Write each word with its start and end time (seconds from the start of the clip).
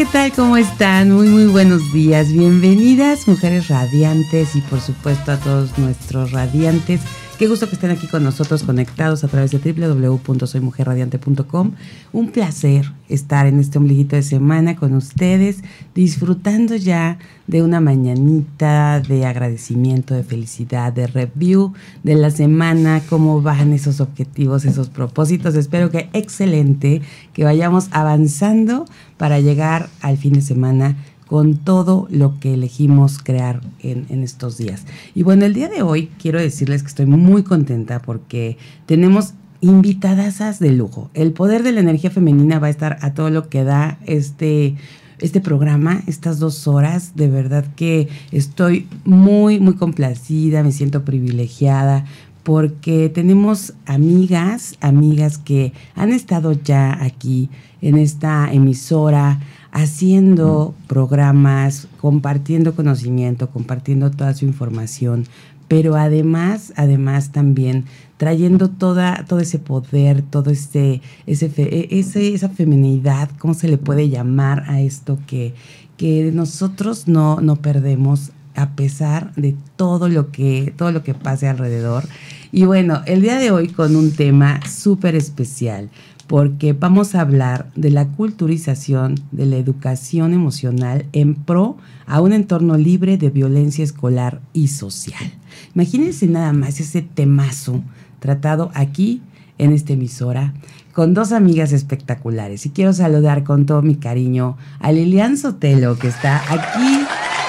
¿Qué 0.00 0.06
tal? 0.06 0.32
¿Cómo 0.32 0.56
están? 0.56 1.10
Muy, 1.12 1.28
muy 1.28 1.44
buenos 1.44 1.92
días. 1.92 2.32
Bienvenidas, 2.32 3.28
mujeres 3.28 3.68
radiantes 3.68 4.56
y 4.56 4.62
por 4.62 4.80
supuesto 4.80 5.32
a 5.32 5.36
todos 5.36 5.76
nuestros 5.76 6.32
radiantes 6.32 7.02
Qué 7.40 7.48
gusto 7.48 7.66
que 7.70 7.74
estén 7.74 7.90
aquí 7.90 8.06
con 8.06 8.22
nosotros 8.22 8.64
conectados 8.64 9.24
a 9.24 9.28
través 9.28 9.50
de 9.50 9.72
www.soymujerradiante.com. 9.72 11.70
Un 12.12 12.32
placer 12.32 12.92
estar 13.08 13.46
en 13.46 13.58
este 13.58 13.78
ombliguito 13.78 14.14
de 14.14 14.22
semana 14.22 14.76
con 14.76 14.92
ustedes, 14.92 15.64
disfrutando 15.94 16.76
ya 16.76 17.16
de 17.46 17.62
una 17.62 17.80
mañanita 17.80 19.00
de 19.00 19.24
agradecimiento, 19.24 20.12
de 20.14 20.22
felicidad, 20.22 20.92
de 20.92 21.06
review 21.06 21.72
de 22.02 22.16
la 22.16 22.30
semana, 22.30 23.00
cómo 23.08 23.40
van 23.40 23.72
esos 23.72 24.02
objetivos, 24.02 24.66
esos 24.66 24.90
propósitos. 24.90 25.54
Espero 25.54 25.90
que 25.90 26.10
excelente, 26.12 27.00
que 27.32 27.44
vayamos 27.44 27.88
avanzando 27.90 28.84
para 29.16 29.40
llegar 29.40 29.88
al 30.02 30.18
fin 30.18 30.34
de 30.34 30.42
semana 30.42 30.94
con 31.30 31.58
todo 31.58 32.08
lo 32.10 32.40
que 32.40 32.54
elegimos 32.54 33.20
crear 33.20 33.60
en, 33.84 34.24
estos 34.24 34.58
días. 34.58 34.84
Y 35.14 35.22
bueno, 35.22 35.44
el 35.44 35.54
día 35.54 35.68
de 35.68 35.80
hoy 35.80 36.10
quiero 36.20 36.40
decirles 36.40 36.82
que 36.82 36.88
estoy 36.88 37.06
muy 37.06 37.44
contenta 37.44 38.02
porque 38.02 38.58
tenemos 38.84 39.34
invitadas 39.60 40.58
de 40.58 40.72
lujo. 40.72 41.08
El 41.14 41.30
poder 41.30 41.62
de 41.62 41.70
la 41.70 41.78
energía 41.78 42.10
femenina 42.10 42.58
va 42.58 42.66
a 42.66 42.70
estar 42.70 42.98
a 43.02 43.14
todo 43.14 43.30
lo 43.30 43.48
que 43.48 43.62
da 43.62 44.00
este 44.06 44.74
este 45.20 45.40
programa, 45.40 46.02
estas 46.08 46.40
dos 46.40 46.66
horas. 46.66 47.14
De 47.14 47.28
verdad 47.28 47.64
que 47.76 48.08
estoy 48.32 48.88
muy, 49.04 49.60
muy 49.60 49.74
complacida, 49.74 50.64
me 50.64 50.72
siento 50.72 51.04
privilegiada 51.04 52.06
porque 52.42 53.08
tenemos 53.08 53.74
amigas, 53.86 54.74
amigas 54.80 55.38
que 55.38 55.74
han 55.94 56.10
estado 56.10 56.54
ya 56.54 57.00
aquí 57.04 57.50
en 57.82 57.98
esta 57.98 58.52
emisora 58.52 59.38
haciendo 59.72 60.74
programas, 60.86 61.88
compartiendo 62.00 62.74
conocimiento, 62.74 63.50
compartiendo 63.50 64.10
toda 64.10 64.34
su 64.34 64.44
información, 64.44 65.26
pero 65.68 65.94
además, 65.94 66.72
además 66.76 67.30
también 67.30 67.84
trayendo 68.16 68.68
toda, 68.68 69.24
todo 69.28 69.40
ese 69.40 69.58
poder, 69.58 70.22
todo 70.22 70.50
este, 70.50 71.00
ese, 71.26 71.48
ese, 71.90 72.34
esa 72.34 72.48
feminidad, 72.48 73.30
¿cómo 73.38 73.54
se 73.54 73.68
le 73.68 73.78
puede 73.78 74.08
llamar 74.08 74.64
a 74.68 74.80
esto 74.80 75.18
que, 75.26 75.54
que 75.96 76.30
nosotros 76.32 77.06
no, 77.06 77.40
no 77.40 77.56
perdemos 77.56 78.32
a 78.56 78.70
pesar 78.70 79.32
de 79.36 79.54
todo 79.76 80.08
lo 80.08 80.32
que, 80.32 80.74
todo 80.76 80.90
lo 80.90 81.04
que 81.04 81.14
pase 81.14 81.46
alrededor? 81.46 82.04
Y 82.52 82.64
bueno, 82.64 83.02
el 83.06 83.22
día 83.22 83.36
de 83.36 83.52
hoy 83.52 83.68
con 83.68 83.94
un 83.94 84.10
tema 84.10 84.60
súper 84.66 85.14
especial 85.14 85.88
porque 86.30 86.74
vamos 86.74 87.16
a 87.16 87.22
hablar 87.22 87.72
de 87.74 87.90
la 87.90 88.06
culturización 88.06 89.16
de 89.32 89.46
la 89.46 89.56
educación 89.56 90.32
emocional 90.32 91.06
en 91.12 91.34
pro 91.34 91.76
a 92.06 92.20
un 92.20 92.32
entorno 92.32 92.76
libre 92.78 93.18
de 93.18 93.30
violencia 93.30 93.82
escolar 93.82 94.40
y 94.52 94.68
social. 94.68 95.32
Imagínense 95.74 96.28
nada 96.28 96.52
más 96.52 96.78
ese 96.78 97.02
temazo 97.02 97.82
tratado 98.20 98.70
aquí 98.74 99.22
en 99.58 99.72
esta 99.72 99.94
emisora 99.94 100.54
con 100.92 101.14
dos 101.14 101.32
amigas 101.32 101.72
espectaculares. 101.72 102.64
Y 102.64 102.70
quiero 102.70 102.92
saludar 102.92 103.42
con 103.42 103.66
todo 103.66 103.82
mi 103.82 103.96
cariño 103.96 104.56
a 104.78 104.92
Lilian 104.92 105.36
Sotelo, 105.36 105.98
que 105.98 106.06
está 106.06 106.44
aquí 106.48 107.06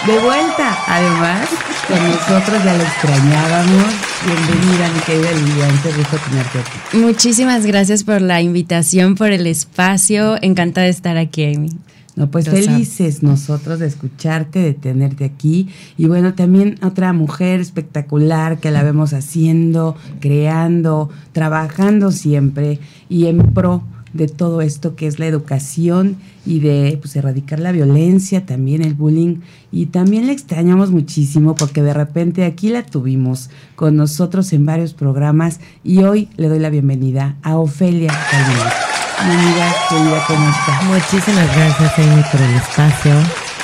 de 0.07 0.19
vuelta, 0.23 0.75
además, 0.87 1.49
con 1.91 2.07
nosotros 2.07 2.63
ya 2.63 2.78
lo 2.78 2.84
extrañábamos. 2.84 3.85
Bienvenida, 4.25 4.90
mi 4.94 5.00
querida 5.02 5.31
Lilian, 5.31 5.81
qué 5.84 5.91
gusto 5.91 6.18
tenerte 6.29 6.59
aquí. 6.59 6.97
Muchísimas 6.97 7.66
gracias 7.66 8.03
por 8.06 8.22
la 8.22 8.41
invitación, 8.41 9.16
por 9.16 9.31
el 9.31 9.46
espacio. 9.46 10.41
Encantada 10.41 10.85
de 10.85 10.91
estar 10.91 11.18
aquí, 11.18 11.44
Amy. 11.53 11.69
No, 12.16 12.29
pues 12.29 12.50
felices 12.50 13.24
nosotros 13.24 13.79
de 13.79 13.88
escucharte, 13.88 14.59
de 14.59 14.74
tenerte 14.74 15.25
aquí. 15.25 15.69
Y 15.97 16.07
bueno, 16.07 16.34
también 16.34 16.78
otra 16.81 17.13
mujer 17.13 17.59
espectacular 17.59 18.59
que 18.59 18.72
la 18.72 18.84
vemos 18.84 19.13
haciendo, 19.13 19.97
creando, 20.19 21.09
trabajando 21.34 22.12
siempre 22.12 22.79
y 23.09 23.28
en 23.28 23.53
pro 23.53 23.84
de 24.13 24.27
todo 24.27 24.61
esto 24.61 24.95
que 24.95 25.07
es 25.07 25.19
la 25.19 25.27
educación 25.27 26.17
y 26.45 26.59
de 26.59 26.97
pues, 26.99 27.16
erradicar 27.16 27.59
la 27.59 27.72
violencia, 27.72 28.45
también 28.45 28.81
el 28.81 28.94
bullying. 28.94 29.38
Y 29.72 29.88
también 29.88 30.27
la 30.27 30.33
extrañamos 30.33 30.91
muchísimo 30.91 31.55
porque 31.55 31.81
de 31.81 31.94
repente 31.94 32.45
aquí 32.45 32.69
la 32.69 32.83
tuvimos 32.83 33.49
con 33.75 33.95
nosotros 33.95 34.51
en 34.53 34.66
varios 34.66 34.94
programas 34.94 35.59
y 35.83 35.99
hoy 35.99 36.29
le 36.38 36.49
doy 36.49 36.59
la 36.59 36.69
bienvenida 36.69 37.38
a 37.41 37.57
Ofelia 37.57 38.11
Calvino. 38.29 38.69
Amiga, 39.19 39.75
querida, 39.88 40.23
¿cómo 40.28 40.49
está? 40.49 40.81
Muchísimas 40.83 41.55
gracias, 41.55 41.99
Amy, 41.99 42.23
por 42.31 42.41
el 42.41 42.55
espacio. 42.55 43.11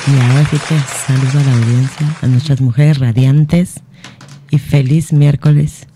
Y 0.08 0.20
ahora 0.22 0.48
sí 0.50 0.58
que 0.70 0.80
saludo 1.06 1.40
a 1.40 1.44
la 1.44 1.54
audiencia, 1.54 2.16
a 2.22 2.28
nuestras 2.28 2.62
mujeres 2.62 3.00
radiantes 3.00 3.82
y 4.52 4.60
feliz 4.60 5.12
miércoles 5.12 5.88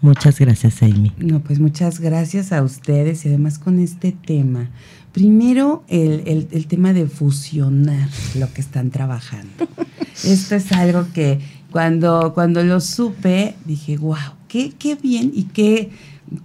Muchas 0.00 0.38
gracias, 0.38 0.82
Amy. 0.82 1.12
No, 1.18 1.40
pues 1.40 1.58
muchas 1.58 1.98
gracias 1.98 2.52
a 2.52 2.62
ustedes 2.62 3.24
y 3.24 3.28
además 3.28 3.58
con 3.58 3.80
este 3.80 4.12
tema. 4.12 4.70
Primero, 5.12 5.84
el, 5.88 6.48
el, 6.52 6.66
tema 6.68 6.92
de 6.92 7.06
fusionar 7.06 8.08
lo 8.36 8.52
que 8.52 8.60
están 8.60 8.90
trabajando. 8.90 9.68
Esto 10.24 10.54
es 10.54 10.70
algo 10.70 11.06
que 11.12 11.40
cuando, 11.72 12.32
cuando 12.32 12.62
lo 12.62 12.80
supe, 12.80 13.56
dije, 13.64 13.96
wow, 13.96 14.16
qué, 14.46 14.72
qué 14.78 14.94
bien 14.94 15.32
y 15.34 15.44
qué, 15.44 15.90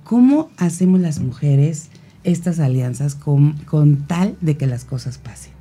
cómo 0.04 0.50
hacemos 0.58 1.00
las 1.00 1.20
mujeres 1.20 1.90
estas 2.24 2.60
alianzas 2.60 3.16
con, 3.16 3.54
con 3.66 4.08
tal 4.08 4.36
de 4.42 4.58
que 4.58 4.66
las 4.66 4.86
cosas 4.86 5.18
pasen. 5.18 5.53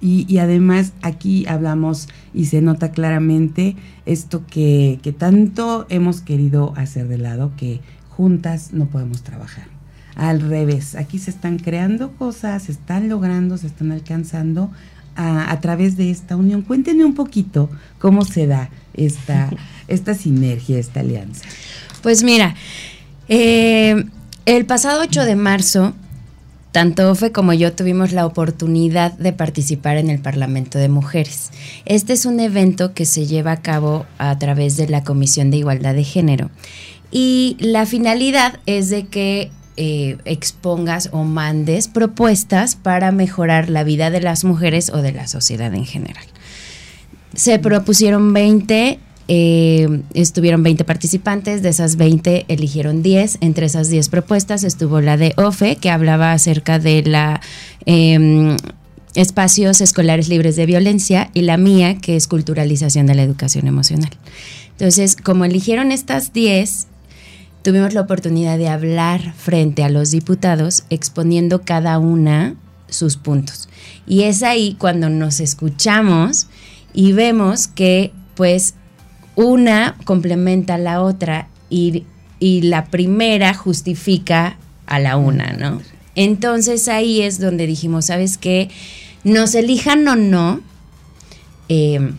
Y, 0.00 0.38
además 0.38 0.92
aquí 1.02 1.44
hablamos 1.48 2.08
y 2.32 2.46
se 2.46 2.62
nota 2.62 2.92
claramente 2.92 3.74
esto 4.06 4.44
que, 4.46 5.00
tanto 5.18 5.86
hemos 5.88 6.20
querido 6.20 6.72
hacer 6.76 7.08
de 7.08 7.18
lado, 7.18 7.52
que 7.56 7.80
juntas 8.08 8.72
no 8.72 8.86
podemos 8.86 9.22
trabajar. 9.22 9.66
Al 10.14 10.40
revés, 10.40 10.94
aquí 10.94 11.18
se 11.18 11.30
están 11.30 11.58
creando 11.58 12.12
cosas, 12.12 12.64
se 12.64 12.72
están 12.72 13.08
logrando, 13.08 13.56
se 13.56 13.66
están 13.66 13.90
alcanzando 13.90 14.70
a, 15.16 15.58
través 15.60 15.96
de 15.96 16.10
esta 16.10 16.36
unión. 16.36 16.62
Cuéntenme 16.62 17.04
un 17.04 17.14
poquito 17.14 17.68
cómo 17.98 18.24
se 18.24 18.46
da 18.46 18.70
esta, 18.94 19.50
esta 19.88 20.14
sinergia, 20.14 20.78
esta 20.78 21.00
alianza. 21.00 21.44
Pues 22.02 22.22
mira, 22.22 22.54
eh, 23.28 24.04
el 24.46 24.64
pasado 24.64 25.02
8 25.02 25.24
de 25.24 25.36
marzo 25.36 25.94
tanto 26.72 27.10
Ofe 27.10 27.32
como 27.32 27.52
yo 27.52 27.72
tuvimos 27.72 28.12
la 28.12 28.26
oportunidad 28.26 29.12
de 29.12 29.32
participar 29.32 29.96
en 29.96 30.10
el 30.10 30.20
Parlamento 30.20 30.78
de 30.78 30.88
Mujeres. 30.88 31.50
Este 31.84 32.12
es 32.12 32.26
un 32.26 32.40
evento 32.40 32.94
que 32.94 33.06
se 33.06 33.26
lleva 33.26 33.52
a 33.52 33.62
cabo 33.62 34.06
a 34.18 34.38
través 34.38 34.76
de 34.76 34.88
la 34.88 35.04
Comisión 35.04 35.50
de 35.50 35.58
Igualdad 35.58 35.94
de 35.94 36.04
Género 36.04 36.50
y 37.10 37.56
la 37.58 37.86
finalidad 37.86 38.60
es 38.66 38.90
de 38.90 39.06
que 39.06 39.50
eh, 39.76 40.18
expongas 40.24 41.08
o 41.12 41.24
mandes 41.24 41.88
propuestas 41.88 42.76
para 42.76 43.12
mejorar 43.12 43.70
la 43.70 43.84
vida 43.84 44.10
de 44.10 44.20
las 44.20 44.44
mujeres 44.44 44.90
o 44.90 45.02
de 45.02 45.12
la 45.12 45.26
sociedad 45.28 45.72
en 45.74 45.86
general. 45.86 46.24
Se 47.34 47.58
propusieron 47.58 48.32
20 48.32 48.98
eh, 49.28 50.02
estuvieron 50.14 50.62
20 50.62 50.84
participantes, 50.84 51.62
de 51.62 51.68
esas 51.68 51.96
20 51.96 52.46
eligieron 52.48 53.02
10. 53.02 53.38
Entre 53.42 53.66
esas 53.66 53.90
10 53.90 54.08
propuestas 54.08 54.64
estuvo 54.64 55.00
la 55.00 55.16
de 55.16 55.34
OFE, 55.36 55.76
que 55.76 55.90
hablaba 55.90 56.32
acerca 56.32 56.78
de 56.78 57.02
la... 57.02 57.40
Em, 57.86 58.56
espacios 59.14 59.80
escolares 59.80 60.28
libres 60.28 60.54
de 60.54 60.66
violencia 60.66 61.30
y 61.34 61.42
la 61.42 61.56
mía, 61.56 61.98
que 61.98 62.14
es 62.14 62.28
culturalización 62.28 63.06
de 63.06 63.16
la 63.16 63.22
educación 63.22 63.66
emocional. 63.66 64.10
Entonces, 64.72 65.16
como 65.16 65.44
eligieron 65.44 65.90
estas 65.90 66.32
10, 66.32 66.86
tuvimos 67.62 67.94
la 67.94 68.02
oportunidad 68.02 68.58
de 68.58 68.68
hablar 68.68 69.34
frente 69.34 69.82
a 69.82 69.88
los 69.88 70.12
diputados 70.12 70.84
exponiendo 70.88 71.62
cada 71.62 71.98
una 71.98 72.54
sus 72.88 73.16
puntos. 73.16 73.68
Y 74.06 74.22
es 74.22 74.42
ahí 74.42 74.76
cuando 74.78 75.10
nos 75.10 75.40
escuchamos 75.40 76.46
y 76.94 77.12
vemos 77.12 77.66
que 77.66 78.12
pues 78.34 78.74
una 79.38 79.96
complementa 80.04 80.74
a 80.74 80.78
la 80.78 81.00
otra 81.00 81.46
y, 81.70 82.04
y 82.40 82.62
la 82.62 82.86
primera 82.86 83.54
justifica 83.54 84.56
a 84.86 84.98
la 84.98 85.16
una, 85.16 85.52
¿no? 85.52 85.80
Entonces 86.16 86.88
ahí 86.88 87.22
es 87.22 87.38
donde 87.38 87.68
dijimos, 87.68 88.06
¿sabes 88.06 88.36
qué? 88.36 88.68
Nos 89.22 89.54
elijan 89.54 90.08
o 90.08 90.16
no, 90.16 90.60
eh, 91.68 92.12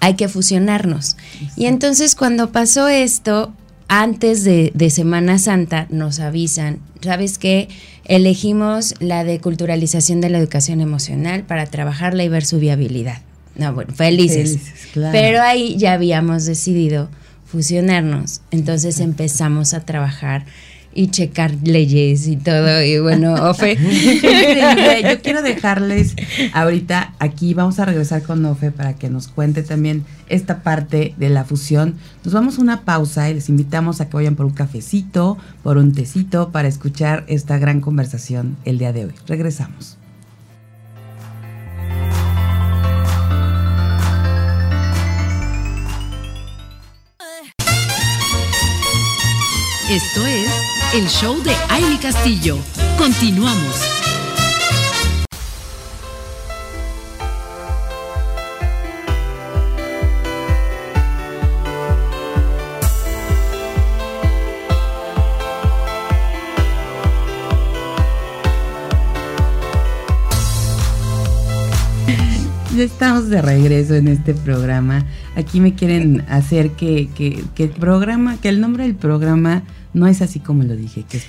hay 0.00 0.14
que 0.14 0.28
fusionarnos. 0.28 1.18
Y 1.56 1.66
entonces 1.66 2.16
cuando 2.16 2.52
pasó 2.52 2.88
esto, 2.88 3.52
antes 3.88 4.42
de, 4.44 4.72
Semana 4.88 5.38
Santa 5.38 5.88
nos 5.90 6.20
avisan, 6.20 6.78
¿sabes 7.02 7.36
qué? 7.36 7.68
Elegimos 8.06 8.94
la 8.98 9.24
de 9.24 9.40
culturalización 9.40 10.22
de 10.22 10.30
la 10.30 10.38
educación 10.38 10.80
emocional 10.80 11.42
para 11.42 11.66
trabajarla 11.66 12.24
y 12.24 12.30
ver 12.30 12.46
su 12.46 12.58
viabilidad. 12.58 13.20
No, 13.56 13.74
bueno, 13.74 13.92
felices. 13.94 14.58
Pero 14.94 15.42
ahí 15.42 15.76
ya 15.76 15.92
habíamos 15.92 16.44
decidido 16.44 17.08
fusionarnos. 17.44 18.42
Entonces 18.50 19.00
empezamos 19.00 19.74
a 19.74 19.80
trabajar 19.80 20.44
y 20.92 21.08
checar 21.08 21.54
leyes 21.62 22.26
y 22.26 22.36
todo. 22.36 22.82
Y 22.82 22.98
bueno, 22.98 23.34
Ofe. 23.50 23.76
Yo 23.76 25.20
quiero 25.22 25.42
dejarles 25.42 26.14
ahorita 26.52 27.14
aquí, 27.18 27.54
vamos 27.54 27.78
a 27.78 27.84
regresar 27.84 28.22
con 28.22 28.44
Ofe 28.44 28.70
para 28.70 28.94
que 28.94 29.10
nos 29.10 29.28
cuente 29.28 29.62
también 29.62 30.04
esta 30.28 30.62
parte 30.62 31.14
de 31.16 31.28
la 31.28 31.44
fusión. 31.44 31.94
Nos 32.24 32.34
vamos 32.34 32.58
a 32.58 32.62
una 32.62 32.82
pausa 32.82 33.30
y 33.30 33.34
les 33.34 33.48
invitamos 33.48 34.00
a 34.00 34.08
que 34.08 34.16
vayan 34.16 34.36
por 34.36 34.46
un 34.46 34.52
cafecito, 34.52 35.38
por 35.62 35.76
un 35.76 35.92
tecito 35.92 36.50
para 36.50 36.68
escuchar 36.68 37.24
esta 37.28 37.58
gran 37.58 37.80
conversación 37.80 38.56
el 38.64 38.78
día 38.78 38.92
de 38.92 39.06
hoy. 39.06 39.12
Regresamos. 39.26 39.99
Esto 49.90 50.24
es 50.24 50.48
el 50.94 51.08
show 51.08 51.42
de 51.42 51.50
Aile 51.68 51.98
Castillo. 52.00 52.56
Continuamos. 52.96 53.74
Estamos 72.78 73.28
de 73.28 73.42
regreso 73.42 73.96
en 73.96 74.06
este 74.06 74.34
programa. 74.34 75.04
Aquí 75.36 75.60
me 75.60 75.74
quieren 75.74 76.24
hacer 76.28 76.72
que, 76.72 77.08
que, 77.14 77.42
que 77.54 77.64
el 77.64 77.70
programa, 77.70 78.36
que 78.38 78.48
el 78.48 78.60
nombre 78.60 78.84
del 78.84 78.96
programa 78.96 79.62
no 79.94 80.06
es 80.06 80.22
así 80.22 80.40
como 80.40 80.62
lo 80.64 80.76
dije, 80.76 81.04
que 81.08 81.18
es, 81.18 81.26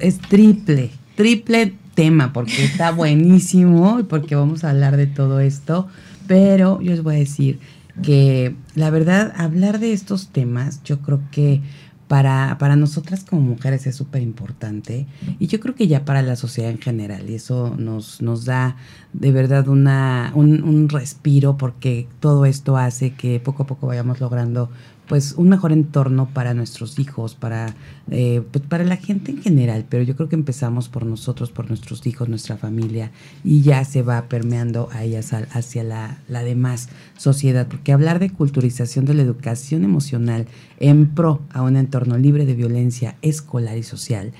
es 0.00 0.18
triple, 0.18 0.90
triple 1.14 1.74
tema, 1.94 2.32
porque 2.32 2.64
está 2.64 2.90
buenísimo 2.92 4.00
y 4.00 4.02
porque 4.04 4.34
vamos 4.34 4.64
a 4.64 4.70
hablar 4.70 4.96
de 4.96 5.06
todo 5.06 5.40
esto. 5.40 5.88
Pero 6.26 6.80
yo 6.80 6.92
les 6.92 7.02
voy 7.02 7.16
a 7.16 7.18
decir 7.18 7.60
que 8.02 8.54
la 8.74 8.90
verdad, 8.90 9.32
hablar 9.36 9.78
de 9.78 9.92
estos 9.92 10.28
temas, 10.28 10.82
yo 10.84 11.00
creo 11.00 11.20
que 11.30 11.62
para, 12.08 12.56
para 12.58 12.76
nosotras 12.76 13.24
como 13.24 13.42
mujeres 13.42 13.86
es 13.86 13.96
súper 13.96 14.22
importante 14.22 15.06
y 15.38 15.48
yo 15.48 15.58
creo 15.58 15.74
que 15.74 15.88
ya 15.88 16.04
para 16.04 16.22
la 16.22 16.36
sociedad 16.36 16.70
en 16.70 16.78
general 16.78 17.28
y 17.28 17.34
eso 17.34 17.74
nos, 17.76 18.22
nos 18.22 18.44
da 18.44 18.76
de 19.12 19.32
verdad 19.32 19.66
una, 19.68 20.30
un, 20.34 20.62
un 20.62 20.88
respiro 20.88 21.56
porque 21.56 22.06
todo 22.20 22.44
esto 22.46 22.76
hace 22.76 23.14
que 23.14 23.40
poco 23.40 23.64
a 23.64 23.66
poco 23.66 23.88
vayamos 23.88 24.20
logrando 24.20 24.70
pues 25.08 25.34
un 25.36 25.48
mejor 25.48 25.72
entorno 25.72 26.28
para 26.32 26.54
nuestros 26.54 26.98
hijos, 26.98 27.34
para, 27.34 27.74
eh, 28.10 28.42
pues, 28.50 28.64
para 28.66 28.84
la 28.84 28.96
gente 28.96 29.30
en 29.30 29.42
general, 29.42 29.86
pero 29.88 30.02
yo 30.02 30.16
creo 30.16 30.28
que 30.28 30.34
empezamos 30.36 30.88
por 30.88 31.06
nosotros, 31.06 31.50
por 31.50 31.68
nuestros 31.68 32.06
hijos, 32.06 32.28
nuestra 32.28 32.56
familia, 32.56 33.12
y 33.44 33.62
ya 33.62 33.84
se 33.84 34.02
va 34.02 34.28
permeando 34.28 34.88
ahí 34.92 35.14
hacia, 35.14 35.46
hacia 35.52 35.84
la, 35.84 36.18
la 36.28 36.42
demás 36.42 36.88
sociedad, 37.16 37.68
porque 37.68 37.92
hablar 37.92 38.18
de 38.18 38.30
culturización 38.30 39.04
de 39.04 39.14
la 39.14 39.22
educación 39.22 39.84
emocional 39.84 40.46
en 40.80 41.14
pro 41.14 41.42
a 41.52 41.62
un 41.62 41.76
entorno 41.76 42.18
libre 42.18 42.44
de 42.44 42.54
violencia 42.54 43.16
escolar 43.22 43.78
y 43.78 43.82
social, 43.82 44.32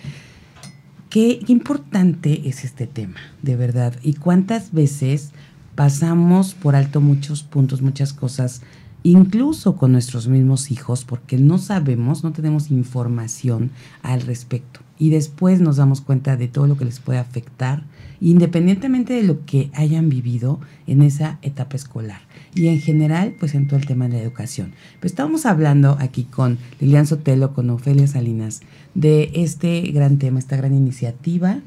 qué 1.10 1.40
importante 1.46 2.48
es 2.48 2.64
este 2.64 2.86
tema, 2.86 3.20
de 3.42 3.56
verdad, 3.56 3.94
y 4.02 4.14
cuántas 4.14 4.72
veces 4.72 5.30
pasamos 5.76 6.54
por 6.54 6.74
alto 6.74 7.00
muchos 7.00 7.42
puntos, 7.42 7.82
muchas 7.82 8.12
cosas 8.12 8.62
incluso 9.10 9.76
con 9.76 9.92
nuestros 9.92 10.26
mismos 10.26 10.72
hijos, 10.72 11.04
porque 11.04 11.38
no 11.38 11.58
sabemos, 11.58 12.24
no 12.24 12.32
tenemos 12.32 12.72
información 12.72 13.70
al 14.02 14.22
respecto. 14.22 14.80
Y 14.98 15.10
después 15.10 15.60
nos 15.60 15.76
damos 15.76 16.00
cuenta 16.00 16.36
de 16.36 16.48
todo 16.48 16.66
lo 16.66 16.76
que 16.76 16.86
les 16.86 16.98
puede 16.98 17.20
afectar, 17.20 17.84
independientemente 18.20 19.12
de 19.12 19.22
lo 19.22 19.44
que 19.44 19.70
hayan 19.74 20.08
vivido 20.08 20.58
en 20.88 21.02
esa 21.02 21.38
etapa 21.42 21.76
escolar. 21.76 22.22
Y 22.54 22.66
en 22.66 22.80
general, 22.80 23.36
pues 23.38 23.54
en 23.54 23.68
todo 23.68 23.78
el 23.78 23.86
tema 23.86 24.08
de 24.08 24.14
la 24.14 24.22
educación. 24.22 24.72
Pues 24.98 25.12
estamos 25.12 25.46
hablando 25.46 25.96
aquí 26.00 26.24
con 26.24 26.58
Lilian 26.80 27.06
Sotelo, 27.06 27.54
con 27.54 27.70
Ofelia 27.70 28.08
Salinas, 28.08 28.62
de 28.94 29.30
este 29.34 29.82
gran 29.92 30.18
tema, 30.18 30.40
esta 30.40 30.56
gran 30.56 30.74
iniciativa, 30.74 31.60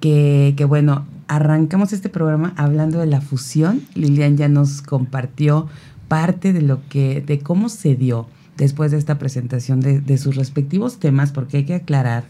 que, 0.00 0.54
que 0.56 0.64
bueno, 0.64 1.06
arrancamos 1.28 1.92
este 1.92 2.08
programa 2.08 2.52
hablando 2.56 2.98
de 2.98 3.06
la 3.06 3.20
fusión. 3.20 3.82
Lilian 3.94 4.36
ya 4.36 4.48
nos 4.48 4.82
compartió 4.82 5.68
parte 6.08 6.52
de 6.52 6.62
lo 6.62 6.86
que, 6.88 7.20
de 7.20 7.38
cómo 7.40 7.68
se 7.68 7.94
dio 7.94 8.26
después 8.56 8.90
de 8.90 8.98
esta 8.98 9.18
presentación 9.18 9.80
de, 9.80 10.18
sus 10.18 10.36
respectivos 10.36 10.98
temas, 10.98 11.32
porque 11.32 11.58
hay 11.58 11.64
que 11.64 11.74
aclarar 11.74 12.24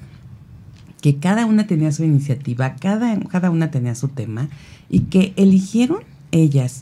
que 1.00 1.16
cada 1.18 1.44
una 1.44 1.66
tenía 1.66 1.92
su 1.92 2.02
iniciativa, 2.02 2.76
cada, 2.76 3.18
cada 3.28 3.50
una 3.50 3.70
tenía 3.70 3.94
su 3.94 4.08
tema, 4.08 4.48
y 4.88 5.00
que 5.00 5.34
eligieron 5.36 5.98
ellas 6.30 6.80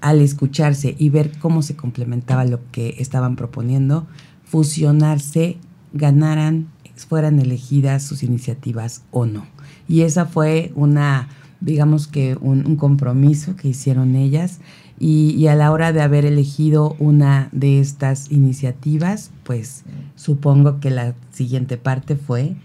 al 0.00 0.20
escucharse 0.20 0.94
y 0.98 1.10
ver 1.10 1.32
cómo 1.38 1.60
se 1.62 1.76
complementaba 1.76 2.44
lo 2.44 2.60
que 2.70 2.94
estaban 2.98 3.36
proponiendo, 3.36 4.06
fusionarse, 4.44 5.58
ganaran, 5.92 6.68
fueran 6.96 7.38
elegidas 7.38 8.02
sus 8.02 8.22
iniciativas 8.22 9.02
o 9.10 9.26
no. 9.26 9.46
Y 9.86 10.02
esa 10.02 10.26
fue 10.26 10.72
una, 10.74 11.28
digamos 11.60 12.06
que 12.06 12.36
un, 12.40 12.66
un 12.66 12.76
compromiso 12.76 13.54
que 13.56 13.68
hicieron 13.68 14.16
ellas 14.16 14.60
y, 15.00 15.46
a 15.46 15.54
la 15.54 15.70
hora 15.70 15.92
de 15.92 16.00
haber 16.00 16.24
elegido 16.24 16.96
una 16.98 17.48
de 17.52 17.80
estas 17.80 18.32
iniciativas, 18.32 19.30
pues 19.44 19.84
supongo 20.16 20.80
que 20.80 20.90
la 20.90 21.14
siguiente 21.32 21.76
parte 21.76 22.16
fue, 22.16 22.56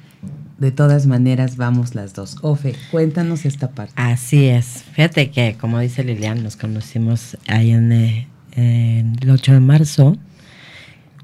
de 0.58 0.72
todas 0.72 1.06
maneras 1.06 1.58
vamos 1.58 1.94
las 1.94 2.14
dos. 2.14 2.38
Ofe, 2.42 2.76
cuéntanos 2.92 3.46
esta 3.46 3.72
parte. 3.72 3.94
Así 3.98 4.46
es. 4.46 4.84
Fíjate 4.94 5.30
que, 5.30 5.58
como 5.60 5.80
dice 5.80 6.04
Lilian, 6.04 6.42
nos 6.44 6.56
conocimos 6.56 7.38
ahí 7.48 7.72
en, 7.72 7.92
eh, 7.92 8.28
el 8.56 9.30
8 9.30 9.54
de 9.54 9.60
marzo. 9.60 10.18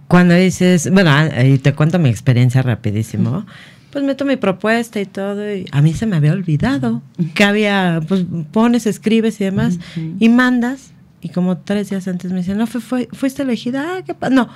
Cuando 0.07 0.35
dices, 0.35 0.91
bueno, 0.91 1.11
ah, 1.11 1.43
y 1.43 1.57
te 1.59 1.73
cuento 1.73 1.99
mi 1.99 2.09
experiencia 2.09 2.61
rapidísimo. 2.61 3.45
Pues 3.91 4.03
meto 4.03 4.25
mi 4.25 4.35
propuesta 4.35 4.99
y 4.99 5.05
todo, 5.05 5.51
y 5.51 5.65
a 5.71 5.81
mí 5.81 5.93
se 5.93 6.05
me 6.05 6.15
había 6.15 6.33
olvidado 6.33 7.01
que 7.33 7.43
había, 7.43 8.01
pues 8.07 8.23
pones, 8.51 8.85
escribes 8.85 9.41
y 9.41 9.45
demás, 9.45 9.79
y 10.19 10.29
mandas, 10.29 10.93
y 11.21 11.29
como 11.29 11.57
tres 11.57 11.89
días 11.89 12.07
antes 12.07 12.31
me 12.31 12.39
dicen, 12.39 12.57
no, 12.57 12.67
fue, 12.67 13.09
fuiste 13.11 13.43
elegida, 13.43 13.95
ah, 13.95 14.01
qué 14.03 14.13
padre. 14.13 14.35
No, 14.35 14.49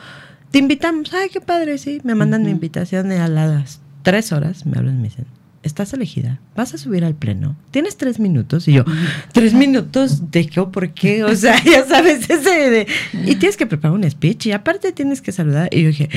te 0.51 0.60
invitamos, 0.60 1.13
ay, 1.13 1.29
qué 1.29 1.41
padre, 1.41 1.77
sí. 1.77 2.00
Me 2.03 2.15
mandan 2.15 2.43
mi 2.43 2.51
invitación 2.51 3.12
y 3.12 3.15
a 3.15 3.27
las 3.27 3.82
tres 4.03 4.32
horas 4.32 4.65
me 4.65 4.77
hablan 4.77 4.96
y 4.96 4.98
me 4.98 5.03
dicen, 5.10 5.25
estás 5.63 5.93
elegida, 5.93 6.39
vas 6.55 6.74
a 6.74 6.77
subir 6.77 7.03
al 7.05 7.15
pleno, 7.15 7.55
tienes 7.72 7.98
tres 7.98 8.20
minutos. 8.20 8.67
Y 8.67 8.74
yo, 8.74 8.86
¿tres 9.32 9.53
minutos 9.53 10.32
de 10.32 10.46
qué 10.46 10.60
o 10.60 10.72
por 10.72 10.91
qué? 10.91 11.24
O 11.24 11.36
sea, 11.36 11.62
ya 11.65 11.86
sabes, 11.86 12.29
ese 12.29 12.70
de... 12.70 12.88
Y 13.25 13.36
tienes 13.36 13.58
que 13.58 13.65
preparar 13.65 13.98
un 13.98 14.10
speech 14.10 14.48
y 14.48 14.51
aparte 14.51 14.91
tienes 14.91 15.22
que 15.22 15.32
saludar. 15.32 15.70
Y 15.72 15.82
yo 15.82 15.88
dije, 15.88 16.10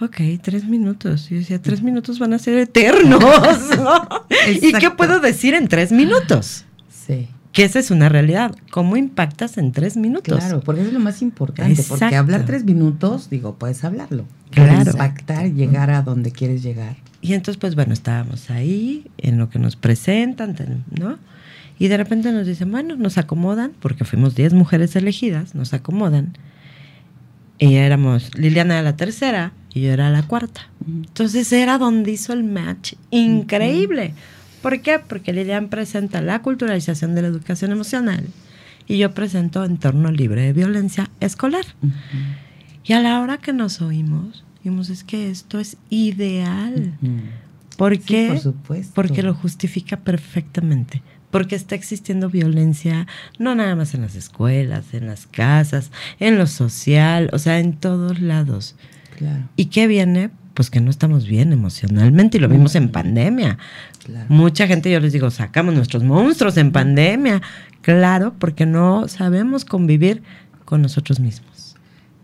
ok, 0.00 0.16
tres 0.42 0.64
minutos. 0.64 1.30
Y 1.30 1.34
yo 1.34 1.40
decía, 1.40 1.62
tres 1.62 1.82
minutos 1.82 2.18
van 2.18 2.32
a 2.32 2.38
ser 2.38 2.58
eternos. 2.58 3.22
¿Y 4.60 4.72
qué 4.72 4.90
puedo 4.90 5.20
decir 5.20 5.54
en 5.54 5.68
tres 5.68 5.92
minutos? 5.92 6.64
Sí 6.90 7.28
que 7.54 7.62
esa 7.62 7.78
es 7.78 7.92
una 7.92 8.08
realidad. 8.08 8.54
¿Cómo 8.72 8.96
impactas 8.96 9.58
en 9.58 9.70
tres 9.70 9.96
minutos? 9.96 10.38
Claro, 10.38 10.60
porque 10.60 10.80
eso 10.80 10.88
es 10.88 10.94
lo 10.94 11.00
más 11.00 11.22
importante. 11.22 11.82
Porque 11.88 12.16
hablar 12.16 12.44
tres 12.44 12.64
minutos, 12.64 13.30
digo, 13.30 13.54
puedes 13.54 13.84
hablarlo. 13.84 14.24
Claro. 14.50 14.90
Impactar, 14.90 15.52
llegar 15.52 15.90
a 15.90 16.02
donde 16.02 16.32
quieres 16.32 16.64
llegar. 16.64 16.96
Y 17.22 17.32
entonces, 17.32 17.58
pues 17.58 17.76
bueno, 17.76 17.92
estábamos 17.92 18.50
ahí, 18.50 19.06
en 19.18 19.38
lo 19.38 19.50
que 19.50 19.60
nos 19.60 19.76
presentan, 19.76 20.84
¿no? 20.90 21.16
Y 21.78 21.86
de 21.86 21.96
repente 21.96 22.32
nos 22.32 22.44
dicen, 22.44 22.72
bueno, 22.72 22.96
nos 22.96 23.18
acomodan, 23.18 23.70
porque 23.78 24.04
fuimos 24.04 24.34
10 24.34 24.52
mujeres 24.52 24.96
elegidas, 24.96 25.54
nos 25.54 25.74
acomodan. 25.74 26.36
Y 27.60 27.76
éramos, 27.76 28.36
Liliana 28.36 28.74
era 28.74 28.82
la 28.82 28.96
tercera 28.96 29.52
y 29.72 29.82
yo 29.82 29.92
era 29.92 30.10
la 30.10 30.24
cuarta. 30.24 30.62
Entonces 30.86 31.52
era 31.52 31.78
donde 31.78 32.10
hizo 32.10 32.32
el 32.32 32.42
match 32.42 32.94
increíble. 33.12 34.12
¿Por 34.64 34.80
qué? 34.80 34.98
Porque 34.98 35.34
Lilian 35.34 35.68
presenta 35.68 36.22
la 36.22 36.40
culturalización 36.40 37.14
de 37.14 37.20
la 37.20 37.28
educación 37.28 37.70
emocional 37.70 38.26
y 38.88 38.96
yo 38.96 39.12
presento 39.12 39.62
entorno 39.62 40.10
libre 40.10 40.40
de 40.40 40.54
violencia 40.54 41.10
escolar. 41.20 41.66
Y 42.82 42.94
a 42.94 43.00
la 43.00 43.20
hora 43.20 43.36
que 43.36 43.52
nos 43.52 43.82
oímos, 43.82 44.42
vimos, 44.64 44.88
es 44.88 45.04
que 45.04 45.28
esto 45.28 45.60
es 45.60 45.76
ideal. 45.90 46.96
¿Por 47.76 47.98
qué? 47.98 48.28
por 48.28 48.38
supuesto. 48.38 48.94
Porque 48.94 49.22
lo 49.22 49.34
justifica 49.34 49.98
perfectamente. 49.98 51.02
Porque 51.30 51.56
está 51.56 51.74
existiendo 51.74 52.30
violencia, 52.30 53.06
no 53.38 53.54
nada 53.54 53.76
más 53.76 53.92
en 53.92 54.00
las 54.00 54.14
escuelas, 54.14 54.94
en 54.94 55.06
las 55.08 55.26
casas, 55.26 55.92
en 56.20 56.38
lo 56.38 56.46
social, 56.46 57.28
o 57.34 57.38
sea, 57.38 57.58
en 57.58 57.74
todos 57.74 58.18
lados. 58.18 58.76
Claro. 59.18 59.46
¿Y 59.56 59.66
qué 59.66 59.86
viene? 59.86 60.30
Pues 60.54 60.70
que 60.70 60.80
no 60.80 60.90
estamos 60.90 61.26
bien 61.26 61.52
emocionalmente 61.52 62.38
y 62.38 62.40
lo 62.40 62.48
vimos 62.48 62.76
en 62.76 62.88
pandemia. 62.88 63.58
Claro. 64.04 64.26
Mucha 64.28 64.66
gente, 64.68 64.90
yo 64.90 65.00
les 65.00 65.12
digo, 65.12 65.30
sacamos 65.30 65.74
nuestros 65.74 66.04
monstruos 66.04 66.56
en 66.56 66.70
pandemia. 66.70 67.42
Claro, 67.82 68.34
porque 68.38 68.64
no 68.64 69.08
sabemos 69.08 69.64
convivir 69.64 70.22
con 70.64 70.80
nosotros 70.80 71.18
mismos. 71.20 71.74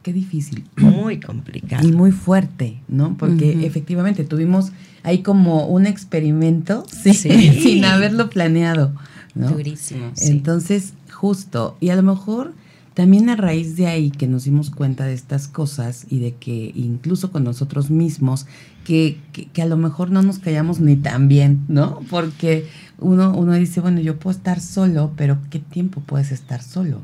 Qué 0.02 0.12
difícil. 0.12 0.64
Muy 0.76 1.20
complicado. 1.20 1.86
Y 1.86 1.92
muy 1.92 2.12
fuerte, 2.12 2.80
¿no? 2.88 3.16
Porque 3.18 3.66
efectivamente 3.66 4.24
tuvimos 4.24 4.72
ahí 5.02 5.22
como 5.22 5.66
un 5.66 5.86
experimento 5.86 6.86
sí, 6.90 7.12
Sí. 7.12 7.30
sin 7.62 7.84
haberlo 7.84 8.30
planeado, 8.30 8.92
¿no? 9.34 9.50
Durísimo. 9.50 10.12
sí. 10.14 10.30
Entonces, 10.30 10.94
justo, 11.12 11.76
y 11.80 11.90
a 11.90 11.96
lo 11.96 12.02
mejor 12.02 12.54
también 13.00 13.30
a 13.30 13.34
raíz 13.36 13.78
de 13.78 13.86
ahí 13.86 14.10
que 14.10 14.26
nos 14.26 14.44
dimos 14.44 14.68
cuenta 14.68 15.06
de 15.06 15.14
estas 15.14 15.48
cosas 15.48 16.04
y 16.10 16.18
de 16.18 16.34
que 16.34 16.70
incluso 16.74 17.32
con 17.32 17.44
nosotros 17.44 17.90
mismos, 17.90 18.44
que, 18.84 19.18
que, 19.32 19.46
que 19.46 19.62
a 19.62 19.66
lo 19.66 19.78
mejor 19.78 20.10
no 20.10 20.20
nos 20.20 20.38
callamos 20.38 20.80
ni 20.80 20.96
tan 20.96 21.26
bien, 21.26 21.64
¿no? 21.66 22.00
Porque 22.10 22.66
uno, 22.98 23.34
uno 23.34 23.54
dice, 23.54 23.80
bueno, 23.80 24.00
yo 24.00 24.18
puedo 24.18 24.36
estar 24.36 24.60
solo, 24.60 25.14
pero 25.16 25.38
¿qué 25.48 25.60
tiempo 25.60 26.02
puedes 26.02 26.30
estar 26.30 26.62
solo? 26.62 27.00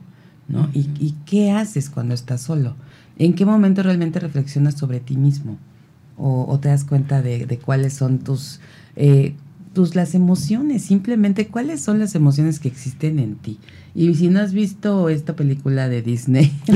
¿No? 0.49 0.69
¿Y, 0.75 0.81
¿Y 1.01 1.15
qué 1.25 1.51
haces 1.53 1.89
cuando 1.89 2.13
estás 2.13 2.43
solo? 2.43 2.77
¿En 3.19 3.33
qué 3.33 3.47
momento 3.47 3.83
realmente 3.83 4.21
reflexionas 4.21 4.75
sobre 4.75 5.01
ti 5.01 5.17
mismo? 5.17 5.57
¿O, 6.19 6.45
o 6.47 6.61
te 6.61 6.69
das 6.69 6.85
cuenta 6.85 7.23
de, 7.23 7.47
de 7.47 7.59
cuáles 7.59 7.95
son 7.95 8.19
tus, 8.19 8.61
eh, 8.97 9.35
tus 9.77 9.95
las 9.95 10.15
emociones? 10.15 10.81
Simplemente, 10.87 11.49
¿cuáles 11.49 11.83
son 11.83 11.99
las 11.99 12.15
emociones 12.15 12.61
que 12.61 12.69
existen 12.69 13.19
en 13.19 13.35
ti? 13.35 13.59
Y 13.95 14.15
si 14.15 14.29
no 14.29 14.41
has 14.41 14.55
visto 14.55 15.11
esta 15.11 15.37
película 15.37 15.87
de 15.91 16.01
Disney, 16.01 16.51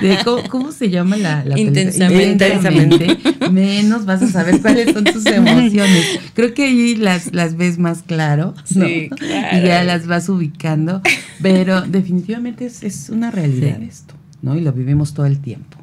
de 0.00 0.18
¿cómo, 0.24 0.48
cómo 0.48 0.72
se 0.72 0.88
llama 0.88 1.16
la, 1.16 1.44
la 1.44 1.56
película? 1.56 1.80
Intensamente. 1.80 2.48
Intensamente, 2.48 3.18
menos 3.50 4.06
vas 4.06 4.22
a 4.22 4.28
saber 4.28 4.60
cuáles 4.60 4.92
son 4.92 5.02
tus 5.02 5.26
emociones. 5.26 6.20
Creo 6.34 6.54
que 6.54 6.66
ahí 6.66 6.94
las, 6.94 7.34
las 7.34 7.56
ves 7.56 7.76
más 7.76 8.02
claro, 8.04 8.54
¿no? 8.76 8.86
Sí, 8.86 9.10
claro. 9.10 9.58
Y 9.58 9.66
ya 9.66 9.82
las 9.82 10.06
vas 10.06 10.28
ubicando, 10.28 11.02
pero 11.42 11.82
definitivamente 11.82 12.66
es, 12.66 12.84
es 12.84 13.10
una 13.10 13.32
realidad 13.32 13.78
Sí. 13.80 13.86
esto, 13.88 14.14
¿no? 14.42 14.56
Y 14.56 14.60
lo 14.60 14.72
vivimos 14.72 15.12
todo 15.12 15.26
el 15.26 15.40
tiempo. 15.40 15.76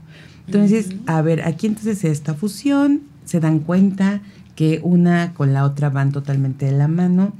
Entonces, 0.47 0.91
a 1.05 1.21
ver, 1.21 1.41
aquí 1.41 1.67
entonces 1.67 2.05
esta 2.05 2.33
fusión, 2.33 3.01
se 3.25 3.39
dan 3.39 3.59
cuenta 3.59 4.21
que 4.59 4.81
una 4.83 5.33
con 5.35 5.53
la 5.53 5.63
otra 5.63 5.89
van 5.89 6.11
totalmente 6.11 6.65
de 6.65 6.73
la 6.73 6.89
mano. 6.89 7.31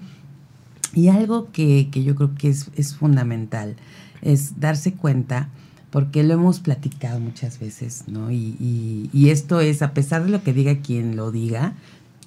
Y 0.94 1.10
algo 1.10 1.52
que, 1.52 1.90
que 1.92 2.02
yo 2.06 2.16
creo 2.16 2.34
que 2.34 2.48
es, 2.48 2.70
es 2.78 2.96
fundamental 2.96 3.76
es 4.22 4.62
darse 4.62 4.94
cuenta, 4.94 5.50
porque 5.90 6.24
lo 6.24 6.36
hemos 6.36 6.62
platicado 6.62 7.20
muchas 7.20 7.60
veces, 7.60 8.06
¿no? 8.08 8.32
Y, 8.32 8.56
y- 8.58 9.10
y 9.12 9.32
esto 9.32 9.60
es, 9.60 9.82
a 9.82 9.94
pesar 9.94 10.24
de 10.24 10.30
lo 10.30 10.44
que 10.44 10.54
diga 10.54 10.78
quien 10.78 11.18
lo 11.18 11.30
diga, 11.32 11.74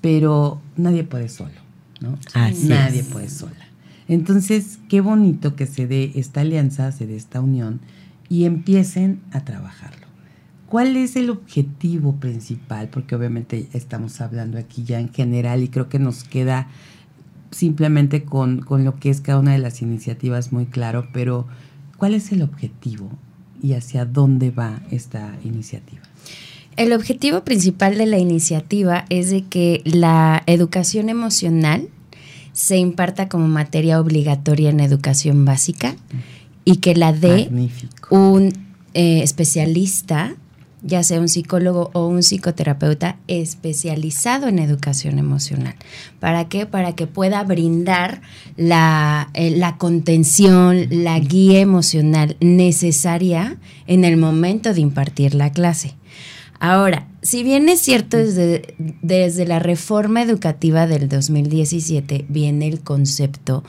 pero 0.03 0.61
nadie 0.77 1.05
puede 1.05 1.31
solo, 1.31 1.59
¿no? 2.03 2.19
Así 2.35 2.69
nadie 2.69 3.01
es. 3.01 3.07
puede 3.07 3.31
sola. 3.31 3.65
Entonces, 4.09 4.79
qué 4.91 5.01
bonito 5.01 5.57
que 5.57 5.65
se 5.67 5.87
dé 5.87 6.13
esta 6.17 6.43
alianza, 6.43 6.93
se 6.93 7.07
dé 7.07 7.17
esta 7.17 7.41
unión 7.41 7.81
y 8.29 8.45
empiecen 8.45 9.21
a 9.33 9.41
trabajarlo. 9.41 10.07
¿Cuál 10.73 10.97
es 10.97 11.17
el 11.17 11.29
objetivo 11.29 12.17
principal? 12.17 12.89
Porque 12.89 13.15
obviamente 13.15 13.69
estamos 13.75 14.23
hablando 14.23 14.57
aquí 14.57 14.85
ya 14.85 15.01
en 15.01 15.13
general 15.13 15.63
y 15.63 15.69
creo 15.69 15.91
que 15.91 15.99
nos 15.99 16.25
queda 16.25 16.67
simplemente 17.51 18.25
con, 18.25 18.63
con 18.63 18.83
lo 18.83 18.97
que 18.97 19.11
es 19.11 19.21
cada 19.21 19.39
una 19.39 19.53
de 19.53 19.59
las 19.59 19.83
iniciativas 19.83 20.51
muy 20.51 20.65
claro, 20.65 21.09
pero 21.13 21.47
¿cuál 21.99 22.15
es 22.15 22.33
el 22.33 22.41
objetivo 22.41 23.11
y 23.63 23.75
hacia 23.75 24.07
dónde 24.07 24.51
va 24.51 24.81
esta 24.91 25.37
iniciativa? 25.45 26.01
El 26.79 26.95
objetivo 26.95 27.45
principal 27.45 27.99
de 27.99 28.07
la 28.07 28.17
iniciativa 28.17 29.05
es 29.11 29.29
de 29.29 29.43
que 29.43 29.83
la 29.85 30.43
educación 30.47 31.11
emocional 31.11 31.91
se 32.55 32.79
imparta 32.79 33.29
como 33.29 33.47
materia 33.47 34.01
obligatoria 34.01 34.71
en 34.71 34.81
educación 34.81 35.45
básica 35.45 35.97
y 36.65 36.77
que 36.77 36.95
la 36.95 37.13
dé 37.13 37.51
Magnífico. 37.51 38.17
un 38.17 38.55
eh, 38.95 39.23
especialista, 39.23 40.37
ya 40.83 41.03
sea 41.03 41.21
un 41.21 41.29
psicólogo 41.29 41.91
o 41.93 42.07
un 42.07 42.23
psicoterapeuta 42.23 43.17
especializado 43.29 44.49
en 44.49 44.59
educación 44.59 45.19
emocional. 45.19 45.75
¿Para 46.21 46.49
qué? 46.49 46.67
Para 46.67 46.95
que 46.95 47.07
pueda 47.07 47.43
brindar 47.45 48.23
la, 48.57 49.31
eh, 49.35 49.51
la 49.51 49.79
contención, 49.79 50.87
la 50.91 51.19
guía 51.19 51.61
emocional 51.61 52.37
necesaria 52.41 53.59
en 53.87 54.05
el 54.05 54.17
momento 54.17 54.75
de 54.75 54.81
impartir 54.81 55.35
la 55.35 55.53
clase. 55.53 55.95
Ahora, 56.59 57.09
si 57.23 57.43
bien 57.43 57.69
es 57.69 57.81
cierto 57.81 58.17
desde, 58.17 58.77
desde 58.79 59.47
la 59.47 59.59
reforma 59.59 60.23
educativa 60.23 60.87
del 60.87 61.09
2017 61.09 62.27
viene 62.29 62.69
el 62.69 62.81
concepto 62.81 63.65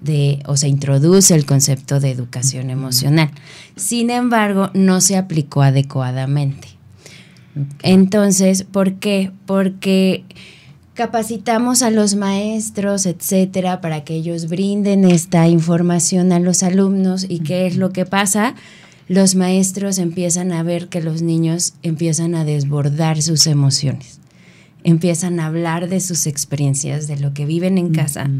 de, 0.00 0.40
o 0.46 0.56
se 0.56 0.68
introduce 0.68 1.34
el 1.34 1.46
concepto 1.46 2.00
de 2.00 2.10
educación 2.10 2.70
emocional. 2.70 3.30
Sin 3.76 4.10
embargo, 4.10 4.70
no 4.74 5.00
se 5.00 5.16
aplicó 5.16 5.62
adecuadamente. 5.62 6.68
Entonces, 7.82 8.64
¿por 8.64 8.94
qué? 8.94 9.32
Porque 9.46 10.24
capacitamos 10.94 11.82
a 11.82 11.90
los 11.90 12.14
maestros, 12.14 13.06
etcétera, 13.06 13.80
para 13.80 14.02
que 14.04 14.14
ellos 14.14 14.48
brinden 14.48 15.04
esta 15.04 15.46
información 15.46 16.32
a 16.32 16.40
los 16.40 16.62
alumnos 16.62 17.26
y 17.28 17.40
qué 17.40 17.66
es 17.66 17.76
lo 17.76 17.92
que 17.92 18.06
pasa. 18.06 18.54
Los 19.08 19.36
maestros 19.36 19.98
empiezan 19.98 20.52
a 20.52 20.62
ver 20.62 20.88
que 20.88 21.00
los 21.00 21.22
niños 21.22 21.74
empiezan 21.82 22.34
a 22.34 22.44
desbordar 22.44 23.22
sus 23.22 23.46
emociones, 23.46 24.20
empiezan 24.84 25.40
a 25.40 25.46
hablar 25.46 25.88
de 25.88 26.00
sus 26.00 26.26
experiencias, 26.26 27.08
de 27.08 27.18
lo 27.18 27.34
que 27.34 27.44
viven 27.46 27.76
en 27.78 27.92
casa, 27.92 28.30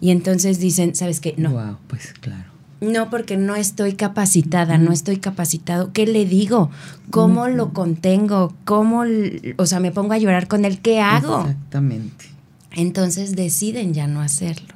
y 0.00 0.10
entonces 0.10 0.58
dicen, 0.60 0.94
¿sabes 0.94 1.20
qué? 1.20 1.34
No, 1.36 1.50
Wow, 1.52 1.76
pues 1.88 2.14
claro. 2.20 2.44
no, 2.80 3.10
porque 3.10 3.36
no 3.36 3.56
estoy 3.56 3.94
capacitada, 3.94 4.78
no 4.78 4.92
estoy 4.92 5.16
capacitado. 5.16 5.92
¿Qué 5.92 6.06
le 6.06 6.24
digo? 6.26 6.70
¿Cómo 7.10 7.48
lo 7.48 7.72
contengo? 7.72 8.54
¿Cómo, 8.64 9.04
o 9.56 9.66
sea, 9.66 9.80
me 9.80 9.90
pongo 9.90 10.12
a 10.12 10.18
llorar 10.18 10.46
con 10.46 10.64
él? 10.64 10.78
¿Qué 10.80 11.00
hago? 11.00 11.40
Exactamente. 11.40 12.26
Entonces 12.72 13.34
deciden 13.34 13.94
ya 13.94 14.06
no 14.06 14.20
hacerlo. 14.20 14.74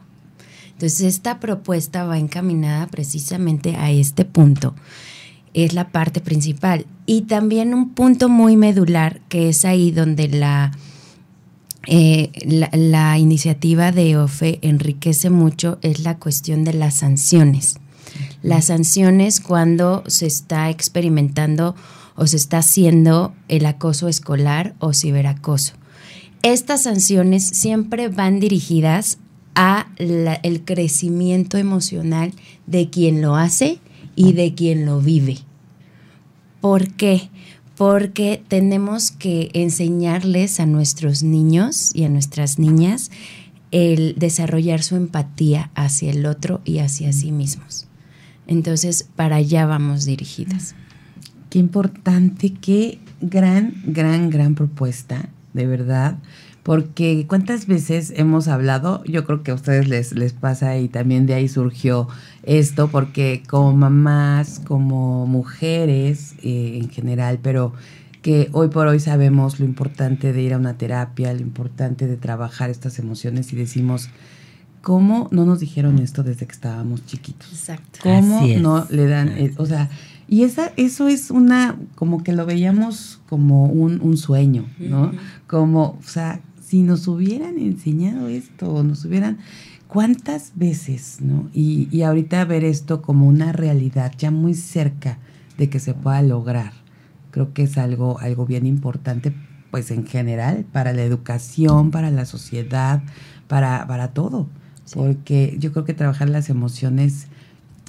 Entonces 0.73 1.03
esta 1.03 1.39
propuesta 1.41 2.05
va 2.05 2.19
encaminada 2.19 2.87
precisamente 2.87 3.77
a 3.77 3.91
este 3.91 4.25
punto. 4.25 4.75
Es 5.53 5.75
la 5.75 5.89
parte 5.91 6.21
principal. 6.23 6.87
Y 7.05 7.23
también 7.23 7.75
un 7.75 7.91
punto 7.91 8.29
muy 8.31 8.57
medular, 8.57 9.21
que 9.29 9.51
es 9.51 9.67
ahí 9.67 9.91
donde 9.91 10.29
la, 10.29 10.73
eh, 11.87 12.31
la, 12.73 13.19
iniciativa 13.19 13.91
de 13.91 14.17
OFE 14.17 14.59
enriquece 14.63 15.31
mucho, 15.31 15.79
es 15.83 16.01
la 16.01 16.19
cuestión 16.19 16.65
de 16.65 16.75
las 16.75 16.97
sanciones. 16.97 17.77
Las 18.43 18.67
sanciones 18.67 19.41
cuando 19.41 20.05
se 20.07 20.27
está 20.27 20.69
experimentando 20.69 21.75
o 22.17 22.27
se 22.27 22.37
está 22.37 22.59
haciendo 22.59 23.35
el 23.49 23.65
acoso 23.67 24.09
escolar 24.09 24.75
o 24.79 24.93
ciberacoso. 24.93 25.75
Estas 26.43 26.83
sanciones 26.83 27.47
siempre 27.47 28.09
van 28.09 28.41
dirigidas 28.41 29.19
a 29.55 29.89
el 29.99 30.65
crecimiento 30.65 31.57
emocional 31.59 32.33
de 32.67 32.89
quien 32.91 33.21
lo 33.21 33.37
hace 33.37 33.79
y 34.17 34.33
de 34.33 34.55
quien 34.55 34.87
lo 34.87 35.01
vive. 35.01 35.39
¿Por 36.61 36.93
qué? 36.93 37.31
Porque 37.81 38.43
tenemos 38.47 39.11
que 39.11 39.49
enseñarles 39.55 40.61
a 40.61 40.67
nuestros 40.67 41.23
niños 41.23 41.95
y 41.95 42.05
a 42.05 42.11
nuestras 42.11 42.59
niñas 42.59 43.11
el 43.71 44.17
desarrollar 44.19 44.83
su 44.83 44.97
empatía 44.97 45.71
hacia 45.75 46.11
el 46.11 46.27
otro 46.27 46.61
y 46.67 46.81
hacia 46.81 47.11
sí 47.15 47.33
mismos. 47.33 47.87
Entonces, 48.47 49.09
para 49.17 49.37
allá 49.37 49.65
vamos 49.65 50.05
dirigidas. 50.05 50.75
Qué 51.49 51.59
importante, 51.59 52.53
qué 52.53 52.99
gran, 53.23 53.73
gran, 53.87 54.29
gran 54.29 54.55
propuesta. 54.57 55.31
de 55.55 55.67
verdad, 55.67 56.19
porque 56.63 57.25
cuántas 57.27 57.67
veces 57.67 58.13
hemos 58.17 58.49
hablado, 58.49 59.03
yo 59.05 59.25
creo 59.25 59.43
que 59.43 59.51
a 59.51 59.55
ustedes 59.55 59.89
les, 59.89 60.13
les 60.13 60.33
pasa 60.33 60.77
y 60.79 60.89
también 60.89 61.27
de 61.27 61.35
ahí 61.35 61.49
surgió 61.49 62.09
esto, 62.43 62.89
porque 62.89 63.43
como 63.49 63.75
mamás, 63.75 64.61
como 64.61 65.27
mujeres 65.27 66.35
eh, 66.43 66.79
en 66.83 66.91
general, 66.91 67.39
pero 67.43 67.73
que 68.23 68.51
hoy 68.53 68.69
por 68.69 68.87
hoy 68.87 69.01
sabemos 69.01 69.59
lo 69.61 69.65
importante 69.65 70.33
de 70.33 70.43
ir 70.43 70.53
a 70.53 70.59
una 70.59 70.77
terapia, 70.77 71.33
lo 71.33 71.41
importante 71.41 72.07
de 72.07 72.17
trabajar 72.17 72.69
estas 72.69 72.99
emociones 72.99 73.53
y 73.53 73.57
decimos, 73.57 74.11
¿cómo 74.83 75.29
no 75.31 75.47
nos 75.47 75.61
dijeron 75.61 75.99
esto 75.99 76.23
desde 76.23 76.47
que 76.47 76.53
estábamos 76.53 77.07
chiquitos? 77.07 77.51
Exacto. 77.51 78.01
¿Cómo 78.03 78.41
Así 78.41 78.53
es. 78.53 78.61
no 78.61 78.87
le 78.91 79.07
dan, 79.07 79.29
eh, 79.31 79.55
o 79.57 79.65
sea, 79.65 79.89
y 80.29 80.45
esa, 80.45 80.73
eso 80.77 81.09
es 81.09 81.31
una, 81.31 81.77
como 81.97 82.23
que 82.23 82.33
lo 82.33 82.47
veíamos 82.47 83.21
como 83.29 83.65
un, 83.65 84.01
un 84.01 84.17
sueño, 84.17 84.65
¿no? 84.79 85.11
Como, 85.49 85.99
o 85.99 86.09
sea, 86.09 86.41
si 86.71 86.83
nos 86.83 87.09
hubieran 87.09 87.59
enseñado 87.59 88.29
esto, 88.29 88.85
nos 88.85 89.05
hubieran, 89.05 89.39
¿cuántas 89.89 90.53
veces, 90.55 91.19
no? 91.21 91.49
Y, 91.53 91.89
y 91.91 92.03
ahorita 92.03 92.45
ver 92.45 92.63
esto 92.65 93.03
como 93.03 93.27
una 93.27 93.51
realidad 93.53 94.13
ya 94.17 94.31
muy 94.31 94.55
cerca 94.55 95.19
de 95.59 95.69
que 95.69 95.81
se 95.81 95.95
pueda 95.95 96.23
lograr, 96.23 96.73
creo 97.33 97.53
que 97.53 97.65
es 97.65 97.77
algo, 97.77 98.21
algo 98.21 98.47
bien 98.47 98.67
importante, 98.67 99.33
pues 99.73 99.91
en 99.91 100.07
general, 100.07 100.65
para 100.73 100.93
la 100.93 101.03
educación, 101.03 101.91
para 101.91 102.13
la 102.13 102.25
sociedad, 102.25 103.03
para, 103.49 103.85
para 103.89 104.13
todo. 104.13 104.47
Sí. 104.85 104.95
Porque 104.97 105.57
yo 105.59 105.73
creo 105.73 105.85
que 105.85 105.95
trabajar 105.95 106.31
las 106.31 106.51
emociones 106.51 107.27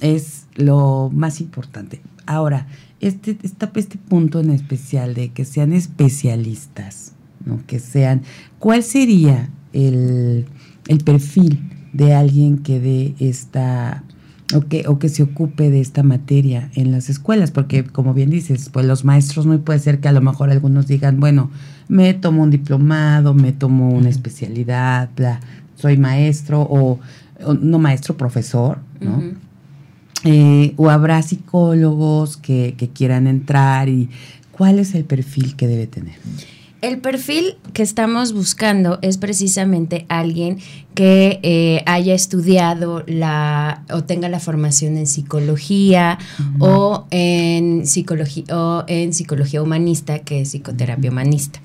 es 0.00 0.46
lo 0.56 1.08
más 1.14 1.40
importante. 1.40 2.00
Ahora, 2.26 2.66
este, 3.00 3.38
esta- 3.44 3.70
este 3.74 3.98
punto 3.98 4.40
en 4.40 4.50
especial 4.50 5.14
de 5.14 5.30
que 5.30 5.44
sean 5.44 5.72
especialistas, 5.72 7.12
¿no? 7.44 7.60
que 7.66 7.78
sean, 7.78 8.22
¿cuál 8.58 8.82
sería 8.82 9.50
el, 9.72 10.46
el 10.88 10.98
perfil 10.98 11.60
de 11.92 12.14
alguien 12.14 12.58
que 12.58 12.80
dé 12.80 13.14
esta 13.18 14.04
o 14.54 14.60
que, 14.60 14.84
o 14.86 14.98
que 14.98 15.08
se 15.08 15.22
ocupe 15.22 15.70
de 15.70 15.80
esta 15.80 16.02
materia 16.02 16.70
en 16.74 16.92
las 16.92 17.08
escuelas? 17.08 17.50
Porque 17.50 17.84
como 17.84 18.14
bien 18.14 18.30
dices, 18.30 18.70
pues 18.70 18.86
los 18.86 19.04
maestros 19.04 19.46
no 19.46 19.58
puede 19.60 19.78
ser 19.78 20.00
que 20.00 20.08
a 20.08 20.12
lo 20.12 20.20
mejor 20.20 20.50
algunos 20.50 20.86
digan, 20.86 21.20
bueno, 21.20 21.50
me 21.88 22.14
tomo 22.14 22.42
un 22.42 22.50
diplomado, 22.50 23.34
me 23.34 23.52
tomo 23.52 23.90
una 23.90 24.08
especialidad, 24.08 25.10
bla, 25.16 25.40
soy 25.76 25.96
maestro 25.96 26.62
o, 26.62 27.00
o 27.44 27.54
no 27.54 27.78
maestro, 27.78 28.16
profesor, 28.16 28.78
¿no? 29.00 29.22
Eh, 30.24 30.74
o 30.76 30.88
habrá 30.88 31.20
psicólogos 31.22 32.36
que, 32.36 32.74
que 32.78 32.88
quieran 32.88 33.26
entrar 33.26 33.88
y 33.88 34.08
cuál 34.52 34.78
es 34.78 34.94
el 34.94 35.04
perfil 35.04 35.56
que 35.56 35.66
debe 35.66 35.88
tener. 35.88 36.14
El 36.82 36.98
perfil 36.98 37.54
que 37.74 37.84
estamos 37.84 38.32
buscando 38.32 38.98
es 39.02 39.16
precisamente 39.16 40.04
alguien 40.08 40.58
que 40.96 41.38
eh, 41.44 41.84
haya 41.86 42.12
estudiado 42.12 43.04
la 43.06 43.84
o 43.88 44.02
tenga 44.02 44.28
la 44.28 44.40
formación 44.40 44.96
en 44.96 45.06
psicología 45.06 46.18
o 46.58 47.06
en 47.12 47.86
psicología 47.86 48.44
o 48.50 48.82
en 48.88 49.14
psicología 49.14 49.62
humanista, 49.62 50.18
que 50.18 50.40
es 50.40 50.48
psicoterapia 50.48 51.12
humanista. 51.12 51.60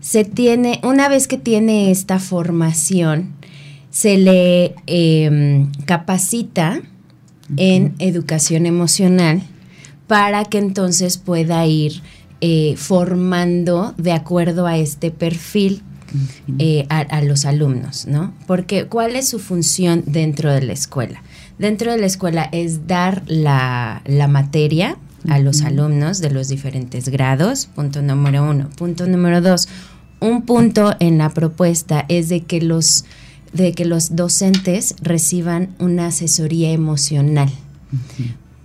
Se 0.00 0.24
tiene 0.24 0.80
una 0.82 1.10
vez 1.10 1.28
que 1.28 1.36
tiene 1.36 1.90
esta 1.90 2.18
formación, 2.18 3.34
se 3.90 4.16
le 4.16 4.74
eh, 4.86 5.66
capacita 5.84 6.80
en 7.58 7.94
educación 7.98 8.64
emocional 8.64 9.42
para 10.06 10.46
que 10.46 10.56
entonces 10.56 11.18
pueda 11.18 11.66
ir 11.66 12.00
eh, 12.40 12.74
formando 12.76 13.94
de 13.96 14.12
acuerdo 14.12 14.66
a 14.66 14.76
este 14.76 15.10
perfil 15.10 15.82
eh, 16.58 16.86
a, 16.88 17.00
a 17.00 17.22
los 17.22 17.44
alumnos, 17.44 18.06
¿no? 18.06 18.32
Porque 18.46 18.86
¿cuál 18.86 19.16
es 19.16 19.28
su 19.28 19.38
función 19.38 20.04
dentro 20.06 20.52
de 20.52 20.62
la 20.62 20.72
escuela? 20.72 21.22
Dentro 21.58 21.90
de 21.90 21.98
la 21.98 22.06
escuela 22.06 22.48
es 22.52 22.86
dar 22.86 23.22
la, 23.26 24.02
la 24.06 24.28
materia 24.28 24.96
a 25.28 25.38
los 25.40 25.62
alumnos 25.62 26.20
de 26.20 26.30
los 26.30 26.48
diferentes 26.48 27.08
grados, 27.08 27.66
punto 27.66 28.00
número 28.02 28.48
uno. 28.48 28.70
Punto 28.76 29.06
número 29.06 29.40
dos, 29.40 29.68
un 30.20 30.42
punto 30.42 30.94
en 31.00 31.18
la 31.18 31.30
propuesta 31.30 32.04
es 32.08 32.28
de 32.28 32.42
que 32.42 32.60
los, 32.60 33.04
de 33.52 33.72
que 33.72 33.84
los 33.84 34.14
docentes 34.16 34.94
reciban 35.02 35.74
una 35.78 36.06
asesoría 36.06 36.70
emocional. 36.70 37.50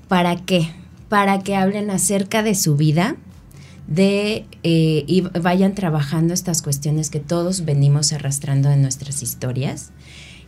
¿Para 0.07 0.35
qué? 0.37 0.69
Para 1.09 1.39
que 1.39 1.55
hablen 1.55 1.89
acerca 1.89 2.43
de 2.43 2.55
su 2.55 2.75
vida, 2.75 3.15
de 3.87 4.45
eh, 4.63 5.03
y 5.07 5.21
vayan 5.21 5.75
trabajando 5.75 6.33
estas 6.33 6.61
cuestiones 6.61 7.09
que 7.09 7.19
todos 7.19 7.65
venimos 7.65 8.13
arrastrando 8.13 8.71
en 8.71 8.81
nuestras 8.81 9.21
historias 9.21 9.91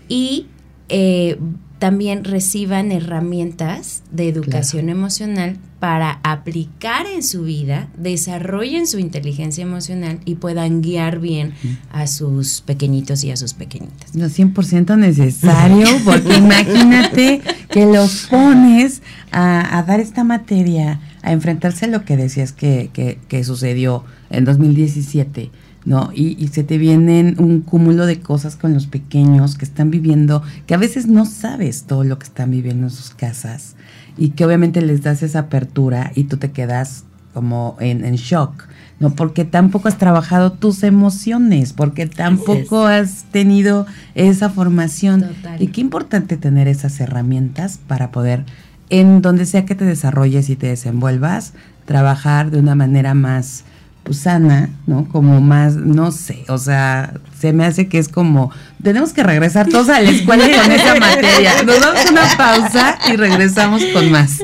y 0.07 0.47
eh, 0.89 1.37
también 1.79 2.23
reciban 2.23 2.91
herramientas 2.91 4.01
de 4.11 4.29
educación 4.29 4.89
emocional 4.89 5.57
para 5.79 6.19
aplicar 6.23 7.05
en 7.05 7.21
su 7.21 7.43
vida, 7.43 7.89
desarrollen 7.97 8.87
su 8.87 8.97
inteligencia 8.97 9.63
emocional 9.63 10.19
y 10.23 10.35
puedan 10.35 10.81
guiar 10.81 11.19
bien 11.19 11.53
a 11.91 12.07
sus 12.07 12.61
pequeñitos 12.61 13.23
y 13.23 13.31
a 13.31 13.37
sus 13.37 13.53
pequeñitas. 13.53 14.15
No 14.15 14.25
100% 14.25 14.97
necesario, 14.97 15.87
porque 16.05 16.37
imagínate 16.37 17.41
que 17.69 17.85
los 17.85 18.27
pones 18.31 19.01
a, 19.31 19.77
a 19.77 19.83
dar 19.83 19.99
esta 19.99 20.23
materia, 20.23 21.01
a 21.25 21.31
enfrentarse 21.31 21.85
a 21.85 21.87
lo 21.89 22.05
que 22.05 22.17
decías 22.17 22.53
que, 22.53 22.91
que, 22.93 23.19
que 23.27 23.43
sucedió 23.43 24.05
en 24.29 24.45
2017, 24.45 25.49
¿no? 25.83 26.11
Y, 26.13 26.41
y 26.41 26.49
se 26.49 26.63
te 26.63 26.77
vienen 26.77 27.35
un 27.39 27.61
cúmulo 27.61 28.05
de 28.05 28.19
cosas 28.19 28.55
con 28.55 28.73
los 28.73 28.85
pequeños 28.85 29.57
que 29.57 29.65
están 29.65 29.89
viviendo, 29.89 30.43
que 30.67 30.75
a 30.75 30.77
veces 30.77 31.07
no 31.07 31.25
sabes 31.25 31.83
todo 31.83 32.03
lo 32.03 32.19
que 32.19 32.27
están 32.27 32.51
viviendo 32.51 32.85
en 32.85 32.91
sus 32.91 33.09
casas 33.09 33.75
y 34.17 34.29
que 34.29 34.45
obviamente 34.45 34.81
les 34.81 35.01
das 35.01 35.23
esa 35.23 35.39
apertura 35.39 36.11
y 36.15 36.25
tú 36.25 36.37
te 36.37 36.51
quedas 36.51 37.05
como 37.33 37.75
en, 37.81 38.05
en 38.05 38.15
shock, 38.15 38.67
¿no? 38.99 39.13
Porque 39.13 39.43
tampoco 39.43 39.87
has 39.89 39.97
trabajado 39.97 40.53
tus 40.53 40.83
emociones, 40.83 41.73
porque 41.73 42.05
tampoco 42.05 42.85
has 42.85 43.25
tenido 43.25 43.85
esa 44.13 44.49
formación. 44.49 45.21
Total. 45.21 45.61
Y 45.61 45.67
qué 45.67 45.81
importante 45.81 46.37
tener 46.37 46.67
esas 46.69 46.99
herramientas 47.01 47.77
para 47.87 48.11
poder, 48.11 48.45
en 48.89 49.21
donde 49.21 49.45
sea 49.45 49.65
que 49.65 49.75
te 49.75 49.85
desarrolles 49.85 50.49
y 50.49 50.55
te 50.55 50.67
desenvuelvas, 50.67 51.53
trabajar 51.85 52.51
de 52.51 52.59
una 52.59 52.75
manera 52.75 53.13
más 53.13 53.63
pues, 54.03 54.19
sana, 54.19 54.69
¿no? 54.85 55.07
Como 55.09 55.41
más, 55.41 55.75
no 55.75 56.11
sé, 56.11 56.45
o 56.47 56.57
sea, 56.57 57.13
se 57.39 57.53
me 57.53 57.65
hace 57.65 57.87
que 57.87 57.97
es 57.97 58.07
como, 58.07 58.51
tenemos 58.83 59.13
que 59.13 59.23
regresar 59.23 59.67
todos 59.67 59.89
a 59.89 59.99
la 59.99 60.09
escuela 60.09 60.45
con 60.45 60.71
esa 60.71 60.95
materia. 60.99 61.63
Nos 61.63 61.81
damos 61.81 62.11
una 62.11 62.37
pausa 62.37 62.99
y 63.11 63.15
regresamos 63.15 63.83
con 63.93 64.11
más. 64.11 64.39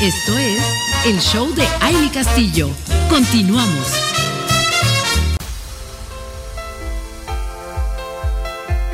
Esto 0.00 0.38
es 0.38 0.62
el 1.06 1.18
show 1.18 1.54
de 1.54 1.66
Aile 1.80 2.10
Castillo. 2.10 2.68
Continuamos. 3.08 4.13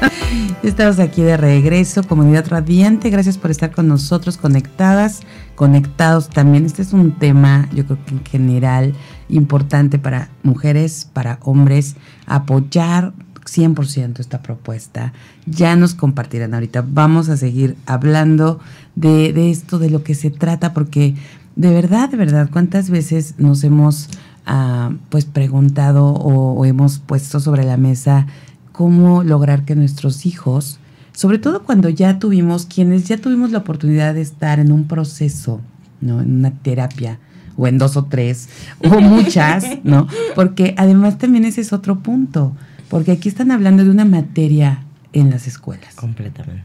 Estamos 0.62 0.98
aquí 0.98 1.22
de 1.22 1.36
regreso, 1.36 2.02
comunidad 2.02 2.48
radiante. 2.48 3.10
Gracias 3.10 3.38
por 3.38 3.50
estar 3.50 3.72
con 3.72 3.88
nosotros, 3.88 4.36
conectadas, 4.36 5.20
conectados 5.54 6.28
también. 6.28 6.64
Este 6.64 6.82
es 6.82 6.92
un 6.92 7.12
tema, 7.12 7.68
yo 7.74 7.84
creo 7.84 7.98
que 8.04 8.14
en 8.14 8.24
general, 8.24 8.94
importante 9.28 9.98
para 9.98 10.28
mujeres, 10.42 11.08
para 11.12 11.38
hombres, 11.42 11.96
apoyar 12.26 13.12
100% 13.44 14.20
esta 14.20 14.42
propuesta. 14.42 15.12
Ya 15.46 15.76
nos 15.76 15.94
compartirán 15.94 16.54
ahorita. 16.54 16.84
Vamos 16.86 17.28
a 17.28 17.36
seguir 17.36 17.76
hablando 17.86 18.60
de, 18.94 19.50
esto, 19.50 19.78
de 19.78 19.90
lo 19.90 20.02
que 20.02 20.14
se 20.14 20.30
trata, 20.30 20.72
porque 20.72 21.14
de 21.56 21.70
verdad, 21.70 22.08
de 22.08 22.16
verdad, 22.16 22.48
¿cuántas 22.50 22.90
veces 22.90 23.34
nos 23.38 23.64
hemos 23.64 24.08
ah, 24.46 24.92
pues 25.08 25.24
preguntado 25.24 26.06
o 26.06 26.64
hemos 26.64 26.98
puesto 27.00 27.40
sobre 27.40 27.64
la 27.64 27.76
mesa 27.76 28.26
cómo 28.72 29.22
lograr 29.22 29.64
que 29.64 29.74
nuestros 29.74 30.26
hijos, 30.26 30.78
sobre 31.12 31.38
todo 31.38 31.64
cuando 31.64 31.88
ya 31.88 32.18
tuvimos, 32.18 32.66
quienes 32.66 33.06
ya 33.06 33.18
tuvimos 33.18 33.50
la 33.50 33.58
oportunidad 33.58 34.14
de 34.14 34.22
estar 34.22 34.58
en 34.58 34.72
un 34.72 34.86
proceso, 34.86 35.60
¿no? 36.00 36.20
En 36.20 36.32
una 36.38 36.50
terapia, 36.50 37.18
o 37.56 37.66
en 37.66 37.78
dos 37.78 37.96
o 37.96 38.04
tres, 38.04 38.48
o 38.82 39.00
muchas, 39.00 39.64
¿no? 39.84 40.06
Porque 40.34 40.74
además 40.78 41.18
también 41.18 41.44
ese 41.44 41.60
es 41.60 41.72
otro 41.72 42.00
punto, 42.00 42.54
porque 42.88 43.12
aquí 43.12 43.28
están 43.28 43.50
hablando 43.50 43.84
de 43.84 43.90
una 43.90 44.04
materia 44.04 44.84
en 45.12 45.30
las 45.30 45.46
escuelas, 45.46 45.94
Completamente. 45.94 46.62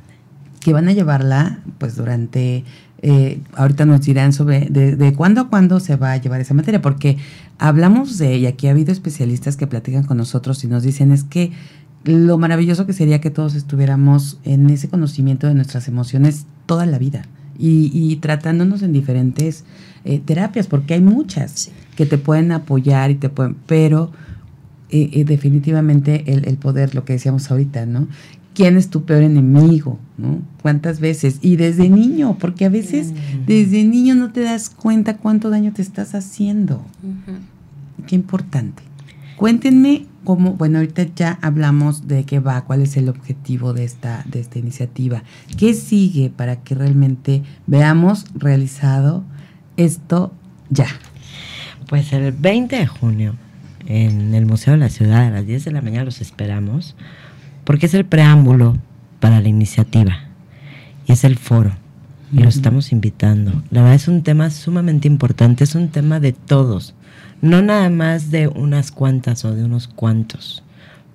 que 0.60 0.72
van 0.72 0.88
a 0.88 0.94
llevarla, 0.94 1.60
pues 1.78 1.96
durante, 1.96 2.63
eh, 3.02 3.41
ahorita 3.56 3.86
nos 3.86 4.02
dirán 4.02 4.34
sobre 4.34 4.68
de, 4.70 4.96
de 4.96 5.13
cuándo 5.13 5.41
a 5.41 5.50
cuándo 5.50 5.80
se 5.80 5.96
va 5.96 6.13
a 6.13 6.18
llevar 6.18 6.39
esa 6.41 6.54
materia, 6.54 6.82
porque 6.82 7.18
hablamos 7.58 8.18
de, 8.18 8.38
y 8.38 8.46
aquí 8.46 8.68
ha 8.68 8.72
habido 8.72 8.91
especialistas 8.91 9.58
que 9.58 9.68
platican 9.68 10.04
con 10.04 10.18
nosotros 10.18 10.63
y 10.63 10.68
nos 10.68 10.84
dicen 10.84 11.12
es 11.12 11.24
que 11.24 11.52
lo 12.06 12.38
maravilloso 12.38 12.86
que 12.86 12.94
sería 12.94 13.20
que 13.20 13.32
todos 13.32 13.56
estuviéramos 13.56 14.39
en 14.44 14.70
ese 14.70 14.88
conocimiento 14.88 15.48
de 15.48 15.56
nuestras 15.56 15.88
emociones 15.88 16.46
toda 16.65 16.86
la 16.86 17.00
vida 17.00 17.24
y, 17.58 18.15
tratándonos 18.18 18.82
en 18.82 18.91
diferentes 18.91 19.63
eh, 20.04 20.20
terapias, 20.20 20.68
porque 20.68 20.94
hay 20.94 21.02
muchas 21.02 21.72
que 21.96 22.06
te 22.06 22.18
pueden 22.18 22.52
apoyar 22.52 23.12
y 23.12 23.15
te 23.15 23.30
pueden, 23.30 23.56
pero 23.65 24.12
eh, 24.89 25.10
eh, 25.13 25.24
definitivamente 25.24 26.24
el, 26.28 26.48
el, 26.48 26.58
poder, 26.58 26.94
lo 26.94 27.06
que 27.06 27.13
decíamos 27.13 27.50
ahorita, 27.50 27.86
¿no? 27.86 28.08
¿Quién 28.54 28.78
es 28.78 28.89
tu 28.89 29.04
peor 29.04 29.24
enemigo? 29.24 30.00
¿no? 30.18 30.39
¿Cuántas 30.62 31.00
veces? 31.02 31.39
Y 31.41 31.58
desde 31.58 31.89
niño, 31.89 32.38
porque 32.39 32.65
a 32.65 32.70
veces 32.70 33.12
desde 33.46 33.84
niño 33.84 34.15
no 34.15 34.32
te 34.32 34.41
das 34.41 34.70
cuenta 34.70 35.18
cuánto 35.18 35.50
daño 35.50 35.74
te 35.74 35.82
estás 35.82 36.15
haciendo. 36.15 36.82
Qué 38.08 38.15
importante. 38.15 38.82
Cuéntenme 39.36 40.06
bueno, 40.26 40.80
ahorita 40.80 41.06
ya 41.16 41.38
hablamos 41.42 42.08
de 42.08 42.24
qué 42.26 42.40
va, 42.40 42.66
cuál 42.66 42.82
es 42.82 42.98
el 42.98 43.10
objetivo 43.10 43.74
de 43.74 43.84
esta, 43.84 44.24
de 44.26 44.40
esta 44.40 44.60
iniciativa. 44.60 45.24
¿Qué 45.58 45.74
sigue 45.74 46.30
para 46.30 46.58
que 46.58 46.76
realmente 46.76 47.44
veamos 47.68 48.26
realizado 48.34 49.24
esto 49.78 50.34
ya? 50.70 50.88
Pues 51.88 52.12
el 52.14 52.32
20 52.32 52.76
de 52.76 52.88
junio 52.88 53.36
en 53.86 54.34
el 54.34 54.46
Museo 54.46 54.74
de 54.74 54.80
la 54.80 54.90
Ciudad 54.90 55.28
a 55.28 55.30
las 55.30 55.46
10 55.46 55.66
de 55.66 55.72
la 55.72 55.82
mañana 55.82 56.06
los 56.06 56.22
esperamos 56.22 56.96
porque 57.64 57.86
es 57.86 57.94
el 57.94 58.06
preámbulo 58.06 58.78
para 59.20 59.40
la 59.42 59.50
iniciativa 59.50 60.20
y 61.08 61.12
es 61.12 61.24
el 61.24 61.38
foro 61.38 61.72
y 62.32 62.40
los 62.40 62.56
estamos 62.56 62.92
invitando. 62.92 63.64
La 63.70 63.82
verdad 63.82 63.96
es 63.96 64.08
un 64.08 64.24
tema 64.24 64.50
sumamente 64.50 65.08
importante, 65.08 65.64
es 65.64 65.76
un 65.76 65.90
tema 65.90 66.20
de 66.20 66.34
todos, 66.34 66.96
no 67.46 67.62
nada 67.62 67.90
más 67.90 68.32
de 68.32 68.48
unas 68.48 68.92
cuantas 68.92 69.46
o 69.46 69.54
de 69.54 69.64
unos 69.64 69.88
cuantos, 69.88 70.64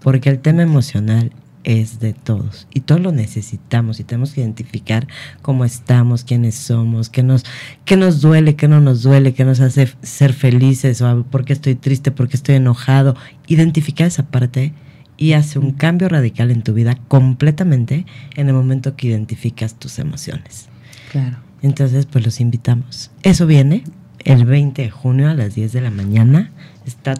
porque 0.01 0.31
el 0.31 0.39
tema 0.39 0.63
emocional 0.63 1.33
es 1.65 2.01
de 2.01 2.15
todos 2.15 2.67
y 2.73 2.81
todos 2.81 3.03
lo 3.03 3.13
necesitamos 3.13 4.01
y 4.01 4.05
tenemos 4.05 4.33
que 4.33 4.41
identificar 4.41 5.09
cómo 5.43 5.65
estamos, 5.65 6.25
quiénes 6.25 6.55
somos, 6.55 7.11
qué 7.11 7.23
nos, 7.23 7.45
qué 7.85 7.97
nos 7.97 8.21
duele, 8.21 8.55
qué 8.57 8.69
no 8.69 8.81
nos 8.81 9.03
duele, 9.03 9.35
qué 9.35 9.45
nos 9.45 9.61
hace 9.61 9.93
ser 10.03 10.33
felices 10.33 11.03
o 11.03 11.25
por 11.25 11.45
qué 11.45 11.53
estoy 11.53 11.75
triste, 11.75 12.13
por 12.13 12.29
qué 12.29 12.37
estoy 12.37 12.55
enojado. 12.55 13.17
Identificar 13.47 14.07
esa 14.07 14.23
parte 14.23 14.73
y 15.17 15.33
hace 15.33 15.59
un 15.59 15.73
cambio 15.73 16.09
radical 16.09 16.51
en 16.51 16.63
tu 16.63 16.73
vida 16.73 16.97
completamente 17.09 18.07
en 18.37 18.49
el 18.49 18.55
momento 18.55 18.97
que 18.97 19.09
identificas 19.09 19.75
tus 19.75 19.99
emociones. 19.99 20.69
Claro. 21.11 21.39
Entonces, 21.61 22.07
pues 22.07 22.25
los 22.25 22.41
invitamos. 22.41 23.11
Eso 23.23 23.47
viene 23.47 23.85
el 24.25 24.45
20 24.45 24.83
de 24.83 24.91
junio 24.91 25.31
a 25.31 25.35
las 25.35 25.55
10 25.55 25.73
de 25.73 25.81
la 25.81 25.91
mañana. 25.91 26.51
Están 26.87 27.17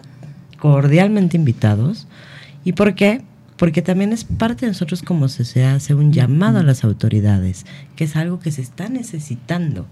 cordialmente 0.57 1.37
invitados. 1.37 2.07
¿Y 2.63 2.73
por 2.73 2.95
qué? 2.95 3.21
Porque 3.61 3.83
también 3.83 4.11
es 4.11 4.23
parte 4.23 4.65
de 4.65 4.71
nosotros 4.71 5.03
como 5.03 5.29
sociedad 5.29 5.75
hacer 5.75 5.95
un 5.95 6.11
llamado 6.11 6.57
a 6.57 6.63
las 6.63 6.83
autoridades, 6.83 7.67
que 7.95 8.05
es 8.05 8.15
algo 8.15 8.39
que 8.39 8.51
se 8.51 8.63
está 8.63 8.89
necesitando. 8.89 9.85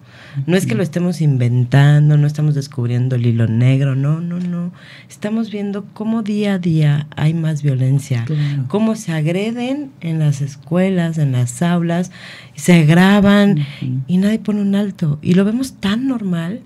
No 0.47 0.57
es 0.57 0.65
que 0.65 0.73
lo 0.73 0.81
estemos 0.81 1.21
inventando, 1.21 2.17
no 2.17 2.25
estamos 2.25 2.55
descubriendo 2.55 3.15
el 3.15 3.27
hilo 3.27 3.45
negro, 3.45 3.93
no, 3.93 4.21
no, 4.21 4.39
no. 4.39 4.73
Estamos 5.07 5.51
viendo 5.51 5.85
cómo 5.93 6.23
día 6.23 6.55
a 6.55 6.57
día 6.57 7.05
hay 7.15 7.35
más 7.35 7.61
violencia, 7.61 8.25
cómo 8.69 8.95
se 8.95 9.11
agreden 9.11 9.91
en 10.01 10.17
las 10.17 10.41
escuelas, 10.41 11.19
en 11.19 11.33
las 11.33 11.61
aulas, 11.61 12.09
se 12.55 12.85
graban 12.85 13.67
y 14.07 14.17
nadie 14.17 14.39
pone 14.39 14.63
un 14.63 14.73
alto. 14.73 15.19
Y 15.21 15.35
lo 15.35 15.45
vemos 15.45 15.73
tan 15.73 16.07
normal. 16.07 16.61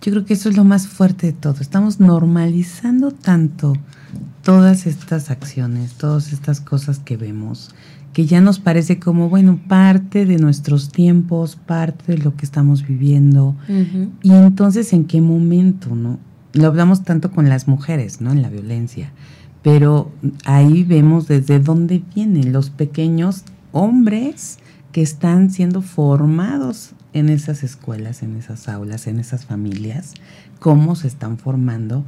Yo 0.00 0.10
creo 0.10 0.24
que 0.24 0.32
eso 0.32 0.48
es 0.48 0.56
lo 0.56 0.64
más 0.64 0.88
fuerte 0.88 1.26
de 1.26 1.32
todo. 1.34 1.60
Estamos 1.60 2.00
normalizando 2.00 3.10
tanto 3.10 3.74
todas 4.44 4.86
estas 4.86 5.30
acciones, 5.30 5.94
todas 5.94 6.32
estas 6.32 6.60
cosas 6.60 6.98
que 6.98 7.16
vemos, 7.16 7.74
que 8.12 8.26
ya 8.26 8.40
nos 8.40 8.60
parece 8.60 9.00
como, 9.00 9.28
bueno, 9.28 9.58
parte 9.66 10.26
de 10.26 10.38
nuestros 10.38 10.90
tiempos, 10.90 11.56
parte 11.56 12.12
de 12.12 12.18
lo 12.18 12.36
que 12.36 12.44
estamos 12.44 12.86
viviendo. 12.86 13.56
Y 14.22 14.32
entonces, 14.32 14.92
¿en 14.92 15.06
qué 15.06 15.20
momento, 15.20 15.96
no? 15.96 16.18
Lo 16.52 16.68
hablamos 16.68 17.02
tanto 17.02 17.32
con 17.32 17.48
las 17.48 17.66
mujeres, 17.66 18.20
¿no? 18.20 18.30
En 18.30 18.42
la 18.42 18.50
violencia. 18.50 19.10
Pero 19.62 20.12
ahí 20.44 20.84
vemos 20.84 21.26
desde 21.26 21.58
dónde 21.58 22.02
vienen 22.14 22.52
los 22.52 22.70
pequeños 22.70 23.44
hombres 23.72 24.58
que 24.92 25.02
están 25.02 25.50
siendo 25.50 25.82
formados 25.82 26.92
en 27.14 27.30
esas 27.30 27.64
escuelas, 27.64 28.22
en 28.22 28.36
esas 28.36 28.68
aulas, 28.68 29.06
en 29.06 29.18
esas 29.18 29.46
familias, 29.46 30.14
cómo 30.60 30.94
se 30.94 31.08
están 31.08 31.38
formando 31.38 32.04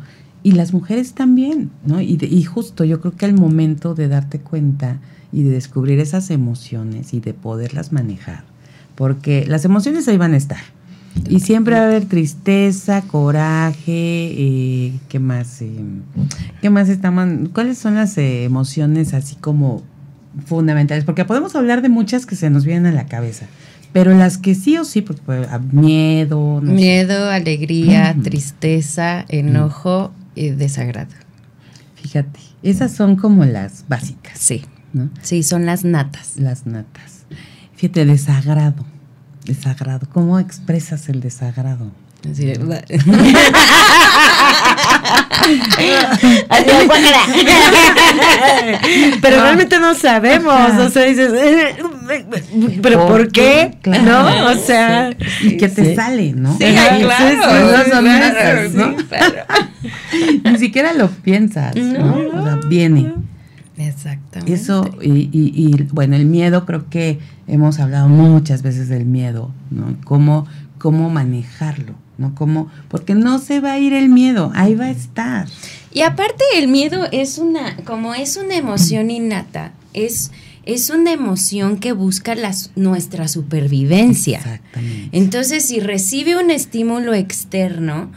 y 0.47 0.53
las 0.53 0.73
mujeres 0.73 1.13
también, 1.13 1.73
¿no? 1.85 2.01
Y, 2.01 2.19
y 2.23 2.45
justo 2.45 2.85
yo 2.85 3.01
creo 3.01 3.17
que 3.17 3.25
al 3.25 3.35
momento 3.35 3.97
de 3.97 4.07
darte 4.07 4.39
cuenta 4.39 5.01
y 5.33 5.43
de 5.43 5.51
descubrir 5.51 5.99
esas 5.99 6.31
emociones 6.31 7.15
y 7.15 7.19
de 7.19 7.35
poderlas 7.35 7.91
manejar, 7.91 8.45
porque 8.95 9.45
las 9.45 9.65
emociones 9.65 10.07
ahí 10.07 10.19
van 10.19 10.35
a 10.35 10.37
estar. 10.37 10.61
Y 11.29 11.41
siempre 11.41 11.75
va 11.75 11.81
a 11.81 11.87
haber 11.87 12.05
tristeza, 12.05 13.03
coraje, 13.03 13.81
eh, 13.89 14.93
¿qué 15.09 15.19
más? 15.19 15.63
Eh, 15.63 15.81
¿Qué 16.63 16.71
más 16.71 16.91
estamos? 16.91 17.49
¿Cuáles 17.53 17.77
son 17.77 17.97
las 17.97 18.17
eh, 18.17 18.45
emociones 18.45 19.15
así 19.15 19.35
como 19.35 19.83
fundamentales? 20.45 21.03
Porque 21.03 21.25
podemos 21.25 21.57
hablar 21.57 21.83
de 21.83 21.89
muchas 21.89 22.25
que 22.25 22.37
se 22.37 22.51
nos 22.51 22.65
vienen 22.65 22.87
a 22.87 22.95
la 22.95 23.07
cabeza, 23.07 23.47
pero 23.93 24.15
las 24.15 24.39
que 24.39 24.55
sí 24.55 24.79
o 24.79 24.85
sí, 24.85 25.03
porque 25.03 25.23
pues, 25.27 25.49
miedo. 25.73 26.61
miedo, 26.61 27.31
alegría, 27.31 28.15
tristeza, 28.23 29.25
enojo 29.29 30.13
desagrado. 30.37 31.11
Fíjate, 31.97 32.39
esas 32.63 32.93
son 32.93 33.17
como 33.17 33.45
las 33.45 33.85
básicas. 33.89 34.39
Sí. 34.39 34.65
¿no? 34.93 35.11
Sí, 35.23 35.43
son 35.43 35.67
las 35.67 35.85
natas. 35.85 36.37
Las 36.37 36.67
natas. 36.67 37.25
Fíjate, 37.75 38.05
desagrado. 38.05 38.85
Desagrado. 39.45 40.09
¿Cómo 40.13 40.39
expresas 40.39 41.09
el 41.09 41.21
desagrado? 41.21 41.91
pero 49.23 49.43
realmente 49.43 49.79
no 49.79 49.95
sabemos, 49.95 50.73
o 50.81 50.91
sea, 50.91 51.05
dices, 51.05 51.33
eh, 51.33 51.77
pero 52.83 53.07
¿por, 53.07 53.31
qué? 53.31 53.77
¿No? 53.85 54.51
O 54.51 54.55
sea, 54.55 55.17
y 55.43 55.57
que 55.57 55.69
te 55.69 55.95
sale, 55.95 56.33
¿no? 56.33 56.57
Sí, 56.57 56.65
claro, 56.65 57.09
Ni 60.45 60.59
siquiera 60.59 60.93
lo 60.93 61.11
piensas, 61.11 61.75
¿no? 61.77 62.17
O 62.35 62.45
sea, 62.45 62.57
viene. 62.69 63.13
Exactamente. 63.77 64.53
Eso, 64.53 64.91
y, 65.03 65.29
y, 65.33 65.87
bueno, 65.93 66.17
el 66.17 66.27
miedo, 66.27 66.65
creo 66.65 66.89
que 66.89 67.19
hemos 67.47 67.79
hablado 67.79 68.09
muchas 68.09 68.63
veces 68.63 68.89
del 68.89 69.05
miedo, 69.05 69.53
¿no? 69.71 69.97
Cómo, 70.05 70.47
cómo 70.79 71.11
manejarlo 71.11 71.95
¿no? 72.19 72.35
Como, 72.35 72.69
porque 72.89 73.15
no 73.15 73.39
se 73.39 73.61
va 73.61 73.73
a 73.73 73.79
ir 73.79 73.93
el 73.93 74.09
miedo, 74.09 74.51
ahí 74.55 74.75
va 74.75 74.87
a 74.87 74.91
estar. 74.91 75.47
Y 75.93 76.03
aparte 76.03 76.45
el 76.57 76.69
miedo 76.69 77.07
es 77.13 77.39
una, 77.39 77.77
como 77.85 78.15
es 78.15 78.37
una 78.37 78.57
emoción 78.57 79.11
innata, 79.11 79.73
es, 79.93 80.31
es 80.67 80.91
una 80.91 81.13
emoción 81.13 81.79
que 81.79 81.93
busca 81.93 82.35
nuestra 82.75 83.29
supervivencia. 83.29 84.39
Exactamente. 84.39 85.17
Entonces, 85.17 85.65
si 85.65 85.81
recibe 85.81 86.37
un 86.37 86.51
estímulo 86.51 87.15
externo 87.15 88.11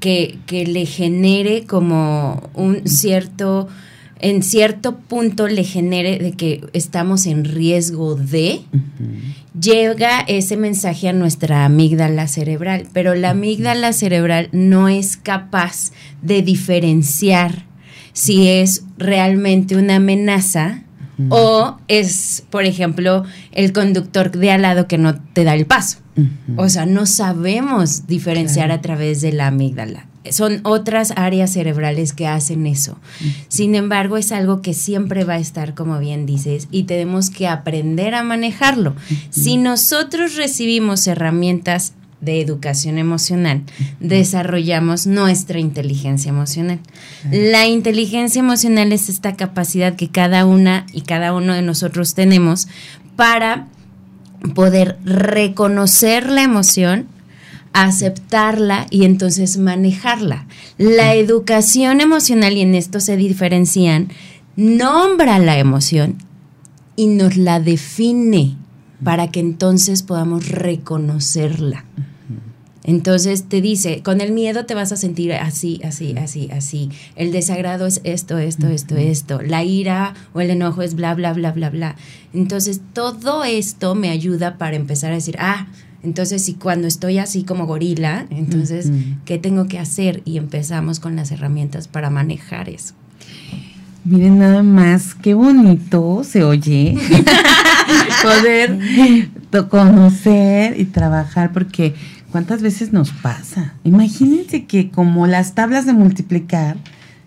que, 0.00 0.38
que 0.46 0.64
le 0.64 0.86
genere 0.86 1.64
como 1.66 2.48
un 2.54 2.86
cierto 2.86 3.68
en 4.20 4.42
cierto 4.42 4.98
punto 4.98 5.46
le 5.46 5.62
genere 5.64 6.18
de 6.18 6.32
que 6.32 6.64
estamos 6.72 7.26
en 7.26 7.44
riesgo 7.44 8.16
de, 8.16 8.62
llega 9.58 10.20
ese 10.20 10.56
mensaje 10.56 11.08
a 11.08 11.12
nuestra 11.12 11.64
amígdala 11.64 12.26
cerebral, 12.26 12.88
pero 12.92 13.14
la 13.14 13.30
amígdala 13.30 13.92
cerebral 13.92 14.48
no 14.50 14.88
es 14.88 15.16
capaz 15.16 15.92
de 16.20 16.42
diferenciar 16.42 17.64
si 18.12 18.48
es 18.48 18.82
realmente 18.96 19.76
una 19.76 19.96
amenaza 19.96 20.82
o 21.30 21.78
es, 21.88 22.44
por 22.50 22.64
ejemplo, 22.64 23.24
el 23.52 23.72
conductor 23.72 24.30
de 24.30 24.50
al 24.50 24.62
lado 24.62 24.86
que 24.86 24.98
no 24.98 25.20
te 25.20 25.44
da 25.44 25.54
el 25.54 25.66
paso. 25.66 25.98
O 26.56 26.68
sea, 26.68 26.84
no 26.84 27.06
sabemos 27.06 28.06
diferenciar 28.06 28.72
a 28.72 28.80
través 28.80 29.20
de 29.20 29.32
la 29.32 29.46
amígdala 29.48 30.08
son 30.32 30.60
otras 30.64 31.12
áreas 31.16 31.52
cerebrales 31.52 32.12
que 32.12 32.26
hacen 32.26 32.66
eso. 32.66 32.98
Sin 33.48 33.74
embargo, 33.74 34.16
es 34.16 34.32
algo 34.32 34.62
que 34.62 34.74
siempre 34.74 35.24
va 35.24 35.34
a 35.34 35.38
estar, 35.38 35.74
como 35.74 35.98
bien 35.98 36.26
dices, 36.26 36.68
y 36.70 36.84
tenemos 36.84 37.30
que 37.30 37.48
aprender 37.48 38.14
a 38.14 38.22
manejarlo. 38.22 38.94
Si 39.30 39.56
nosotros 39.56 40.36
recibimos 40.36 41.06
herramientas 41.06 41.94
de 42.20 42.40
educación 42.40 42.98
emocional, 42.98 43.62
desarrollamos 44.00 45.06
nuestra 45.06 45.60
inteligencia 45.60 46.30
emocional. 46.30 46.80
La 47.30 47.66
inteligencia 47.66 48.40
emocional 48.40 48.92
es 48.92 49.08
esta 49.08 49.36
capacidad 49.36 49.94
que 49.94 50.08
cada 50.08 50.44
una 50.44 50.86
y 50.92 51.02
cada 51.02 51.32
uno 51.32 51.54
de 51.54 51.62
nosotros 51.62 52.14
tenemos 52.14 52.68
para 53.16 53.68
poder 54.54 54.98
reconocer 55.04 56.28
la 56.30 56.42
emoción 56.42 57.06
aceptarla 57.72 58.86
y 58.90 59.04
entonces 59.04 59.56
manejarla. 59.58 60.46
La 60.78 61.14
educación 61.14 62.00
emocional, 62.00 62.54
y 62.54 62.62
en 62.62 62.74
esto 62.74 63.00
se 63.00 63.16
diferencian, 63.16 64.08
nombra 64.56 65.38
la 65.38 65.58
emoción 65.58 66.16
y 66.96 67.06
nos 67.06 67.36
la 67.36 67.60
define 67.60 68.56
para 69.02 69.28
que 69.28 69.40
entonces 69.40 70.02
podamos 70.02 70.48
reconocerla. 70.48 71.84
Entonces 72.88 73.44
te 73.50 73.60
dice, 73.60 74.02
con 74.02 74.22
el 74.22 74.32
miedo 74.32 74.64
te 74.64 74.74
vas 74.74 74.92
a 74.92 74.96
sentir 74.96 75.34
así, 75.34 75.78
así, 75.84 76.14
así, 76.16 76.48
así. 76.50 76.88
El 77.16 77.32
desagrado 77.32 77.84
es 77.84 78.00
esto, 78.02 78.38
esto, 78.38 78.68
esto, 78.68 78.96
esto. 78.96 79.42
La 79.42 79.62
ira 79.62 80.14
o 80.32 80.40
el 80.40 80.48
enojo 80.48 80.80
es 80.80 80.94
bla, 80.94 81.14
bla, 81.14 81.34
bla, 81.34 81.52
bla, 81.52 81.68
bla. 81.68 81.96
Entonces 82.32 82.80
todo 82.94 83.44
esto 83.44 83.94
me 83.94 84.08
ayuda 84.08 84.56
para 84.56 84.76
empezar 84.76 85.12
a 85.12 85.16
decir, 85.16 85.36
ah, 85.38 85.66
entonces 86.02 86.42
si 86.42 86.54
cuando 86.54 86.86
estoy 86.88 87.18
así 87.18 87.42
como 87.42 87.66
gorila, 87.66 88.26
entonces, 88.30 88.90
¿qué 89.26 89.36
tengo 89.36 89.66
que 89.66 89.78
hacer? 89.78 90.22
Y 90.24 90.38
empezamos 90.38 90.98
con 90.98 91.14
las 91.14 91.30
herramientas 91.30 91.88
para 91.88 92.08
manejar 92.08 92.70
eso. 92.70 92.94
Miren 94.04 94.38
nada 94.38 94.62
más, 94.62 95.14
qué 95.14 95.34
bonito 95.34 96.22
se 96.24 96.42
oye 96.42 96.96
poder 98.22 98.78
conocer 99.68 100.78
y 100.78 100.84
trabajar, 100.84 101.52
porque 101.52 101.94
¿Cuántas 102.30 102.60
veces 102.60 102.92
nos 102.92 103.10
pasa? 103.10 103.74
Imagínense 103.84 104.66
que 104.66 104.90
como 104.90 105.26
las 105.26 105.54
tablas 105.54 105.86
de 105.86 105.94
multiplicar, 105.94 106.76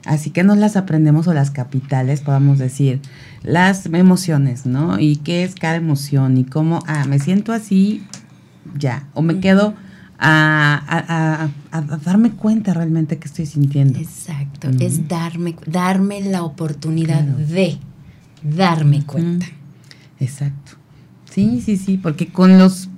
así 0.05 0.29
que 0.29 0.43
no 0.43 0.55
las 0.55 0.75
aprendemos 0.77 1.27
o 1.27 1.33
las 1.33 1.49
capitales, 1.49 2.21
podamos 2.21 2.59
decir, 2.59 3.01
las 3.41 3.87
emociones, 3.87 4.67
¿no? 4.67 4.99
Y 4.99 5.17
qué 5.17 5.43
es 5.43 5.55
cada 5.55 5.75
emoción 5.75 6.37
y 6.37 6.43
cómo, 6.43 6.83
ah, 6.85 7.05
me 7.05 7.17
siento 7.17 7.51
así, 7.51 8.05
ya, 8.77 9.07
o 9.15 9.23
me 9.23 9.39
quedo 9.39 9.73
a, 10.19 11.49
darme 12.05 12.31
cuenta 12.33 12.75
realmente 12.75 13.17
que 13.17 13.27
estoy 13.27 13.47
sintiendo. 13.47 13.97
Exacto, 13.97 14.69
es 14.79 15.07
darme, 15.07 15.55
darme 15.65 16.21
la 16.21 16.43
oportunidad 16.43 17.23
de 17.23 17.79
darme 18.43 19.03
cuenta. 19.03 19.47
Exacto. 20.21 20.73
Sí, 21.29 21.61
sí, 21.65 21.77
sí, 21.77 21.97
porque 21.97 22.27
con 22.27 22.57
los 22.57 22.89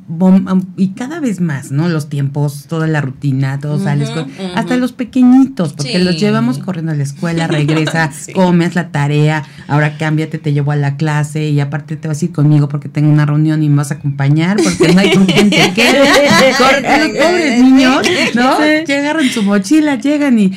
y 0.75 0.89
cada 0.89 1.21
vez 1.21 1.39
más, 1.39 1.71
¿no? 1.71 1.87
Los 1.87 2.09
tiempos, 2.09 2.65
toda 2.67 2.87
la 2.87 2.99
rutina, 2.99 3.59
todos 3.59 3.83
sales 3.83 4.11
hasta 4.53 4.75
los 4.75 4.91
pequeñitos, 4.91 5.73
porque 5.73 5.97
los 5.97 6.19
llevamos 6.19 6.59
corriendo 6.59 6.91
a 6.91 6.95
la 6.95 7.03
escuela, 7.03 7.47
regresa, 7.47 8.11
comes 8.33 8.75
la 8.75 8.89
tarea, 8.89 9.43
ahora 9.67 9.97
cámbiate, 9.97 10.39
te 10.39 10.51
llevo 10.51 10.71
a 10.71 10.75
la 10.75 10.97
clase 10.97 11.49
y 11.49 11.59
aparte 11.61 11.95
te 11.95 12.09
vas 12.09 12.21
a 12.21 12.25
ir 12.25 12.31
conmigo 12.31 12.67
porque 12.67 12.89
tengo 12.89 13.09
una 13.09 13.25
reunión 13.25 13.63
y 13.63 13.69
me 13.69 13.77
vas 13.77 13.91
a 13.91 13.95
acompañar 13.95 14.57
porque 14.61 14.93
no 14.93 14.99
hay 14.99 15.13
con 15.13 15.25
quien 15.25 15.49
te 15.49 15.71
quede. 15.75 15.99
los 15.99 17.25
pobres 17.25 17.63
niños, 17.63 18.05
¿no? 18.35 18.59
Llegan 18.59 19.19
en 19.21 19.29
su 19.29 19.41
mochila, 19.41 19.95
llegan 19.95 20.37
y 20.37 20.51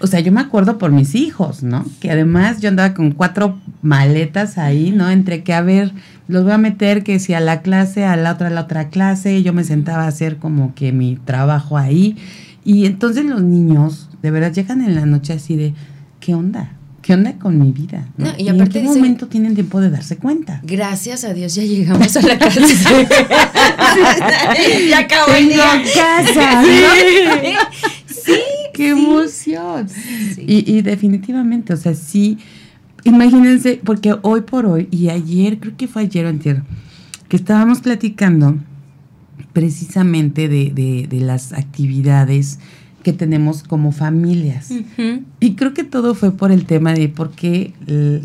o 0.00 0.06
sea, 0.06 0.20
yo 0.20 0.32
me 0.32 0.40
acuerdo 0.40 0.78
por 0.78 0.92
mis 0.92 1.14
hijos, 1.14 1.62
¿no? 1.62 1.84
Que 2.00 2.10
además 2.10 2.60
yo 2.60 2.68
andaba 2.68 2.94
con 2.94 3.12
cuatro 3.12 3.58
maletas 3.82 4.58
ahí, 4.58 4.92
¿no? 4.92 5.10
Entre 5.10 5.42
que, 5.42 5.52
a 5.52 5.60
ver, 5.60 5.92
los 6.26 6.44
voy 6.44 6.52
a 6.52 6.58
meter 6.58 7.04
que 7.04 7.18
si 7.18 7.34
a 7.34 7.40
la 7.40 7.60
clase, 7.60 8.04
a 8.04 8.16
la 8.16 8.32
otra, 8.32 8.48
a 8.48 8.50
la 8.50 8.62
otra 8.62 8.88
clase, 8.88 9.42
yo 9.42 9.52
me 9.52 9.64
sentaba 9.64 10.04
a 10.04 10.08
hacer 10.08 10.36
como 10.36 10.74
que 10.74 10.92
mi 10.92 11.16
trabajo 11.16 11.76
ahí. 11.76 12.16
Y 12.64 12.86
entonces 12.86 13.24
los 13.24 13.42
niños, 13.42 14.08
de 14.22 14.30
verdad, 14.30 14.52
llegan 14.52 14.82
en 14.82 14.94
la 14.94 15.06
noche 15.06 15.34
así 15.34 15.56
de, 15.56 15.74
¿qué 16.18 16.34
onda? 16.34 16.72
¿Qué 17.02 17.14
onda 17.14 17.38
con 17.38 17.58
mi 17.58 17.72
vida? 17.72 18.06
y, 18.38 18.48
en 18.48 18.68
qué 18.68 18.82
momento 18.82 19.26
tienen 19.26 19.54
tiempo 19.54 19.80
de 19.80 19.90
darse 19.90 20.18
cuenta? 20.18 20.60
Gracias 20.62 21.24
a 21.24 21.32
Dios 21.32 21.54
ya 21.54 21.64
llegamos 21.64 22.14
a 22.16 22.20
la 22.20 22.38
casa. 22.38 22.60
ya 24.88 24.98
acabó 24.98 25.32
el 25.34 25.48
día. 25.48 25.82
casa. 25.94 26.62
Sí, 28.06 28.38
qué 28.80 28.90
emoción. 28.90 29.86
Y, 30.38 30.76
y 30.76 30.82
definitivamente, 30.82 31.72
o 31.74 31.76
sea, 31.76 31.94
sí 31.94 32.38
imagínense, 33.04 33.80
porque 33.84 34.16
hoy 34.22 34.42
por 34.42 34.66
hoy, 34.66 34.88
y 34.90 35.08
ayer, 35.08 35.58
creo 35.58 35.76
que 35.76 35.88
fue 35.88 36.02
ayer 36.02 36.26
o 36.26 36.28
anterior, 36.28 36.64
que 37.28 37.36
estábamos 37.36 37.80
platicando 37.80 38.56
precisamente 39.52 40.48
de, 40.48 40.70
de, 40.70 41.06
de 41.08 41.20
las 41.20 41.52
actividades 41.52 42.58
que 43.02 43.12
tenemos 43.12 43.62
como 43.62 43.92
familias. 43.92 44.70
Y 45.40 45.54
creo 45.54 45.72
que 45.72 45.84
todo 45.84 46.14
fue 46.14 46.32
por 46.32 46.52
el 46.52 46.66
tema 46.66 46.92
de 46.92 47.08
por 47.08 47.30
qué 47.30 47.72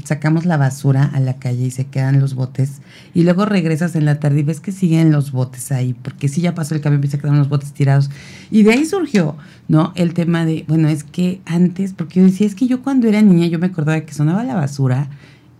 sacamos 0.03 0.45
la 0.45 0.57
basura 0.57 1.03
a 1.13 1.19
la 1.19 1.37
calle 1.37 1.65
y 1.65 1.71
se 1.71 1.85
quedan 1.85 2.19
los 2.19 2.35
botes 2.35 2.81
y 3.13 3.23
luego 3.23 3.45
regresas 3.45 3.95
en 3.95 4.05
la 4.05 4.19
tarde 4.19 4.41
y 4.41 4.43
ves 4.43 4.59
que 4.59 4.71
siguen 4.71 5.11
los 5.11 5.31
botes 5.31 5.71
ahí, 5.71 5.93
porque 5.93 6.27
si 6.27 6.41
ya 6.41 6.53
pasó 6.53 6.75
el 6.75 6.81
camión 6.81 7.03
y 7.03 7.07
se 7.07 7.17
quedaron 7.17 7.39
los 7.39 7.49
botes 7.49 7.71
tirados. 7.73 8.09
Y 8.51 8.63
de 8.63 8.73
ahí 8.73 8.85
surgió, 8.85 9.37
¿no? 9.67 9.93
El 9.95 10.13
tema 10.13 10.45
de, 10.45 10.65
bueno, 10.67 10.89
es 10.89 11.03
que 11.03 11.41
antes, 11.45 11.93
porque 11.93 12.19
yo 12.19 12.25
decía, 12.25 12.45
es 12.45 12.55
que 12.55 12.67
yo 12.67 12.81
cuando 12.81 13.07
era 13.07 13.21
niña 13.21 13.47
yo 13.47 13.59
me 13.59 13.67
acordaba 13.67 14.01
que 14.01 14.13
sonaba 14.13 14.43
la 14.43 14.55
basura 14.55 15.09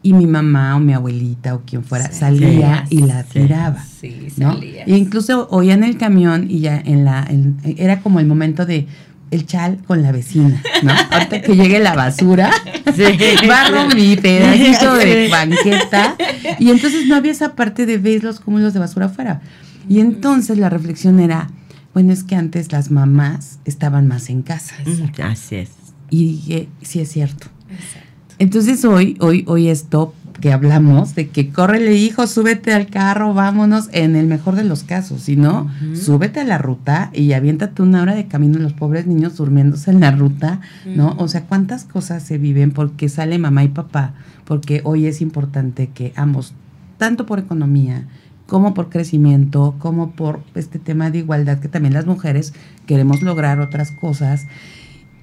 y 0.06 0.14
mi 0.14 0.28
mamá 0.28 0.76
o 0.76 0.80
mi 0.80 0.94
abuelita 0.94 1.56
o 1.56 1.62
quien 1.62 1.84
fuera 1.84 2.12
salía 2.12 2.86
y 2.92 3.02
la 3.02 3.24
tiraba. 3.24 3.84
Sí, 3.84 4.28
salía. 4.30 4.84
E 4.84 4.96
incluso 4.96 5.48
oía 5.50 5.74
en 5.74 5.84
el 5.84 5.98
camión 5.98 6.46
y 6.48 6.60
ya 6.60 6.78
en 6.78 7.06
la 7.06 7.28
era 7.66 8.02
como 8.02 8.20
el 8.20 8.28
momento 8.28 8.68
de 8.68 8.86
el 9.32 9.48
chal 9.48 9.80
con 9.88 10.04
la 10.04 10.12
vecina, 10.12 10.62
¿no? 10.84 10.94
Ahorita 11.10 11.42
que 11.42 11.56
llegue 11.56 11.80
la 11.80 11.96
basura, 11.96 12.52
barro 13.48 13.88
mi 13.96 14.16
pedacito 14.16 14.94
de 14.94 15.28
banqueta 15.28 16.16
y 16.60 16.70
entonces 16.70 17.08
no 17.08 17.16
había 17.16 17.32
esa 17.32 17.56
parte 17.56 17.88
de 17.88 17.98
ver 17.98 18.24
los 18.24 18.40
cúmulos 18.40 18.76
de 18.76 18.80
basura 18.82 19.08
afuera. 19.08 19.42
Y 19.90 20.02
entonces 20.02 20.60
la 20.60 20.70
reflexión 20.70 21.20
era, 21.20 21.50
bueno, 21.96 22.14
es 22.14 22.24
que 22.24 22.36
antes 22.36 22.72
las 22.72 22.92
mamás 22.92 23.58
estaban 23.66 24.08
más 24.08 24.30
en 24.30 24.44
casa. 24.44 24.76
Así 25.24 25.56
es. 25.56 25.72
Y 26.12 26.28
dije, 26.28 26.70
sí 26.84 27.00
es 27.00 27.12
cierto. 27.12 27.48
Exacto. 27.72 28.05
Entonces 28.38 28.84
hoy, 28.86 29.18
hoy, 29.20 29.46
hoy 29.48 29.70
esto 29.70 30.14
que 30.40 30.52
hablamos 30.52 31.16
de 31.16 31.30
que 31.30 31.50
córrele 31.50 31.96
hijo, 31.96 32.28
súbete 32.28 32.74
al 32.74 32.88
carro, 32.88 33.34
vámonos, 33.34 33.88
en 33.94 34.16
el 34.16 34.28
mejor 34.28 34.56
de 34.56 34.64
los 34.64 34.84
casos, 34.84 35.22
si 35.22 35.36
no, 35.36 35.70
súbete 35.94 36.42
a 36.42 36.44
la 36.44 36.58
ruta 36.58 37.10
y 37.14 37.32
aviéntate 37.34 37.82
una 37.82 38.02
hora 38.02 38.16
de 38.16 38.28
camino 38.28 38.60
los 38.60 38.74
pobres 38.74 39.08
niños 39.08 39.38
durmiéndose 39.38 39.92
en 39.92 40.02
la 40.02 40.12
ruta, 40.12 40.60
¿no? 40.86 41.16
O 41.18 41.28
sea, 41.28 41.46
cuántas 41.46 41.86
cosas 41.86 42.24
se 42.24 42.38
viven 42.38 42.72
porque 42.72 43.08
sale 43.10 43.38
mamá 43.38 43.64
y 43.64 43.70
papá, 43.70 44.14
porque 44.44 44.82
hoy 44.84 45.06
es 45.06 45.22
importante 45.22 45.90
que 45.94 46.12
ambos, 46.16 46.54
tanto 46.98 47.26
por 47.26 47.40
economía, 47.40 48.06
como 48.46 48.74
por 48.74 48.90
crecimiento, 48.90 49.76
como 49.80 50.12
por 50.12 50.42
este 50.54 50.80
tema 50.80 51.10
de 51.10 51.20
igualdad, 51.20 51.60
que 51.60 51.70
también 51.70 51.94
las 51.94 52.06
mujeres 52.06 52.54
queremos 52.86 53.22
lograr 53.22 53.60
otras 53.60 53.92
cosas, 53.92 54.48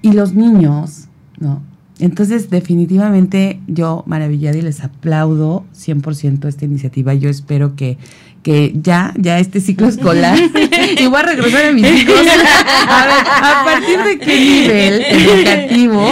y 0.01 0.11
los 0.13 0.33
niños, 0.33 1.05
¿no? 1.39 1.61
Entonces, 1.99 2.49
definitivamente 2.49 3.59
yo 3.67 4.03
maravillada 4.07 4.57
y 4.57 4.61
les 4.61 4.83
aplaudo 4.83 5.63
100% 5.75 6.47
esta 6.47 6.65
iniciativa. 6.65 7.13
Yo 7.13 7.29
espero 7.29 7.75
que, 7.75 7.97
que 8.41 8.73
ya, 8.75 9.13
ya 9.17 9.39
este 9.39 9.61
ciclo 9.61 9.87
escolar, 9.87 10.37
y 10.97 11.05
voy 11.05 11.19
a 11.19 11.23
regresar 11.23 11.65
a 11.67 11.71
mis 11.71 11.85
hijos, 11.85 12.15
a 12.87 13.05
ver, 13.05 13.25
a 13.27 13.63
partir 13.63 13.99
de 13.99 14.19
qué 14.19 14.39
nivel 14.39 15.01
educativo, 15.07 16.11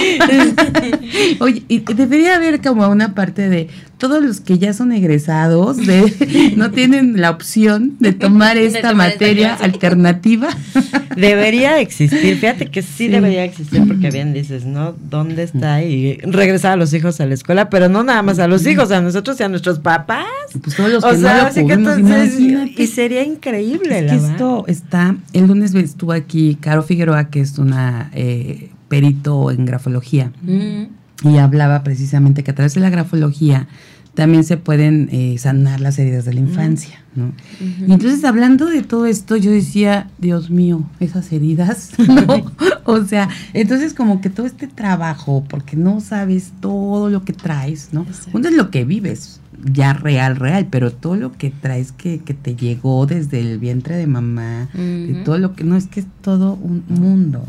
oye, 1.40 1.64
y 1.68 1.80
debería 1.80 2.36
haber 2.36 2.62
como 2.62 2.88
una 2.88 3.14
parte 3.14 3.50
de 3.50 3.70
todos 3.98 4.24
los 4.24 4.42
que 4.42 4.58
ya 4.58 4.74
son 4.74 4.92
egresados 4.92 5.78
de, 5.78 6.54
no 6.58 6.72
tienen 6.72 7.22
la 7.22 7.30
opción 7.30 7.98
de 8.00 8.14
tomar 8.14 8.58
esta 8.58 8.94
materia 8.94 9.54
alternativa. 9.54 10.50
Debería 11.16 11.80
existir, 11.80 12.38
fíjate 12.38 12.68
que 12.68 12.82
sí, 12.82 13.10
debería 13.10 13.44
existir 13.44 13.86
porque 13.88 14.10
bien 14.10 14.34
dices, 14.34 14.66
¿no? 14.66 14.94
¿Dónde 14.94 15.44
está? 15.44 15.84
Y 15.84 16.18
regresar 16.24 16.74
a 16.74 16.76
los 16.78 16.94
hijos 16.94 17.20
a 17.22 17.26
la 17.26 17.34
escuela, 17.34 17.70
pero 17.70 17.90
no 17.90 18.04
nada 18.04 18.24
más 18.24 18.40
a 18.40 18.48
los 18.48 18.66
hijos, 18.66 18.92
a 18.92 19.02
nosotros 19.02 19.40
y 19.40 19.44
a 19.44 19.50
nuestros 19.50 19.80
papás. 19.80 20.26
Pues 20.64 20.76
todos 20.76 20.92
los 20.92 21.04
que 21.54 21.78
no 21.78 21.92
y 22.78 22.88
sería 22.88 23.24
increíble. 23.24 24.00
Es 24.00 24.12
que 24.12 24.18
esto 24.18 24.66
está, 24.68 25.16
el 25.34 25.48
lunes 25.48 25.76
estuvo 25.76 26.12
aquí 26.12 26.58
Caro 26.60 26.84
Figueroa, 26.84 27.30
que 27.30 27.42
es 27.42 27.58
una 27.58 28.10
eh, 28.14 28.70
perito 28.92 29.52
en 29.52 29.66
grafología. 29.66 30.34
Mm. 30.44 31.30
Y 31.30 31.38
hablaba 31.38 31.82
precisamente 31.82 32.44
que 32.44 32.52
a 32.52 32.56
través 32.56 32.74
de 32.74 32.82
la 32.82 32.90
grafología 32.90 33.68
también 34.14 34.44
se 34.44 34.58
pueden 34.58 35.08
eh, 35.14 35.38
sanar 35.38 35.80
las 35.80 35.98
heridas 35.98 36.26
de 36.26 36.34
la 36.34 36.42
infancia, 36.42 37.00
¿no? 37.16 37.32
Y 37.88 37.94
entonces 37.94 38.26
hablando 38.26 38.66
de 38.66 38.82
todo 38.82 39.06
esto, 39.06 39.38
yo 39.38 39.52
decía, 39.52 40.10
Dios 40.18 40.50
mío, 40.50 40.84
esas 41.00 41.32
heridas, 41.32 41.92
¿no? 42.28 42.52
o 42.84 43.06
sea, 43.06 43.30
entonces 43.54 43.94
como 43.94 44.20
que 44.20 44.30
todo 44.30 44.46
este 44.46 44.68
trabajo, 44.68 45.46
porque 45.48 45.78
no 45.78 46.02
sabes 46.02 46.52
todo 46.60 47.10
lo 47.10 47.24
que 47.24 47.32
traes, 47.32 47.90
¿no? 47.94 48.06
Uno 48.34 48.50
es 48.50 48.56
lo 48.56 48.70
que 48.70 48.84
vives, 48.84 49.40
ya 49.64 49.94
real, 49.94 50.36
real, 50.36 50.68
pero 50.70 50.92
todo 50.92 51.16
lo 51.16 51.32
que 51.32 51.50
traes 51.50 51.94
que, 51.94 52.20
que 52.20 52.34
te 52.34 52.58
llegó 52.58 53.06
desde 53.06 53.40
el 53.40 53.60
vientre 53.60 53.96
de 53.96 54.08
mamá, 54.08 54.68
de 54.74 55.22
todo 55.24 55.38
lo 55.38 55.56
que, 55.56 55.64
no, 55.64 55.78
es 55.78 55.88
que 55.88 56.02
es 56.02 56.08
todo 56.22 56.56
un 56.56 56.84
mundo, 56.90 57.48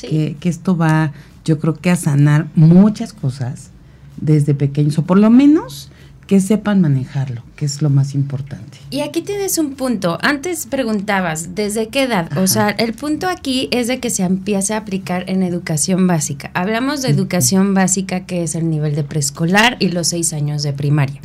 que, 0.00 0.36
que 0.38 0.48
esto 0.48 0.76
va, 0.76 1.12
yo 1.44 1.58
creo 1.58 1.74
que 1.74 1.90
a 1.90 1.96
sanar 1.96 2.48
muchas 2.54 3.12
cosas 3.12 3.70
desde 4.16 4.54
pequeños, 4.54 4.98
o 4.98 5.04
por 5.04 5.18
lo 5.18 5.30
menos 5.30 5.90
que 6.32 6.40
sepan 6.40 6.80
manejarlo, 6.80 7.42
que 7.56 7.66
es 7.66 7.82
lo 7.82 7.90
más 7.90 8.14
importante. 8.14 8.78
Y 8.88 9.00
aquí 9.00 9.20
tienes 9.20 9.58
un 9.58 9.74
punto. 9.74 10.16
Antes 10.22 10.64
preguntabas, 10.64 11.54
¿desde 11.54 11.88
qué 11.88 12.04
edad? 12.04 12.38
O 12.38 12.46
sea, 12.46 12.70
el 12.70 12.94
punto 12.94 13.28
aquí 13.28 13.68
es 13.70 13.86
de 13.86 14.00
que 14.00 14.08
se 14.08 14.22
empiece 14.22 14.72
a 14.72 14.78
aplicar 14.78 15.28
en 15.28 15.42
educación 15.42 16.06
básica. 16.06 16.50
Hablamos 16.54 17.02
de 17.02 17.10
educación 17.10 17.74
básica, 17.74 18.24
que 18.24 18.44
es 18.44 18.54
el 18.54 18.70
nivel 18.70 18.94
de 18.94 19.04
preescolar 19.04 19.76
y 19.78 19.88
los 19.88 20.08
seis 20.08 20.32
años 20.32 20.62
de 20.62 20.72
primaria. 20.72 21.20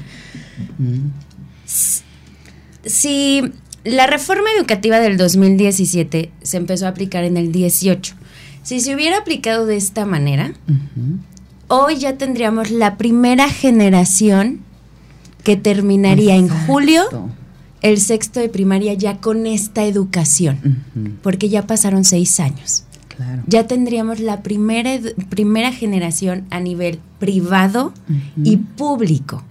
Si 2.84 3.42
la 3.86 4.08
reforma 4.08 4.50
educativa 4.58 5.00
del 5.00 5.16
2017 5.16 6.32
se 6.42 6.58
empezó 6.58 6.86
a 6.86 6.90
aplicar 6.90 7.24
en 7.24 7.38
el 7.38 7.54
18, 7.54 8.14
si 8.68 8.82
se 8.82 8.94
hubiera 8.94 9.20
aplicado 9.20 9.66
de 9.66 9.78
esta 9.78 10.06
manera, 10.06 10.52
hoy 11.70 12.00
ya 12.00 12.18
tendríamos 12.18 12.70
la 12.70 12.98
primera 12.98 13.48
generación 13.48 14.60
que 15.46 15.56
terminaría 15.56 16.36
en 16.36 16.50
julio 16.50 17.04
el 17.82 18.02
sexto 18.02 18.42
de 18.42 18.50
primaria 18.50 18.94
ya 18.94 19.22
con 19.22 19.48
esta 19.48 19.86
educación, 19.86 20.84
porque 21.24 21.48
ya 21.48 21.66
pasaron 21.66 22.04
seis 22.04 22.42
años. 22.42 22.84
Ya 23.48 23.68
tendríamos 23.68 24.20
la 24.20 24.44
primera, 24.44 25.00
primera 25.30 25.72
generación 25.72 26.46
a 26.50 26.60
nivel 26.60 27.00
privado 27.20 27.94
y 28.44 28.58
público. 28.58 29.46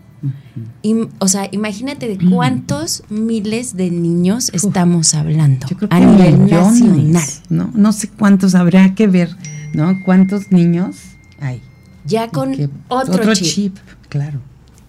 O 1.18 1.28
sea, 1.28 1.48
imagínate 1.52 2.08
de 2.08 2.30
cuántos 2.30 3.02
miles 3.08 3.76
de 3.76 3.90
niños 3.90 4.50
estamos 4.52 5.14
hablando 5.14 5.66
a 5.90 6.00
nivel 6.00 6.46
nacional. 6.48 7.22
¿no? 7.48 7.70
no 7.74 7.92
sé 7.92 8.08
cuántos 8.08 8.54
habrá 8.54 8.94
que 8.94 9.06
ver, 9.06 9.30
¿no? 9.72 10.02
¿Cuántos 10.04 10.50
niños 10.52 10.96
hay? 11.40 11.60
Ya 12.04 12.28
con 12.28 12.54
otro, 12.88 13.34
chip. 13.34 13.76
Claro. 14.08 14.40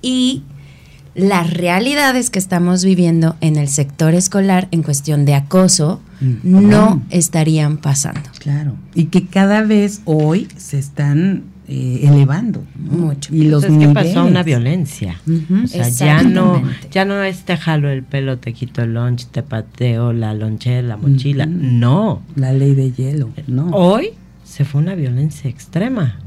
Y 0.01 0.43
las 1.15 1.51
realidades 1.51 2.29
que 2.29 2.37
estamos 2.37 2.85
viviendo 2.85 3.35
en 3.41 3.55
el 3.55 3.67
sector 3.67 4.13
escolar 4.13 4.67
en 4.69 4.83
cuestión 4.83 5.25
de 5.25 5.33
acoso 5.33 5.99
no 6.43 7.01
estarían 7.09 7.77
pasando. 7.77 8.29
Claro, 8.39 8.75
y 8.93 9.05
que 9.05 9.25
cada 9.25 9.63
vez 9.63 10.01
hoy 10.05 10.47
se 10.57 10.77
están 10.77 11.43
eh, 11.69 12.01
elevando 12.03 12.63
mucho. 12.75 13.35
Y 13.35 13.49
los 13.49 13.65
pues 13.65 13.77
es 13.77 13.87
que 13.87 13.93
pasó 13.93 14.25
una 14.25 14.43
violencia. 14.43 15.19
O 15.63 15.67
sea, 15.67 15.89
ya 15.89 16.23
no, 16.23 16.63
ya 16.91 17.03
no 17.03 17.21
es 17.23 17.43
te 17.43 17.57
jalo 17.57 17.89
el 17.89 18.03
pelo, 18.03 18.37
te 18.37 18.53
quito 18.53 18.83
el 18.83 18.93
lunch, 18.93 19.25
te 19.27 19.43
pateo 19.43 20.13
la 20.13 20.33
lonchera, 20.33 20.81
la 20.81 20.97
mochila. 20.97 21.45
No. 21.45 22.21
La 22.35 22.53
ley 22.53 22.73
de 22.73 22.93
hielo, 22.93 23.29
no. 23.47 23.69
Hoy 23.71 24.11
se 24.45 24.63
fue 24.63 24.81
una 24.81 24.95
violencia 24.95 25.49
extrema. 25.49 26.19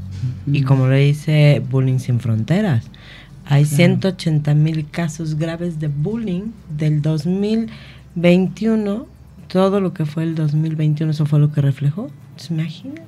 Y 0.45 0.61
como 0.61 0.87
le 0.87 0.97
dice 0.97 1.63
Bullying 1.71 1.97
Sin 1.97 2.19
Fronteras, 2.19 2.85
hay 3.45 3.65
180 3.65 4.53
mil 4.53 4.87
casos 4.89 5.35
graves 5.35 5.79
de 5.79 5.87
bullying 5.87 6.51
del 6.77 7.01
2021. 7.01 9.07
Todo 9.47 9.81
lo 9.81 9.93
que 9.93 10.05
fue 10.05 10.23
el 10.23 10.35
2021, 10.35 11.11
eso 11.11 11.25
fue 11.25 11.39
lo 11.39 11.51
que 11.51 11.61
reflejó. 11.61 12.09
¿Se 12.37 12.53
imagina? 12.53 13.01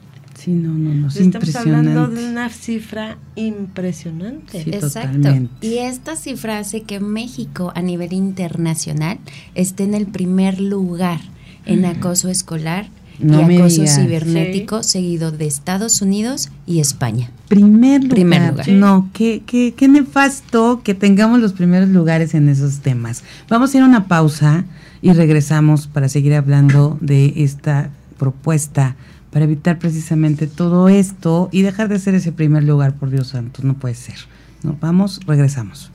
Sí, 0.43 0.51
no, 0.51 0.73
no, 0.73 0.93
no. 0.93 1.07
Estamos 1.07 1.55
hablando 1.55 2.07
de 2.09 2.27
una 2.27 2.49
cifra 2.49 3.17
impresionante. 3.37 4.59
Exacto. 4.75 5.29
Y 5.61 5.77
esta 5.77 6.17
cifra 6.17 6.59
hace 6.59 6.81
que 6.81 6.99
México 6.99 7.71
a 7.75 7.81
nivel 7.81 8.11
internacional 8.11 9.19
esté 9.55 9.83
en 9.85 9.93
el 9.93 10.05
primer 10.05 10.59
lugar 10.59 11.21
en 11.65 11.85
acoso 11.85 12.27
escolar 12.27 12.87
y 13.21 13.33
acoso 13.33 13.87
cibernético, 13.87 14.83
seguido 14.83 15.31
de 15.31 15.45
Estados 15.45 16.01
Unidos 16.01 16.49
y 16.67 16.81
España. 16.81 17.31
Primer 17.47 18.03
lugar. 18.03 18.67
No, 18.67 19.09
qué, 19.13 19.43
qué, 19.45 19.73
qué 19.77 19.87
nefasto 19.87 20.81
que 20.83 20.93
tengamos 20.93 21.39
los 21.39 21.53
primeros 21.53 21.87
lugares 21.87 22.33
en 22.33 22.49
esos 22.49 22.79
temas. 22.79 23.23
Vamos 23.47 23.73
a 23.73 23.77
ir 23.77 23.83
a 23.83 23.85
una 23.85 24.09
pausa 24.09 24.65
y 25.01 25.13
regresamos 25.13 25.87
para 25.87 26.09
seguir 26.09 26.33
hablando 26.33 26.97
de 26.99 27.31
esta 27.37 27.91
propuesta 28.17 28.97
para 29.33 29.45
evitar 29.45 29.79
precisamente 29.79 30.45
todo 30.45 30.87
esto 30.89 31.49
y 31.51 31.63
dejar 31.63 31.89
de 31.89 31.97
ser 31.97 32.13
ese 32.13 32.31
primer 32.31 32.63
lugar, 32.63 32.93
por 32.93 33.09
Dios 33.09 33.29
santo, 33.29 33.61
no 33.63 33.73
puede 33.73 33.95
ser. 33.95 34.15
Nos 34.61 34.79
vamos, 34.79 35.19
regresamos. 35.25 35.91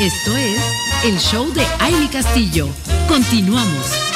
Esto 0.00 0.36
es 0.36 0.60
el 1.04 1.18
show 1.18 1.52
de 1.54 1.64
Aile 1.80 2.08
Castillo. 2.10 2.68
Continuamos. 3.08 4.07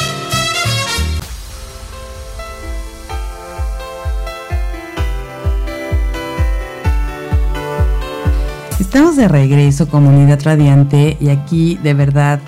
Estamos 8.80 9.16
de 9.16 9.28
regreso, 9.28 9.88
comunidad 9.88 10.42
radiante, 10.42 11.16
y 11.20 11.28
aquí 11.28 11.78
de 11.82 11.94
verdad, 11.94 12.40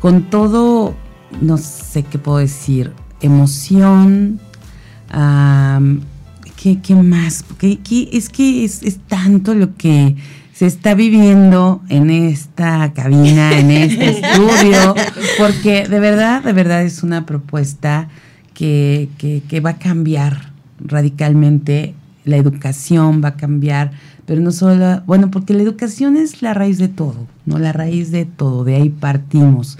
con 0.00 0.30
todo, 0.30 0.94
no 1.40 1.58
sé 1.58 2.02
qué 2.04 2.18
puedo 2.18 2.38
decir, 2.38 2.92
emoción, 3.20 4.40
¿qué, 6.56 6.94
más? 6.94 7.44
es 7.60 8.28
que 8.28 8.64
es 8.64 8.98
tanto 9.08 9.54
lo 9.54 9.76
que 9.76 10.16
se 10.52 10.66
está 10.66 10.94
viviendo 10.94 11.82
en 11.88 12.10
esta 12.10 12.92
cabina, 12.92 13.58
en 13.58 13.70
este 13.70 14.10
estudio, 14.20 14.94
porque 15.38 15.88
de 15.88 15.98
verdad, 15.98 16.44
de 16.44 16.52
verdad 16.52 16.82
es 16.82 17.02
una 17.02 17.26
propuesta 17.26 18.08
que, 18.54 19.08
que, 19.18 19.60
va 19.60 19.70
a 19.70 19.78
cambiar 19.78 20.52
radicalmente 20.78 21.94
la 22.24 22.36
educación, 22.36 23.22
va 23.24 23.30
a 23.30 23.36
cambiar, 23.36 23.90
pero 24.26 24.40
no 24.40 24.52
solo, 24.52 25.02
bueno, 25.06 25.30
porque 25.30 25.54
la 25.54 25.62
educación 25.62 26.16
es 26.16 26.42
la 26.42 26.54
raíz 26.54 26.78
de 26.78 26.88
todo, 26.88 27.26
¿no? 27.46 27.58
La 27.58 27.72
raíz 27.72 28.10
de 28.10 28.24
todo, 28.24 28.64
de 28.64 28.76
ahí 28.76 28.88
partimos. 28.88 29.78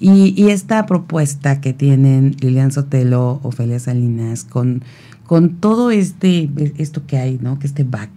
Y, 0.00 0.34
y 0.40 0.50
esta 0.50 0.86
propuesta 0.86 1.60
que 1.60 1.72
tienen 1.72 2.36
Lilian 2.40 2.72
Sotelo, 2.72 3.40
Ofelia 3.42 3.78
Salinas, 3.78 4.44
con, 4.44 4.82
con 5.26 5.56
todo 5.56 5.90
este, 5.90 6.50
esto 6.78 7.06
que 7.06 7.18
hay, 7.18 7.38
¿no? 7.40 7.58
Que 7.58 7.66
este 7.66 7.84
back 7.84 8.10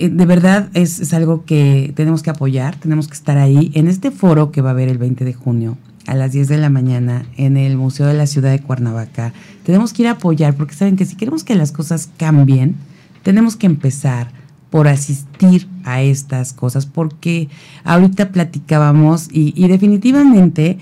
eh, 0.00 0.08
de 0.08 0.24
verdad 0.24 0.70
es, 0.72 1.12
algo 1.12 1.44
que 1.44 1.92
tenemos 1.94 2.22
que 2.22 2.30
apoyar, 2.30 2.74
tenemos 2.76 3.06
que 3.06 3.12
estar 3.12 3.36
ahí 3.36 3.70
en 3.74 3.86
este 3.86 4.10
foro 4.10 4.50
que 4.50 4.62
va 4.62 4.70
a 4.70 4.72
haber 4.72 4.88
el 4.88 4.96
20 4.96 5.26
de 5.26 5.34
junio 5.34 5.76
a 6.06 6.14
las 6.14 6.32
10 6.32 6.48
de 6.48 6.56
la 6.56 6.70
mañana 6.70 7.26
en 7.36 7.58
el 7.58 7.76
Museo 7.76 8.06
de 8.06 8.14
la 8.14 8.26
Ciudad 8.26 8.50
de 8.50 8.60
Cuernavaca. 8.60 9.34
Tenemos 9.62 9.92
que 9.92 10.02
ir 10.02 10.08
a 10.08 10.12
apoyar 10.12 10.54
porque 10.54 10.74
saben 10.74 10.96
que 10.96 11.04
si 11.04 11.16
queremos 11.16 11.44
que 11.44 11.54
las 11.54 11.70
cosas 11.70 12.08
cambien, 12.16 12.76
tenemos 13.22 13.56
que 13.56 13.66
empezar 13.66 14.32
por 14.70 14.86
asistir 14.88 15.68
a 15.84 16.00
estas 16.00 16.52
cosas, 16.52 16.86
porque 16.86 17.48
ahorita 17.84 18.30
platicábamos 18.30 19.28
y, 19.30 19.66
definitivamente 19.68 20.78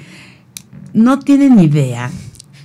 no 0.92 1.18
tienen 1.18 1.58
idea 1.58 2.10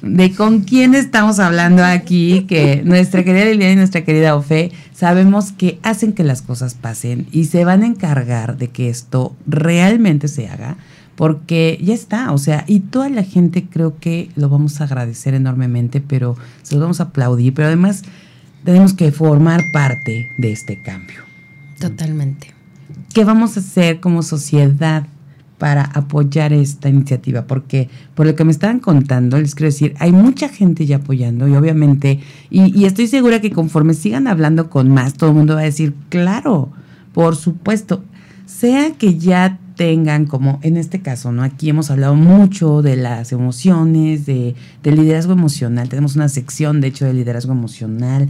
de 0.02 0.34
con 0.34 0.62
quién 0.62 0.96
estamos 0.96 1.40
hablando 1.40 1.84
aquí, 1.84 2.46
que 2.48 2.82
nuestra 2.84 3.24
querida 3.24 3.46
Liliana 3.46 3.74
y 3.74 3.76
nuestra 3.78 4.04
querida 4.04 4.36
Ofe 4.36 4.72
sabemos 4.94 5.54
que 5.54 5.80
hacen 5.82 6.12
que 6.12 6.26
las 6.26 6.42
cosas 6.42 6.74
pasen 6.74 7.26
y 7.32 7.46
se 7.46 7.64
van 7.64 7.84
a 7.84 7.88
encargar 7.88 8.58
de 8.58 8.68
que 8.70 8.90
esto 8.90 9.34
realmente 9.48 10.28
se 10.28 10.50
haga, 10.50 10.76
porque 11.16 11.80
ya 11.82 11.94
está, 11.94 12.34
o 12.34 12.38
sea, 12.38 12.66
y 12.68 12.82
toda 12.82 13.08
la 13.10 13.24
gente 13.24 13.66
creo 13.70 13.98
que 14.00 14.30
lo 14.36 14.50
vamos 14.50 14.82
a 14.82 14.86
agradecer 14.86 15.36
enormemente, 15.36 16.02
pero 16.02 16.36
se 16.64 16.76
lo 16.76 16.82
vamos 16.82 17.00
a 17.00 17.06
aplaudir, 17.06 17.54
pero 17.54 17.68
además 17.68 18.04
tenemos 18.64 18.94
que 18.94 19.12
formar 19.12 19.72
parte 19.72 20.30
de 20.38 20.52
este 20.52 20.78
cambio. 20.78 21.22
Totalmente. 21.80 22.54
¿Qué 23.14 23.24
vamos 23.24 23.58
a 23.58 23.60
hacer 23.60 24.00
como 24.00 24.24
sociedad 24.24 25.06
para 25.64 25.84
apoyar 25.84 26.52
esta 26.52 26.90
iniciativa, 26.90 27.44
porque 27.44 27.88
por 28.16 28.26
lo 28.26 28.36
que 28.36 28.44
me 28.44 28.52
estaban 28.52 28.82
contando, 28.82 29.40
les 29.40 29.56
quiero 29.56 29.72
decir, 29.72 29.96
hay 29.98 30.12
mucha 30.12 30.50
gente 30.50 30.86
ya 30.86 30.98
apoyando 30.98 31.48
y 31.48 31.56
obviamente, 31.56 32.20
y, 32.50 32.84
estoy 32.84 33.08
segura 33.08 33.40
que 33.40 33.50
conforme 33.50 33.94
sigan 33.94 34.28
hablando 34.28 34.70
con 34.70 34.90
más, 34.90 35.14
todo 35.14 35.30
el 35.30 35.38
mundo 35.38 35.56
va 35.56 35.62
a 35.62 35.64
decir, 35.64 35.94
claro, 36.10 36.70
por 37.14 37.38
supuesto, 37.38 38.04
sea 38.46 38.92
que 38.98 39.18
ya 39.18 39.58
tengan 39.78 40.26
como 40.26 40.60
en 40.64 40.76
este 40.76 41.00
caso, 41.02 41.32
¿no? 41.32 41.44
Aquí 41.44 41.70
hemos 41.70 41.90
hablado 41.90 42.16
mucho 42.16 42.82
de 42.82 42.98
las 42.98 43.32
emociones, 43.32 44.26
de, 44.26 44.56
del 44.84 44.98
liderazgo 44.98 45.32
emocional, 45.32 45.88
tenemos 45.88 46.18
una 46.18 46.28
sección 46.28 46.82
de 46.82 46.88
hecho 46.88 47.06
de 47.06 47.14
liderazgo 47.14 47.54
emocional, 47.54 48.28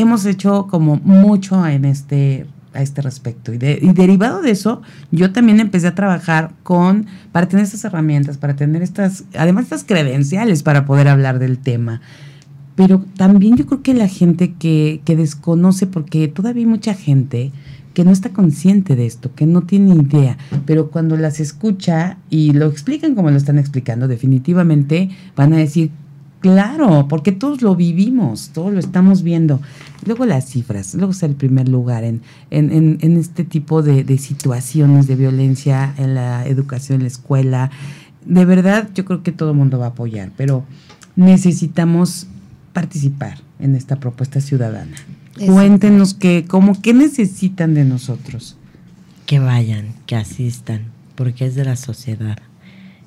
hemos 0.00 0.24
hecho 0.26 0.66
como 0.68 0.96
mucho 0.96 1.66
en 1.66 1.84
este 1.84 2.46
a 2.72 2.82
este 2.82 3.02
respecto. 3.02 3.52
Y, 3.52 3.58
derivado 3.58 4.42
de 4.42 4.52
eso, 4.52 4.82
yo 5.10 5.32
también 5.32 5.60
empecé 5.60 5.88
a 5.88 5.94
trabajar 5.94 6.52
con, 6.62 7.06
para 7.32 7.48
tener 7.48 7.64
estas 7.64 7.84
herramientas, 7.84 8.38
para 8.38 8.54
tener 8.54 8.82
estas, 8.82 9.24
además 9.36 9.64
estas 9.64 9.84
credenciales 9.84 10.62
para 10.62 10.84
poder 10.84 11.08
hablar 11.08 11.38
del 11.38 11.58
tema. 11.58 12.00
Pero 12.76 13.04
también 13.16 13.56
yo 13.56 13.66
creo 13.66 13.82
que 13.82 13.94
la 13.94 14.08
gente 14.08 14.54
que, 14.54 15.00
que 15.04 15.16
desconoce, 15.16 15.86
porque 15.86 16.28
todavía 16.28 16.62
hay 16.62 16.66
mucha 16.66 16.94
gente 16.94 17.52
que 17.92 18.04
no 18.04 18.12
está 18.12 18.30
consciente 18.30 18.94
de 18.94 19.06
esto, 19.06 19.34
que 19.34 19.46
no 19.46 19.62
tiene 19.62 19.96
idea, 19.96 20.38
pero 20.64 20.90
cuando 20.90 21.16
las 21.16 21.40
escucha 21.40 22.18
y 22.30 22.52
lo 22.52 22.66
explican 22.66 23.16
como 23.16 23.30
lo 23.30 23.36
están 23.36 23.58
explicando, 23.58 24.06
definitivamente 24.06 25.10
van 25.34 25.52
a 25.52 25.56
decir, 25.56 25.90
Claro, 26.40 27.06
porque 27.06 27.32
todos 27.32 27.60
lo 27.60 27.76
vivimos, 27.76 28.50
todos 28.54 28.72
lo 28.72 28.80
estamos 28.80 29.22
viendo. 29.22 29.60
Luego 30.06 30.24
las 30.24 30.46
cifras, 30.46 30.94
luego 30.94 31.12
es 31.12 31.22
el 31.22 31.34
primer 31.34 31.68
lugar 31.68 32.02
en, 32.02 32.22
en, 32.50 32.72
en, 32.72 32.98
en 33.02 33.16
este 33.18 33.44
tipo 33.44 33.82
de, 33.82 34.04
de, 34.04 34.16
situaciones 34.16 35.06
de 35.06 35.16
violencia 35.16 35.94
en 35.98 36.14
la 36.14 36.46
educación, 36.46 36.96
en 36.96 37.02
la 37.02 37.08
escuela. 37.08 37.70
De 38.24 38.46
verdad, 38.46 38.88
yo 38.94 39.04
creo 39.04 39.22
que 39.22 39.32
todo 39.32 39.50
el 39.50 39.56
mundo 39.56 39.78
va 39.78 39.86
a 39.86 39.90
apoyar, 39.90 40.32
pero 40.34 40.64
necesitamos 41.14 42.26
participar 42.72 43.38
en 43.58 43.74
esta 43.74 43.96
propuesta 43.96 44.40
ciudadana. 44.40 44.96
Exacto. 45.32 45.52
Cuéntenos 45.52 46.14
que, 46.14 46.46
como, 46.46 46.80
qué 46.80 46.94
necesitan 46.94 47.74
de 47.74 47.84
nosotros. 47.84 48.56
Que 49.26 49.40
vayan, 49.40 49.88
que 50.06 50.16
asistan, 50.16 50.84
porque 51.16 51.44
es 51.44 51.54
de 51.54 51.66
la 51.66 51.76
sociedad 51.76 52.38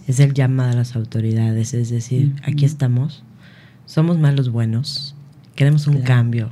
es 0.08 0.20
el 0.20 0.34
llamado 0.34 0.72
a 0.72 0.76
las 0.76 0.96
autoridades, 0.96 1.74
es 1.74 1.90
decir, 1.90 2.28
uh 2.28 2.36
-huh. 2.38 2.52
aquí 2.52 2.66
estamos, 2.66 3.24
somos 3.86 4.18
malos 4.18 4.50
buenos, 4.50 5.16
queremos 5.56 5.88
un 5.88 5.96
claro. 5.96 6.08
cambio, 6.08 6.52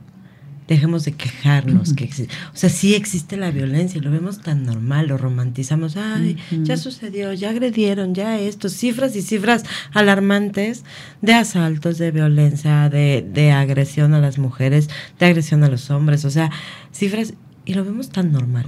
dejemos 0.67 1.03
de 1.03 1.11
quejarnos, 1.13 1.89
uh 1.89 1.93
-huh. 1.93 1.95
que 1.95 2.27
o 2.53 2.55
sea, 2.55 2.69
sí 2.69 2.95
existe 2.95 3.35
la 3.35 3.51
violencia, 3.51 4.01
lo 4.01 4.09
vemos 4.09 4.41
tan 4.41 4.63
normal, 4.65 5.07
lo 5.07 5.17
romantizamos, 5.17 5.97
ay, 5.97 6.37
uh 6.51 6.55
-huh. 6.55 6.63
ya 6.63 6.77
sucedió, 6.77 7.33
ya 7.33 7.49
agredieron, 7.49 8.15
ya 8.15 8.39
esto, 8.39 8.69
cifras 8.69 9.15
y 9.15 9.21
cifras 9.21 9.63
alarmantes 9.93 10.85
de 11.21 11.33
asaltos, 11.33 11.97
de 11.97 12.11
violencia, 12.11 12.89
de, 12.89 13.27
de 13.33 13.51
agresión 13.51 14.13
a 14.13 14.19
las 14.19 14.37
mujeres, 14.37 14.89
de 15.19 15.25
agresión 15.25 15.63
a 15.63 15.67
los 15.67 15.89
hombres, 15.91 16.23
o 16.23 16.29
sea, 16.29 16.51
cifras, 16.93 17.33
y 17.65 17.73
lo 17.73 17.83
vemos 17.83 18.09
tan 18.09 18.31
normal. 18.31 18.65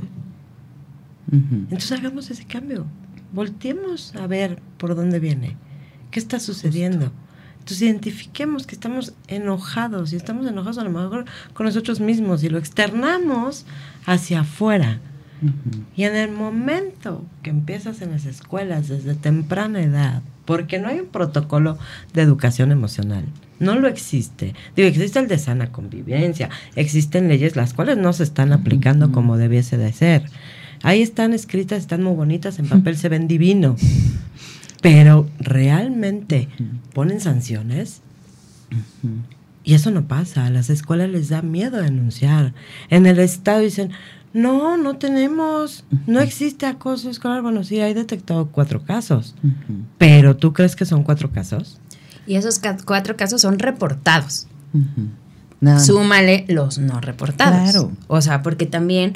Entonces 1.31 1.91
hagamos 1.93 2.29
ese 2.29 2.45
cambio 2.45 2.85
volteemos 3.33 4.15
a 4.15 4.27
ver 4.27 4.59
por 4.77 4.95
dónde 4.95 5.19
viene, 5.19 5.57
qué 6.11 6.19
está 6.19 6.39
sucediendo. 6.39 7.07
Justo. 7.07 7.23
Entonces 7.63 7.81
identifiquemos 7.83 8.67
que 8.67 8.75
estamos 8.75 9.13
enojados 9.29 10.11
y 10.11 10.17
estamos 10.17 10.45
enojados 10.47 10.77
a 10.79 10.83
lo 10.83 10.89
mejor 10.89 11.23
con 11.53 11.65
nosotros 11.65 12.01
mismos 12.01 12.43
y 12.43 12.49
lo 12.49 12.57
externamos 12.57 13.65
hacia 14.05 14.41
afuera. 14.41 14.99
Uh 15.41 15.45
-huh. 15.45 15.83
Y 15.95 16.03
en 16.03 16.15
el 16.17 16.31
momento 16.31 17.23
que 17.41 17.51
empiezas 17.51 18.01
en 18.01 18.11
las 18.11 18.25
escuelas 18.25 18.89
desde 18.89 19.15
temprana 19.15 19.81
edad, 19.81 20.21
porque 20.43 20.77
no 20.77 20.89
hay 20.89 20.99
un 20.99 21.07
protocolo 21.07 21.77
de 22.13 22.21
educación 22.21 22.73
emocional, 22.73 23.23
no 23.61 23.75
lo 23.75 23.87
existe. 23.87 24.55
Digo, 24.75 24.89
existe 24.89 25.19
el 25.19 25.29
de 25.29 25.37
sana 25.37 25.71
convivencia, 25.71 26.49
existen 26.75 27.29
leyes 27.29 27.55
las 27.55 27.73
cuales 27.73 27.97
no 27.97 28.11
se 28.11 28.23
están 28.23 28.51
aplicando 28.51 29.05
uh 29.05 29.09
-huh. 29.09 29.13
como 29.13 29.37
debiese 29.37 29.77
de 29.77 29.93
ser. 29.93 30.23
Ahí 30.83 31.01
están 31.01 31.33
escritas, 31.33 31.79
están 31.79 32.03
muy 32.03 32.13
bonitas, 32.13 32.59
en 32.59 32.67
papel 32.67 32.97
se 32.97 33.09
ven 33.09 33.27
divino. 33.27 33.75
Pero 34.81 35.29
realmente 35.39 36.49
ponen 36.93 37.21
sanciones. 37.21 38.01
Y 39.63 39.75
eso 39.75 39.91
no 39.91 40.07
pasa. 40.07 40.45
A 40.45 40.49
las 40.49 40.69
escuelas 40.69 41.09
les 41.09 41.29
da 41.29 41.41
miedo 41.41 41.81
denunciar. 41.81 42.53
En 42.89 43.05
el 43.05 43.17
Estado 43.19 43.61
dicen, 43.61 43.91
no, 44.33 44.75
no 44.75 44.97
tenemos, 44.97 45.85
no 46.05 46.19
existe 46.19 46.65
acoso 46.65 47.09
escolar. 47.09 47.41
Bueno, 47.41 47.63
sí, 47.63 47.79
hay 47.79 47.93
detectado 47.93 48.47
cuatro 48.47 48.83
casos. 48.83 49.35
Pero 49.97 50.35
¿tú 50.35 50.51
crees 50.51 50.75
que 50.75 50.85
son 50.85 51.03
cuatro 51.03 51.31
casos? 51.31 51.79
Y 52.27 52.35
esos 52.35 52.59
cuatro 52.83 53.15
casos 53.15 53.41
son 53.41 53.57
reportados. 53.59 54.47
No. 55.61 55.79
Súmale 55.79 56.43
los 56.49 56.77
no 56.77 56.99
reportados. 56.99 57.71
Claro. 57.71 57.91
O 58.07 58.21
sea, 58.21 58.41
porque 58.41 58.65
también 58.65 59.13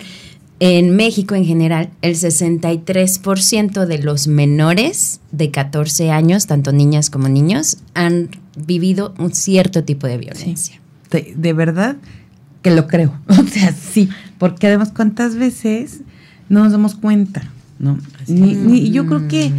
en 0.59 0.95
México 0.95 1.35
en 1.35 1.45
general, 1.45 1.89
el 2.01 2.15
63% 2.15 3.85
de 3.85 3.99
los 3.99 4.27
menores 4.27 5.19
de 5.31 5.51
14 5.51 6.11
años, 6.11 6.47
tanto 6.47 6.71
niñas 6.71 7.09
como 7.09 7.29
niños, 7.29 7.77
han 7.93 8.29
vivido 8.65 9.13
un 9.19 9.33
cierto 9.33 9.83
tipo 9.83 10.07
de 10.07 10.17
violencia. 10.17 10.75
Sí. 10.75 11.09
De, 11.11 11.33
de, 11.37 11.53
verdad 11.53 11.97
que 12.63 12.71
lo 12.71 12.87
creo. 12.87 13.13
O 13.27 13.43
sea, 13.47 13.71
sí, 13.71 14.09
porque 14.39 14.67
además 14.67 14.91
cuántas 14.95 15.35
veces 15.35 16.01
no 16.49 16.63
nos 16.63 16.71
damos 16.71 16.95
cuenta, 16.95 17.43
¿no? 17.77 17.99
Ni, 18.27 18.55
ni, 18.55 18.91
yo 18.91 19.05
creo 19.05 19.27
que 19.27 19.51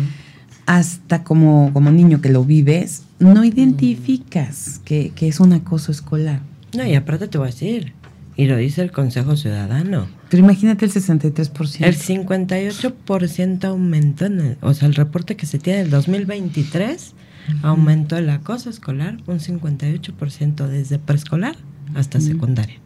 hasta 0.66 1.22
como, 1.22 1.72
como 1.72 1.90
niño 1.90 2.20
que 2.20 2.28
lo 2.28 2.44
vives, 2.44 3.04
no 3.20 3.44
identificas 3.44 4.80
que, 4.84 5.12
que 5.14 5.28
es 5.28 5.40
un 5.40 5.52
acoso 5.52 5.92
escolar. 5.92 6.40
No, 6.76 6.84
y 6.84 6.94
aparte 6.94 7.28
te 7.28 7.38
voy 7.38 7.48
a 7.48 7.50
decir, 7.50 7.92
y 8.36 8.46
lo 8.46 8.56
dice 8.56 8.82
el 8.82 8.92
Consejo 8.92 9.36
Ciudadano. 9.36 10.08
Pero 10.30 10.42
imagínate 10.42 10.84
el 10.84 10.92
63%. 10.92 11.84
El 11.84 11.96
58% 11.96 13.64
aumentó, 13.64 14.26
en 14.26 14.40
el, 14.40 14.58
o 14.60 14.74
sea, 14.74 14.88
el 14.88 14.94
reporte 14.94 15.36
que 15.36 15.46
se 15.46 15.58
tiene 15.58 15.80
del 15.80 15.90
2023 15.90 17.14
uh 17.14 17.52
-huh. 17.52 17.58
aumentó 17.62 18.16
el 18.16 18.28
acoso 18.28 18.68
escolar 18.68 19.18
un 19.26 19.40
58% 19.40 20.66
desde 20.66 20.98
preescolar 20.98 21.56
hasta 21.94 22.18
uh 22.18 22.20
-huh. 22.20 22.26
secundaria. 22.26 22.76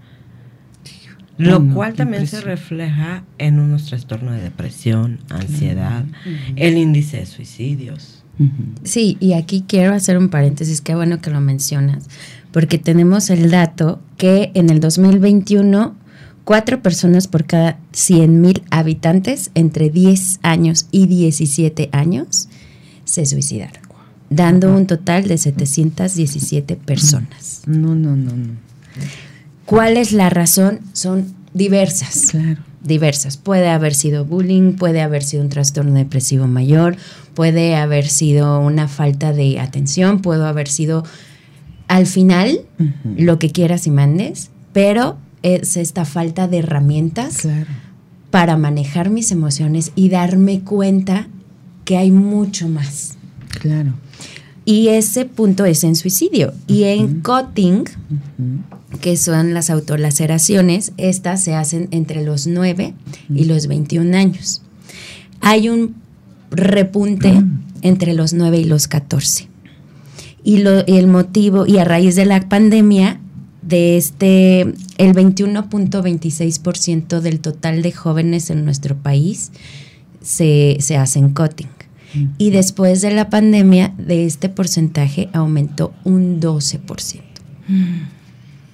Lo 1.39 1.59
no, 1.59 1.75
cual 1.75 1.95
también 1.95 2.27
se 2.27 2.41
refleja 2.43 3.25
en 3.39 3.59
unos 3.59 3.87
trastornos 3.87 4.35
de 4.37 4.43
depresión, 4.43 5.19
ansiedad, 5.31 6.05
uh 6.05 6.29
-huh. 6.29 6.55
el 6.57 6.77
índice 6.77 7.17
de 7.19 7.27
suicidios. 7.27 8.23
Sí, 8.83 9.17
y 9.21 9.35
aquí 9.35 9.65
quiero 9.67 9.95
hacer 9.95 10.17
un 10.19 10.29
paréntesis, 10.29 10.81
qué 10.81 10.95
bueno 10.95 11.21
que 11.21 11.31
lo 11.31 11.41
mencionas, 11.41 12.09
porque 12.51 12.79
tenemos 12.79 13.31
el 13.31 13.51
dato 13.51 14.01
que 14.17 14.51
en 14.55 14.71
el 14.71 14.81
2021 14.81 15.95
cuatro 16.45 16.83
personas 16.83 17.29
por 17.29 17.45
cada 17.45 17.79
100 17.93 18.41
mil 18.41 18.63
habitantes 18.71 19.51
entre 19.55 19.91
10 19.91 20.41
años 20.43 20.87
y 20.91 21.07
17 21.07 21.89
años 21.93 22.49
se 23.05 23.27
suicidaron, 23.27 23.83
dando 24.31 24.75
un 24.75 24.87
total 24.87 25.27
de 25.29 25.39
717 25.39 26.77
personas. 26.77 27.63
No, 27.67 27.95
no, 27.95 28.17
no, 28.17 28.33
no. 28.37 28.55
¿Cuál 29.67 29.97
es 29.97 30.13
la 30.13 30.31
razón? 30.31 30.81
Son 30.93 31.35
diversas. 31.55 32.29
Claro. 32.31 32.61
Diversas. 32.83 33.37
Puede 33.37 33.69
haber 33.69 33.95
sido 33.95 34.25
bullying, 34.25 34.73
puede 34.73 35.03
haber 35.03 35.23
sido 35.23 35.43
un 35.45 35.49
trastorno 35.49 35.95
depresivo 35.95 36.49
mayor, 36.49 36.97
puede 37.35 37.77
haber 37.77 38.09
sido 38.09 38.59
una 38.59 38.89
falta 38.89 39.33
de 39.33 39.61
atención, 39.61 40.21
puede 40.21 40.45
haber 40.45 40.69
sido 40.69 41.05
al 41.87 42.07
final 42.07 42.61
uh 42.79 42.83
-huh. 42.83 43.19
lo 43.19 43.39
que 43.39 43.51
quieras 43.51 43.87
y 43.87 43.91
mandes, 43.91 44.51
pero 44.73 45.17
es 45.43 45.77
esta 45.77 46.05
falta 46.05 46.49
de 46.49 46.59
herramientas 46.59 47.39
claro. 47.39 47.67
para 48.31 48.57
manejar 48.57 49.11
mis 49.11 49.31
emociones 49.33 49.93
y 49.95 50.09
darme 50.09 50.61
cuenta 50.61 51.29
que 51.85 51.97
hay 51.97 52.11
mucho 52.11 52.69
más. 52.69 53.17
Claro. 53.61 53.95
Y 54.65 54.89
ese 54.89 55.25
punto 55.25 55.65
es 55.65 55.83
en 55.85 55.97
suicidio. 55.97 56.49
Uh 56.49 56.53
-huh. 56.53 56.75
Y 56.75 56.85
en 56.85 57.21
cutting, 57.21 57.81
uh 57.81 58.43
-huh. 58.43 58.99
que 59.01 59.17
son 59.17 59.55
las 59.55 59.71
autolaceraciones, 59.71 60.93
estas 60.97 61.43
se 61.43 61.55
hacen 61.55 61.89
entre 61.91 62.25
los 62.25 62.47
9 62.47 62.95
uh 62.95 63.33
-huh. 63.33 63.41
y 63.41 63.45
los 63.45 63.67
21 63.67 64.17
años. 64.17 64.63
Hay 65.41 65.69
un 65.69 65.97
repunte 66.51 67.43
entre 67.83 68.15
los 68.15 68.33
9 68.33 68.59
y 68.59 68.65
los 68.65 68.87
14. 68.87 69.49
Y, 70.45 70.59
lo, 70.59 70.81
y 70.87 70.97
el 70.97 71.07
motivo, 71.07 71.67
y 71.67 71.79
a 71.79 71.85
raíz 71.85 72.15
de 72.15 72.27
la 72.27 72.49
pandemia, 72.49 73.21
de 73.63 73.97
este, 73.97 74.61
el 74.61 75.15
21.26% 75.15 77.21
del 77.21 77.41
total 77.41 77.83
de 77.83 77.93
jóvenes 77.93 78.51
en 78.51 78.65
nuestro 78.65 78.97
país 78.97 79.53
se, 80.21 80.77
se 80.81 80.97
hacen 80.97 81.31
cutting. 81.31 81.69
-huh. 82.15 82.31
Y 82.39 82.51
después 82.51 83.01
de 83.01 83.13
la 83.13 83.31
pandemia, 83.31 83.95
de 83.99 84.27
este 84.27 84.49
porcentaje 84.49 85.29
aumentó 85.33 85.93
un 86.05 86.41
12%. 86.41 87.21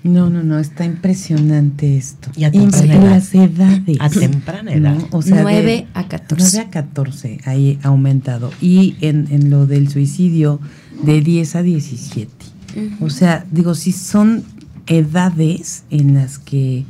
No, 0.04 0.30
no, 0.30 0.42
no, 0.42 0.58
está 0.58 0.84
impresionante 0.84 1.96
esto. 1.96 2.30
Y 2.36 2.44
a 2.44 2.50
temprana 2.50 2.94
edad. 2.94 3.10
Las 3.10 3.34
edades. 3.34 3.96
A 4.00 4.08
temprana 4.08 4.72
edad. 4.72 4.94
¿no? 4.94 5.08
O 5.10 5.22
sea, 5.22 5.42
9 5.42 5.62
de, 5.62 5.86
a 5.92 6.08
14. 6.08 6.56
9 6.56 6.68
a 6.68 6.70
14 6.70 7.40
ahí 7.44 7.78
ha 7.82 7.88
aumentado. 7.88 8.50
Y 8.60 8.96
en, 9.00 9.26
en 9.30 9.50
lo 9.50 9.66
del 9.66 9.90
suicidio, 9.90 10.60
de 11.02 11.20
10 11.20 11.56
a 11.56 11.62
17. 11.62 12.30
Uh 12.30 12.80
-huh. 12.80 12.96
O 13.00 13.10
sea, 13.10 13.44
digo, 13.50 13.74
si 13.74 13.92
son 13.92 14.44
edades 14.88 15.84
en 15.90 16.14
las 16.14 16.38
que 16.38 16.84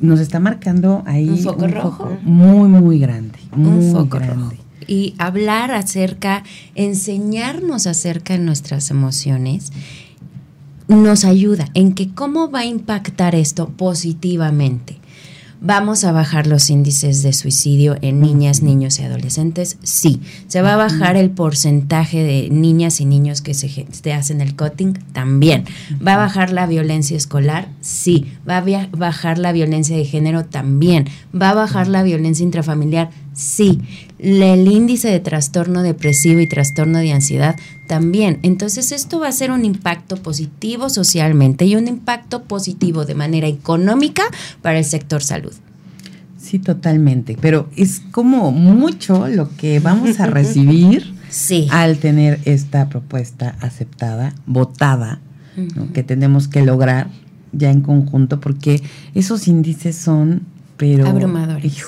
nos 0.00 0.20
está 0.20 0.40
marcando 0.40 1.02
ahí 1.06 1.28
un 1.28 1.38
foco 1.38 1.64
un 1.64 1.72
rojo 1.72 1.90
foco 1.90 2.18
muy 2.22 2.68
muy 2.68 2.98
grande 2.98 3.38
muy 3.54 3.84
un 3.84 3.92
foco 3.92 4.18
grande. 4.18 4.34
rojo. 4.34 4.54
Y 4.86 5.14
hablar 5.18 5.70
acerca 5.70 6.42
enseñarnos 6.74 7.86
acerca 7.86 8.32
de 8.34 8.40
nuestras 8.40 8.90
emociones 8.90 9.72
nos 10.88 11.24
ayuda 11.24 11.68
en 11.74 11.94
que 11.94 12.12
cómo 12.12 12.50
va 12.50 12.60
a 12.60 12.64
impactar 12.64 13.34
esto 13.34 13.68
positivamente 13.68 14.99
¿Vamos 15.62 16.04
a 16.04 16.12
bajar 16.12 16.46
los 16.46 16.70
índices 16.70 17.22
de 17.22 17.34
suicidio 17.34 17.96
en 18.00 18.20
niñas, 18.20 18.62
niños 18.62 18.98
y 18.98 19.02
adolescentes? 19.02 19.76
Sí. 19.82 20.22
¿Se 20.46 20.62
va 20.62 20.72
a 20.72 20.76
bajar 20.76 21.16
el 21.16 21.30
porcentaje 21.30 22.22
de 22.22 22.48
niñas 22.48 22.98
y 23.02 23.04
niños 23.04 23.42
que 23.42 23.52
se, 23.52 24.12
hacen 24.12 24.40
el 24.40 24.56
cutting? 24.56 24.94
También. 25.12 25.64
¿Va 26.06 26.14
a 26.14 26.16
bajar 26.16 26.50
la 26.50 26.66
violencia 26.66 27.14
escolar? 27.14 27.68
Sí. 27.82 28.32
¿Va 28.48 28.56
a 28.56 28.88
bajar 28.92 29.36
la 29.36 29.52
violencia 29.52 29.94
de 29.94 30.06
género? 30.06 30.46
También. 30.46 31.08
¿Va 31.38 31.50
a 31.50 31.54
bajar 31.54 31.88
la 31.88 32.02
violencia 32.02 32.42
intrafamiliar? 32.42 33.10
Sí, 33.34 33.80
el 34.22 34.68
índice 34.68 35.08
de 35.08 35.20
trastorno 35.20 35.82
depresivo 35.82 36.40
y 36.40 36.46
trastorno 36.46 36.98
de 36.98 37.12
ansiedad 37.12 37.56
también. 37.86 38.38
Entonces 38.42 38.92
esto 38.92 39.20
va 39.20 39.28
a 39.28 39.32
ser 39.32 39.50
un 39.50 39.64
impacto 39.64 40.16
positivo 40.16 40.90
socialmente 40.90 41.64
y 41.64 41.76
un 41.76 41.88
impacto 41.88 42.42
positivo 42.44 43.04
de 43.04 43.14
manera 43.14 43.48
económica 43.48 44.22
para 44.62 44.78
el 44.78 44.84
sector 44.84 45.22
salud. 45.22 45.52
Sí, 46.38 46.58
totalmente. 46.58 47.36
Pero 47.40 47.68
es 47.76 48.02
como 48.10 48.50
mucho 48.50 49.28
lo 49.28 49.54
que 49.56 49.80
vamos 49.80 50.20
a 50.20 50.26
recibir 50.26 51.14
sí. 51.30 51.68
al 51.70 51.98
tener 51.98 52.40
esta 52.44 52.88
propuesta 52.88 53.56
aceptada, 53.60 54.34
votada, 54.46 55.20
que 55.92 56.02
tenemos 56.02 56.48
que 56.48 56.62
lograr 56.62 57.08
ya 57.52 57.70
en 57.70 57.82
conjunto, 57.82 58.40
porque 58.40 58.82
esos 59.14 59.46
índices 59.48 59.96
son, 59.96 60.42
pero... 60.76 61.06
Abrumadores. 61.06 61.84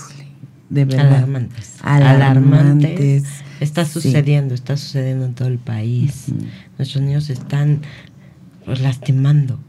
De 0.72 0.84
verdad. 0.86 1.06
Alarmantes. 1.06 1.74
Alarmantes. 1.82 3.24
Está 3.60 3.84
sucediendo, 3.84 4.54
está 4.54 4.76
sucediendo 4.76 5.24
en 5.26 5.34
todo 5.34 5.48
el 5.48 5.58
país. 5.58 6.26
Nuestros 6.78 7.02
niños 7.04 7.30
están 7.30 7.82
lastimando 8.66 9.60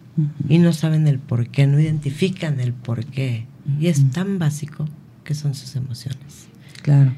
y 0.48 0.58
no 0.58 0.74
saben 0.74 1.08
el 1.08 1.20
por 1.20 1.48
qué, 1.48 1.68
no 1.68 1.80
identifican 1.80 2.60
el 2.60 2.74
por 2.74 3.06
qué. 3.06 3.46
Y 3.80 3.88
es 3.88 4.12
tan 4.12 4.40
básico 4.40 4.88
que 5.24 5.36
son 5.36 5.54
sus 5.54 5.76
emociones. 5.76 6.48
Claro. 6.82 7.14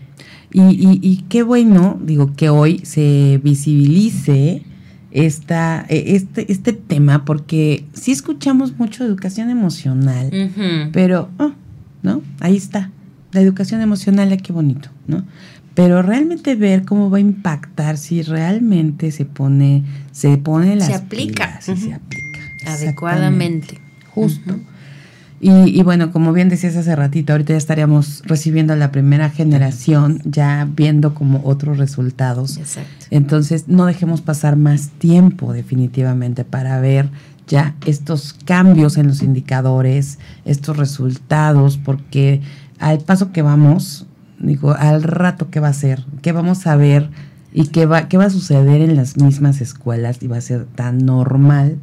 Y, 0.51 0.61
y, 0.61 0.99
y, 1.01 1.25
qué 1.27 1.43
bueno, 1.43 1.99
digo, 2.01 2.33
que 2.35 2.49
hoy 2.49 2.79
se 2.85 3.39
visibilice 3.43 4.63
esta, 5.11 5.85
e, 5.89 6.15
este, 6.15 6.51
este 6.51 6.73
tema, 6.73 7.25
porque 7.25 7.85
sí 7.93 8.11
escuchamos 8.11 8.77
mucho 8.77 9.03
educación 9.03 9.49
emocional, 9.49 10.29
pero, 10.93 11.29
oh, 11.39 11.51
¿no? 12.03 12.21
Ahí 12.39 12.55
está. 12.55 12.91
La 13.35 13.41
educación 13.41 13.81
emocional, 13.81 14.35
qué 14.41 14.53
bonito, 14.53 14.89
¿no? 15.07 15.25
Pero 15.73 16.01
realmente 16.01 16.55
ver 16.55 16.85
cómo 16.85 17.09
va 17.09 17.17
a 17.17 17.19
impactar 17.19 17.97
si 17.97 18.21
realmente 18.21 19.11
se 19.11 19.25
pone, 19.25 19.83
se 20.13 20.37
pone 20.37 20.77
las 20.77 20.87
se 20.87 20.93
aplica, 20.93 21.59
pilas, 21.65 21.79
se 21.79 21.93
aplica 21.93 22.39
adecuadamente. 22.65 23.77
Justo. 24.11 24.57
Y, 25.41 25.83
bueno, 25.83 26.11
como 26.11 26.31
bien 26.31 26.47
decías 26.47 26.77
hace 26.77 26.95
ratito, 26.95 27.33
ahorita 27.33 27.53
ya 27.53 27.57
estaríamos 27.57 28.23
recibiendo 28.25 28.71
a 28.71 28.77
la 28.77 28.91
primera 28.91 29.29
generación, 29.29 30.21
ya 30.23 30.67
viendo 30.75 31.13
como 31.13 31.41
otros 31.43 31.77
resultados. 31.77 32.57
Exacto. 32.57 33.05
Entonces, 33.11 33.67
no 33.67 33.85
dejemos 33.85 34.21
pasar 34.21 34.55
más 34.55 34.89
tiempo 34.97 35.51
definitivamente 35.51 36.45
para 36.45 36.79
ver 36.79 37.09
ya 37.47 37.75
estos 37.85 38.33
cambios 38.33 38.97
en 38.97 39.07
los 39.07 39.21
indicadores, 39.21 40.19
estos 40.45 40.77
resultados, 40.77 41.77
porque 41.77 42.41
al 42.79 42.99
paso 42.99 43.31
que 43.31 43.41
vamos, 43.41 44.05
digo, 44.39 44.73
al 44.73 45.03
rato 45.03 45.49
que 45.49 45.59
va 45.59 45.69
a 45.69 45.73
ser, 45.73 46.03
qué 46.21 46.31
vamos 46.31 46.67
a 46.67 46.75
ver 46.75 47.09
y 47.53 47.67
qué 47.67 47.85
va, 47.85 48.07
qué 48.07 48.17
va 48.17 48.25
a 48.25 48.29
suceder 48.29 48.81
en 48.81 48.95
las 48.95 49.17
mismas 49.17 49.61
escuelas 49.61 50.21
y 50.21 50.27
va 50.27 50.37
a 50.37 50.41
ser 50.41 50.65
tan 50.65 51.05
normal 51.05 51.77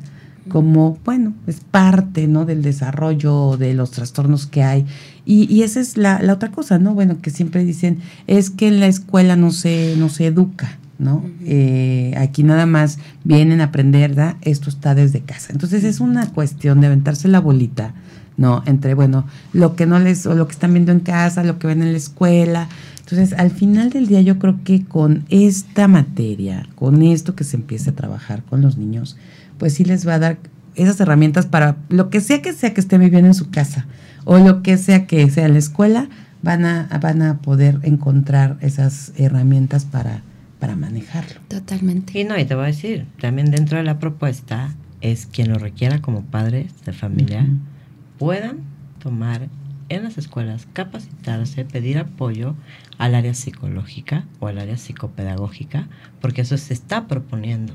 como, 0.49 0.99
bueno, 1.05 1.35
es 1.47 1.61
parte, 1.61 2.27
¿no? 2.27 2.45
Del 2.45 2.63
desarrollo, 2.63 3.57
de 3.57 3.75
los 3.75 3.93
trastornos 3.93 4.47
que 4.47 4.63
hay. 4.63 4.87
Y, 5.25 5.53
y 5.53 5.63
esa 5.63 5.81
es 5.81 5.97
la, 5.97 6.21
la, 6.21 6.33
otra 6.33 6.51
cosa, 6.51 6.79
¿no? 6.79 6.95
Bueno, 6.95 7.21
que 7.23 7.31
siempre 7.31 7.65
dicen, 7.65 7.99
es 8.27 8.51
que 8.51 8.69
en 8.69 8.81
la 8.81 8.87
escuela 8.87 9.37
no 9.37 9.53
se, 9.53 9.95
no 9.97 10.09
se 10.09 10.27
educa, 10.27 10.79
¿no? 10.99 11.25
eh, 11.45 12.15
aquí 12.17 12.43
nada 12.43 12.67
más 12.67 12.99
vienen 13.25 13.61
a 13.61 13.65
aprender, 13.65 14.11
¿verdad? 14.11 14.37
Esto 14.43 14.69
está 14.69 14.95
desde 14.95 15.21
casa. 15.21 15.53
Entonces 15.53 15.85
es 15.85 16.01
una 16.01 16.27
cuestión 16.33 16.81
de 16.81 16.89
aventarse 16.89 17.29
la 17.29 17.41
bolita, 17.41 17.95
¿no? 18.37 18.63
Entre, 18.67 18.95
bueno, 18.95 19.27
lo 19.53 19.77
que 19.77 19.87
no 19.87 19.99
les, 19.99 20.27
o 20.27 20.35
lo 20.35 20.47
que 20.47 20.53
están 20.53 20.73
viendo 20.73 20.93
en 20.93 21.01
casa, 21.01 21.45
lo 21.45 21.59
que 21.59 21.67
ven 21.67 21.83
en 21.83 21.93
la 21.93 21.99
escuela. 21.99 22.69
Entonces, 23.01 23.39
al 23.39 23.51
final 23.51 23.91
del 23.91 24.07
día, 24.07 24.21
yo 24.21 24.39
creo 24.39 24.61
que 24.65 24.85
con 24.85 25.25
esta 25.29 25.89
materia, 25.89 26.67
con 26.75 27.03
esto 27.03 27.35
que 27.35 27.45
se 27.45 27.57
empiece 27.57 27.91
a 27.91 27.95
trabajar 27.95 28.43
con 28.43 28.63
los 28.63 28.79
niños, 28.79 29.17
pues 29.59 29.75
sí 29.75 29.85
les 29.85 30.07
va 30.07 30.15
a 30.15 30.19
dar 30.19 30.39
esas 30.75 30.99
herramientas 31.01 31.47
para 31.47 31.77
lo 31.89 32.09
que 32.09 32.21
sea 32.21 32.41
que 32.41 32.53
sea 32.53 32.73
que 32.73 32.81
esté 32.81 32.97
viviendo 32.97 33.29
en 33.29 33.35
su 33.35 33.51
casa 33.51 33.87
o 34.25 34.39
lo 34.39 34.63
que 34.63 34.79
sea 34.79 35.07
que 35.07 35.29
sea 35.31 35.49
la 35.49 35.59
escuela, 35.59 36.09
van 36.43 36.65
a, 36.65 36.89
van 37.01 37.23
a 37.23 37.39
poder 37.39 37.79
encontrar 37.83 38.57
esas 38.61 39.13
herramientas 39.17 39.85
para, 39.85 40.23
para 40.59 40.77
manejarlo. 40.77 41.41
Totalmente. 41.49 42.21
Y 42.21 42.25
no, 42.25 42.39
y 42.39 42.45
te 42.45 42.55
voy 42.55 42.65
a 42.65 42.67
decir, 42.69 43.07
también 43.21 43.51
dentro 43.51 43.79
de 43.79 43.85
la 43.85 43.99
propuesta 43.99 44.75
es 45.01 45.27
quien 45.27 45.51
lo 45.51 45.59
requiera 45.59 46.01
como 46.01 46.23
padres 46.23 46.73
de 46.85 46.93
familia, 46.93 47.47
puedan 48.23 48.61
tomar 49.03 49.49
en 49.89 50.05
las 50.05 50.17
escuelas, 50.17 50.69
capacitarse, 50.73 51.65
pedir 51.65 51.99
apoyo 51.99 52.55
al 52.97 53.17
área 53.17 53.35
psicológica 53.35 54.27
o 54.39 54.47
al 54.47 54.61
área 54.61 54.77
psicopedagógica, 54.77 55.89
porque 56.21 56.43
eso 56.43 56.57
se 56.57 56.73
está 56.73 57.09
proponiendo 57.09 57.75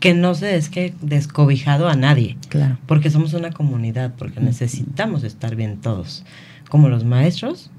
que 0.00 0.14
no 0.14 0.34
se 0.34 0.56
es 0.56 0.70
que 0.70 0.94
descobijado 1.02 1.90
a 1.90 1.94
nadie. 1.94 2.38
Claro. 2.48 2.78
Porque 2.86 3.10
somos 3.10 3.34
una 3.34 3.50
comunidad, 3.50 4.14
porque 4.16 4.40
necesitamos 4.40 5.24
estar 5.24 5.56
bien 5.56 5.76
todos, 5.82 6.24
como 6.70 6.88
los 6.88 7.04
maestros, 7.04 7.70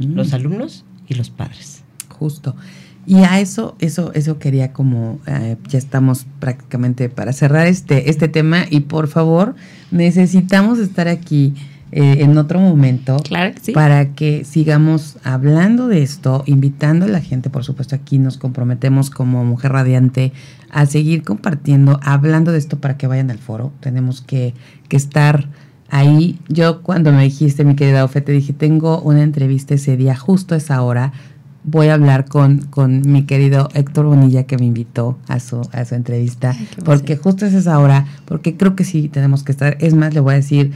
los 0.00 0.32
alumnos 0.32 0.84
y 1.06 1.14
los 1.14 1.30
padres. 1.30 1.84
Justo. 2.08 2.56
Y 3.06 3.18
a 3.18 3.38
eso, 3.38 3.76
eso, 3.78 4.12
eso 4.14 4.40
quería 4.40 4.72
como, 4.72 5.20
eh, 5.28 5.56
ya 5.68 5.78
estamos 5.78 6.26
prácticamente 6.40 7.08
para 7.08 7.32
cerrar 7.32 7.68
este, 7.68 8.10
este 8.10 8.26
tema 8.26 8.64
y 8.68 8.80
por 8.80 9.06
favor, 9.06 9.54
necesitamos 9.92 10.78
estar 10.78 11.08
aquí 11.08 11.54
eh, 11.92 12.22
en 12.22 12.38
otro 12.38 12.58
momento 12.58 13.18
claro 13.18 13.54
que 13.54 13.60
sí. 13.60 13.72
para 13.72 14.14
que 14.14 14.44
sigamos 14.44 15.18
hablando 15.24 15.88
de 15.88 16.02
esto, 16.02 16.42
invitando 16.46 17.04
a 17.04 17.08
la 17.08 17.20
gente, 17.20 17.50
por 17.50 17.64
supuesto 17.64 17.94
aquí 17.94 18.18
nos 18.18 18.38
comprometemos 18.38 19.10
como 19.10 19.44
Mujer 19.44 19.72
Radiante 19.72 20.32
a 20.70 20.86
seguir 20.86 21.22
compartiendo, 21.22 22.00
hablando 22.02 22.50
de 22.50 22.58
esto 22.58 22.80
para 22.80 22.96
que 22.96 23.06
vayan 23.06 23.30
al 23.30 23.38
foro, 23.38 23.72
tenemos 23.80 24.22
que, 24.22 24.54
que 24.88 24.96
estar 24.96 25.48
ahí. 25.92 26.38
Yo 26.48 26.82
cuando 26.82 27.12
me 27.12 27.22
dijiste, 27.22 27.64
mi 27.64 27.76
querida 27.76 28.04
Ofe, 28.04 28.22
te 28.22 28.32
dije, 28.32 28.52
tengo 28.52 29.00
una 29.02 29.22
entrevista 29.22 29.74
ese 29.74 29.96
día, 29.96 30.16
justo 30.16 30.54
a 30.54 30.58
esa 30.58 30.82
hora, 30.82 31.12
voy 31.64 31.88
a 31.88 31.94
hablar 31.94 32.24
con, 32.26 32.58
con 32.66 33.02
mi 33.10 33.22
querido 33.24 33.68
Héctor 33.74 34.06
Bonilla 34.06 34.44
que 34.44 34.58
me 34.58 34.64
invitó 34.66 35.18
a 35.28 35.38
su, 35.40 35.60
a 35.72 35.84
su 35.84 35.94
entrevista, 35.94 36.54
Ay, 36.58 36.68
porque 36.84 37.16
justo 37.16 37.46
es 37.46 37.54
esa 37.54 37.78
hora, 37.78 38.06
porque 38.24 38.56
creo 38.56 38.74
que 38.74 38.84
sí 38.84 39.08
tenemos 39.08 39.44
que 39.44 39.52
estar, 39.52 39.76
es 39.80 39.94
más, 39.94 40.12
le 40.14 40.20
voy 40.20 40.34
a 40.34 40.36
decir, 40.36 40.72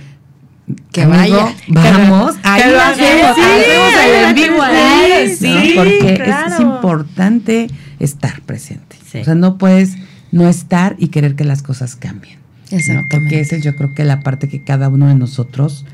que 0.93 1.03
amigo, 1.03 1.37
vaya. 1.37 1.55
vamos, 1.68 2.37
ahí 2.43 2.62
que 2.62 2.70
lo 2.70 2.80
hacemos, 2.80 3.37
sí, 3.37 3.41
hacemos 3.43 3.93
el 4.05 4.24
en 4.28 4.34
vivo 4.34 4.62
ahí, 4.62 5.37
sí, 5.37 5.74
¿no? 5.74 5.82
porque 5.82 6.24
es- 6.24 6.61
importante 6.61 7.68
estar 7.99 8.41
presente. 8.43 8.97
O 9.20 9.24
sea, 9.24 9.34
no 9.34 9.57
puedes 9.59 9.97
no 10.32 10.49
estar 10.49 10.95
y 10.99 11.09
querer 11.09 11.37
que 11.37 11.45
las 11.45 11.62
cosas 11.62 11.97
cambien. 11.97 12.39
¿no? 12.70 13.07
Porque 13.09 13.41
esa 13.41 13.57
es 13.57 13.62
yo 13.64 13.76
creo 13.76 13.95
que 13.95 14.05
la 14.05 14.20
parte 14.20 14.49
que 14.49 14.62
cada 14.62 14.89
uno 14.89 15.07
de 15.07 15.14
nosotros 15.14 15.84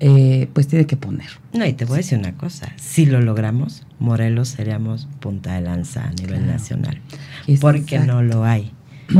eh, 0.00 0.48
pues 0.52 0.68
tiene 0.68 0.86
que 0.86 0.96
poner. 0.96 1.28
No, 1.52 1.64
y 1.66 1.72
te 1.72 1.84
voy 1.84 1.94
a 1.94 1.96
decir 1.98 2.18
una 2.18 2.32
cosa, 2.32 2.72
si 2.76 3.06
lo 3.06 3.20
logramos, 3.20 3.86
Morelos 3.98 4.48
seríamos 4.48 5.08
punta 5.20 5.54
de 5.54 5.62
lanza 5.62 6.04
a 6.04 6.10
nivel 6.10 6.38
Claro. 6.40 6.46
nacional, 6.52 7.00
Es 7.46 7.60
porque 7.60 7.98
no 8.00 8.22
lo 8.22 8.44
hay. 8.44 8.72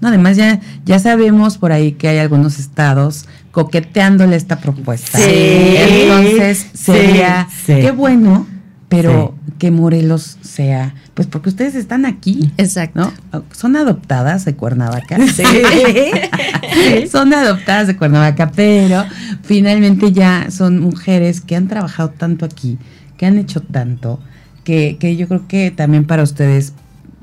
No, 0.00 0.08
además 0.08 0.36
ya, 0.36 0.60
ya 0.86 0.98
sabemos 1.00 1.58
por 1.58 1.72
ahí 1.72 1.92
que 1.92 2.08
hay 2.08 2.18
algunos 2.18 2.58
estados 2.58 3.26
coqueteándole 3.50 4.36
esta 4.36 4.58
propuesta. 4.60 5.18
Sí, 5.18 5.74
Entonces 5.76 6.66
sí, 6.72 6.92
sería, 6.92 7.48
sí. 7.66 7.74
qué 7.80 7.90
bueno, 7.90 8.46
pero 8.88 9.34
que 9.58 9.70
Morelos 9.70 10.38
sea, 10.40 10.94
pues 11.14 11.28
porque 11.28 11.50
ustedes 11.50 11.74
están 11.74 12.06
aquí, 12.06 12.52
Exacto. 12.56 13.12
¿no? 13.32 13.44
Son 13.52 13.76
adoptadas 13.76 14.44
de 14.44 14.54
Cuernavaca. 14.54 15.18
son 17.10 17.34
adoptadas 17.34 17.86
de 17.86 17.96
Cuernavaca, 17.96 18.50
pero 18.54 19.04
finalmente 19.42 20.12
ya 20.12 20.50
son 20.50 20.78
mujeres 20.80 21.40
que 21.40 21.56
han 21.56 21.68
trabajado 21.68 22.10
tanto 22.10 22.44
aquí, 22.44 22.78
que 23.16 23.26
han 23.26 23.38
hecho 23.38 23.60
tanto, 23.60 24.20
que, 24.64 24.96
que 24.98 25.16
yo 25.16 25.28
creo 25.28 25.46
que 25.48 25.70
también 25.70 26.06
para 26.06 26.22
ustedes 26.22 26.72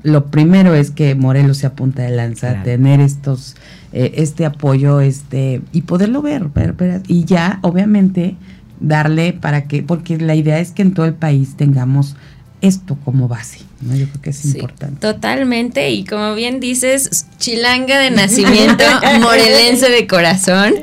lo 0.02 0.26
primero 0.26 0.74
es 0.74 0.92
que 0.92 1.16
Morelos 1.16 1.58
se 1.58 1.66
apunta 1.66 2.02
de 2.02 2.10
lanza, 2.10 2.50
Claro. 2.50 2.62
tener 2.64 3.00
estos, 3.00 3.56
eh, 3.92 4.12
este 4.16 4.46
apoyo, 4.46 5.00
este, 5.00 5.62
y 5.72 5.82
poderlo 5.82 6.22
ver, 6.22 6.44
ver, 6.54 6.74
ver, 6.74 7.02
y 7.08 7.24
ya, 7.24 7.58
obviamente, 7.62 8.36
darle 8.80 9.32
para 9.32 9.64
que, 9.64 9.82
porque 9.82 10.18
la 10.18 10.34
idea 10.34 10.58
es 10.58 10.72
que 10.72 10.82
en 10.82 10.94
todo 10.94 11.06
el 11.06 11.14
país 11.14 11.56
tengamos 11.56 12.16
esto 12.62 12.96
como 13.04 13.28
base, 13.28 13.60
¿no? 13.80 13.94
Yo 13.94 14.08
creo 14.08 14.22
que 14.22 14.30
es 14.30 14.36
Sí, 14.38 14.52
importante. 14.54 15.00
Totalmente, 15.00 15.90
y 15.90 16.04
como 16.04 16.34
bien 16.34 16.58
dices, 16.58 17.26
chilanga 17.38 17.98
de 17.98 18.10
nacimiento, 18.10 18.84
morelense 19.20 19.90
de 19.90 20.06
corazón, 20.06 20.74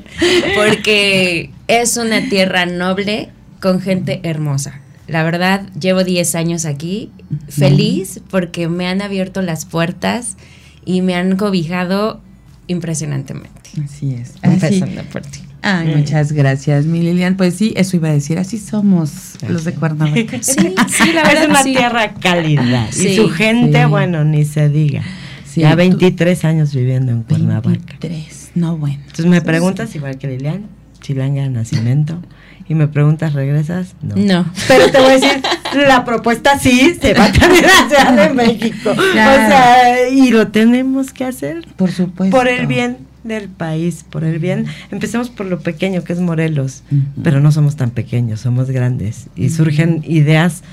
porque 0.56 1.50
es 1.68 1.98
una 1.98 2.30
tierra 2.30 2.66
noble 2.66 3.30
con 3.60 3.82
gente 3.82 4.20
hermosa. 4.24 4.80
La 5.08 5.24
verdad, 5.24 5.68
llevo 5.80 6.04
10 6.04 6.36
años 6.36 6.66
aquí, 6.66 7.12
feliz 7.50 8.22
porque 8.30 8.70
me 8.70 8.88
han 8.88 9.02
abierto 9.02 9.42
las 9.42 9.66
puertas 9.66 10.38
y 10.86 11.02
me 11.02 11.16
han 11.16 11.36
cobijado 11.36 12.22
impresionantemente. 12.68 13.72
Así 13.84 14.14
es. 14.14 14.34
Así, 14.42 14.54
Empezando 14.54 15.04
por 15.04 15.22
ti. 15.24 15.40
Ay, 15.64 15.96
muchas 15.96 16.32
gracias, 16.34 16.86
mi 16.86 17.00
Lilian. 17.02 17.38
Pues 17.38 17.56
sí, 17.56 17.74
eso 17.78 17.96
iba 17.96 18.10
a 18.10 18.12
decir, 18.14 18.38
así 18.38 18.58
somos 18.58 19.36
los 19.48 19.64
de 19.64 19.74
Cuernavaca. 19.74 20.38
Sí, 20.42 20.76
sí, 20.90 21.14
la 21.14 21.24
verdad 21.24 21.44
es 21.44 21.50
una 21.50 21.64
sí. 21.64 21.74
tierra 21.74 22.14
cálida. 22.16 22.88
Sí. 22.92 23.08
y 23.10 23.16
su 23.16 23.30
gente, 23.30 23.80
Sí. 23.84 23.90
bueno, 23.90 24.24
ni 24.26 24.44
se 24.46 24.70
diga. 24.70 25.04
Sí, 25.46 25.62
ya 25.62 25.72
tú- 25.72 25.78
23 25.78 26.44
años 26.46 26.74
viviendo 26.76 27.12
en 27.12 27.24
Cuernavaca. 27.24 27.70
23, 27.70 28.52
no 28.56 28.78
bueno. 28.78 28.98
Entonces 29.02 29.26
me 29.28 29.42
preguntas 29.42 29.96
igual 29.96 30.18
que 30.18 30.28
Lilian, 30.28 30.66
chilanga 31.00 31.44
de 31.44 31.50
nacimiento. 31.50 32.20
Y 32.68 32.76
me 32.76 32.88
preguntas, 32.88 33.34
¿regresas? 33.34 33.96
No. 34.02 34.16
No. 34.16 34.46
Pero 34.68 34.90
te 34.90 34.98
voy 34.98 35.12
a 35.12 35.14
decir, 35.16 35.42
la 35.88 36.06
propuesta 36.06 36.58
sí 36.58 36.96
se 37.00 37.14
va 37.14 37.30
también 37.32 37.66
a 37.66 37.88
Ciudad 37.90 38.28
de 38.30 38.34
México. 38.34 38.92
O 38.92 38.96
sea, 39.14 40.10
y 40.10 40.30
lo 40.32 40.48
tenemos 40.48 41.12
que 41.12 41.26
hacer 41.26 41.66
Por 41.76 41.92
supuesto. 41.92 42.36
por 42.36 42.48
el 42.48 42.66
bien 42.68 42.98
del 43.24 43.50
país, 43.50 44.06
por 44.10 44.24
el 44.24 44.40
bien. 44.40 44.66
Empecemos 44.92 45.30
por 45.30 45.46
lo 45.46 45.60
pequeño 45.60 46.04
que 46.04 46.14
es 46.14 46.20
Morelos, 46.20 46.84
pero 47.24 47.40
no 47.40 47.52
somos 47.52 47.76
tan 47.76 47.92
pequeños, 47.92 48.42
somos 48.42 48.70
grandes 48.70 49.28
y 49.36 49.50
surgen 49.50 50.04
ideas, 50.06 50.64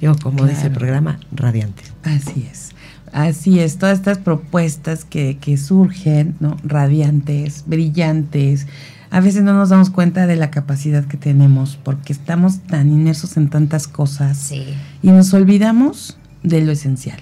digo, 0.00 0.14
como 0.22 0.44
dice 0.46 0.62
el 0.62 0.72
Claro. 0.72 0.78
programa, 0.78 1.20
radiantes. 1.32 1.92
Así 2.02 2.46
es. 2.50 2.70
Así 3.12 3.58
es, 3.58 3.76
todas 3.78 3.98
estas 3.98 4.18
propuestas 4.18 5.04
que, 5.04 5.36
que 5.40 5.56
surgen, 5.56 6.36
¿no? 6.38 6.56
Radiantes, 6.62 7.64
brillantes. 7.66 8.66
A 9.10 9.18
veces 9.20 9.42
no 9.42 9.52
nos 9.52 9.70
damos 9.70 9.90
cuenta 9.90 10.28
de 10.28 10.36
la 10.36 10.52
capacidad 10.52 11.04
que 11.04 11.16
tenemos 11.16 11.76
porque 11.82 12.12
estamos 12.12 12.60
tan 12.60 12.88
inmersos 12.92 13.36
en 13.36 13.48
tantas 13.50 13.88
cosas 13.88 14.36
Sí. 14.38 14.62
y 15.02 15.08
nos 15.10 15.34
olvidamos 15.34 16.16
de 16.44 16.60
lo 16.64 16.70
esencial 16.70 17.18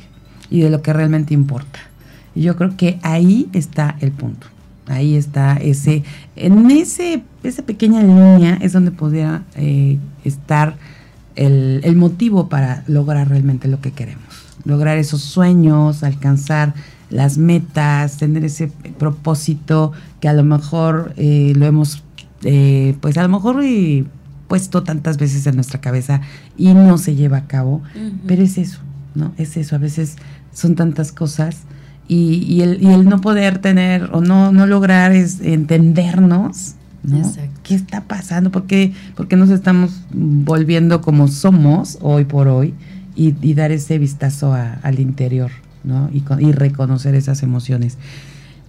y 0.50 0.60
de 0.60 0.68
lo 0.68 0.82
que 0.82 0.92
realmente 0.92 1.32
importa. 1.32 1.78
Y 2.34 2.42
yo 2.42 2.56
creo 2.56 2.76
que 2.76 2.98
ahí 3.02 3.48
está 3.54 3.96
el 4.00 4.12
punto. 4.12 4.46
Ahí 4.88 5.16
está 5.16 5.56
ese, 5.56 6.02
en 6.34 6.70
ese, 6.70 7.22
esa 7.42 7.62
pequeña 7.62 8.02
línea 8.02 8.58
es 8.60 8.72
donde 8.72 8.90
podría 8.90 9.44
eh, 9.54 9.98
estar 10.24 10.76
el, 11.36 11.80
el 11.84 11.94
motivo 11.96 12.48
para 12.48 12.84
lograr 12.86 13.28
realmente 13.28 13.68
lo 13.68 13.80
que 13.80 13.92
queremos. 13.92 14.24
Lograr 14.64 14.98
esos 14.98 15.22
sueños, 15.22 16.02
alcanzar 16.02 16.74
las 17.10 17.38
metas, 17.38 18.18
tener 18.18 18.44
ese 18.44 18.68
propósito 18.98 19.92
que 20.20 20.28
a 20.28 20.32
lo 20.32 20.44
mejor 20.44 21.14
eh, 21.16 21.52
lo 21.56 21.66
hemos, 21.66 22.02
eh, 22.42 22.96
pues 23.00 23.16
a 23.16 23.22
lo 23.22 23.28
mejor 23.28 23.62
eh, 23.64 24.04
puesto 24.46 24.82
tantas 24.82 25.16
veces 25.16 25.46
en 25.46 25.54
nuestra 25.54 25.80
cabeza 25.80 26.20
y 26.56 26.74
no 26.74 26.98
se 26.98 27.14
lleva 27.14 27.38
a 27.38 27.46
cabo, 27.46 27.82
pero 28.26 28.42
es 28.42 28.58
eso, 28.58 28.80
¿no? 29.14 29.32
Es 29.36 29.56
eso, 29.56 29.76
a 29.76 29.78
veces 29.78 30.16
son 30.52 30.74
tantas 30.74 31.12
cosas 31.12 31.62
y, 32.08 32.44
y 32.48 32.62
el, 32.62 32.82
y 32.82 32.86
el 32.88 33.04
no 33.04 33.20
poder 33.20 33.58
tener 33.58 34.08
o 34.12 34.20
no, 34.20 34.50
no 34.50 34.66
lograr 34.66 35.12
es 35.12 35.40
entendernos, 35.40 36.74
¿no? 37.02 37.18
Exacto. 37.18 37.60
¿Qué 37.62 37.74
está 37.74 38.04
pasando? 38.04 38.50
¿Por 38.50 38.64
qué, 38.66 38.92
por 39.14 39.28
qué 39.28 39.36
nos 39.36 39.50
estamos 39.50 39.90
volviendo 40.10 41.00
como 41.02 41.28
somos 41.28 41.98
hoy 42.00 42.24
por 42.24 42.48
hoy 42.48 42.72
y, 43.14 43.34
y 43.42 43.54
dar 43.54 43.72
ese 43.72 43.98
vistazo 43.98 44.54
a- 44.54 44.78
al 44.82 44.98
interior, 45.00 45.50
¿no? 45.84 46.08
Y, 46.12 46.20
con- 46.20 46.40
y 46.44 46.52
reconocer 46.52 47.14
esas 47.14 47.42
emociones. 47.42 47.98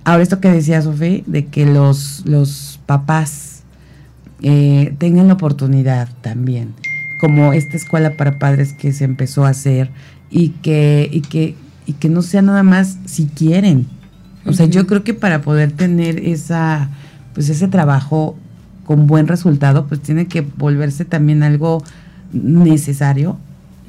Ahora, 0.04 0.24
esto 0.24 0.40
que 0.42 0.50
decía 0.52 0.82
Sofía, 0.82 1.22
de 1.26 1.46
que 1.46 1.66
los, 1.66 2.24
los 2.26 2.80
papás 2.86 3.62
eh, 4.42 4.94
tengan 4.98 5.28
la 5.28 5.34
oportunidad 5.34 6.10
también, 6.22 6.74
como 7.22 7.54
esta 7.54 7.78
escuela 7.78 8.16
para 8.18 8.40
padres 8.40 8.74
que 8.74 8.92
se 8.94 9.04
empezó 9.06 9.46
a 9.46 9.50
hacer 9.50 9.90
y 10.32 10.50
que, 10.50 11.10
y 11.12 11.22
que, 11.22 11.56
y 11.90 11.94
que 11.94 12.08
no 12.10 12.22
sea 12.22 12.42
nada 12.42 12.62
más 12.64 12.98
si 13.06 13.26
quieren. 13.26 13.88
O 14.46 14.54
sea, 14.54 14.68
yo 14.68 14.86
creo 14.88 15.04
que 15.04 15.14
para 15.14 15.42
poder 15.42 15.72
tener 15.72 16.20
esa, 16.20 16.90
pues 17.34 17.50
ese 17.50 17.68
trabajo 17.68 18.38
con 18.86 19.08
buen 19.08 19.28
resultado, 19.28 19.86
pues 19.88 20.00
tiene 20.02 20.28
que 20.28 20.42
volverse 20.42 21.04
también 21.06 21.42
algo 21.44 21.84
necesario 22.32 23.38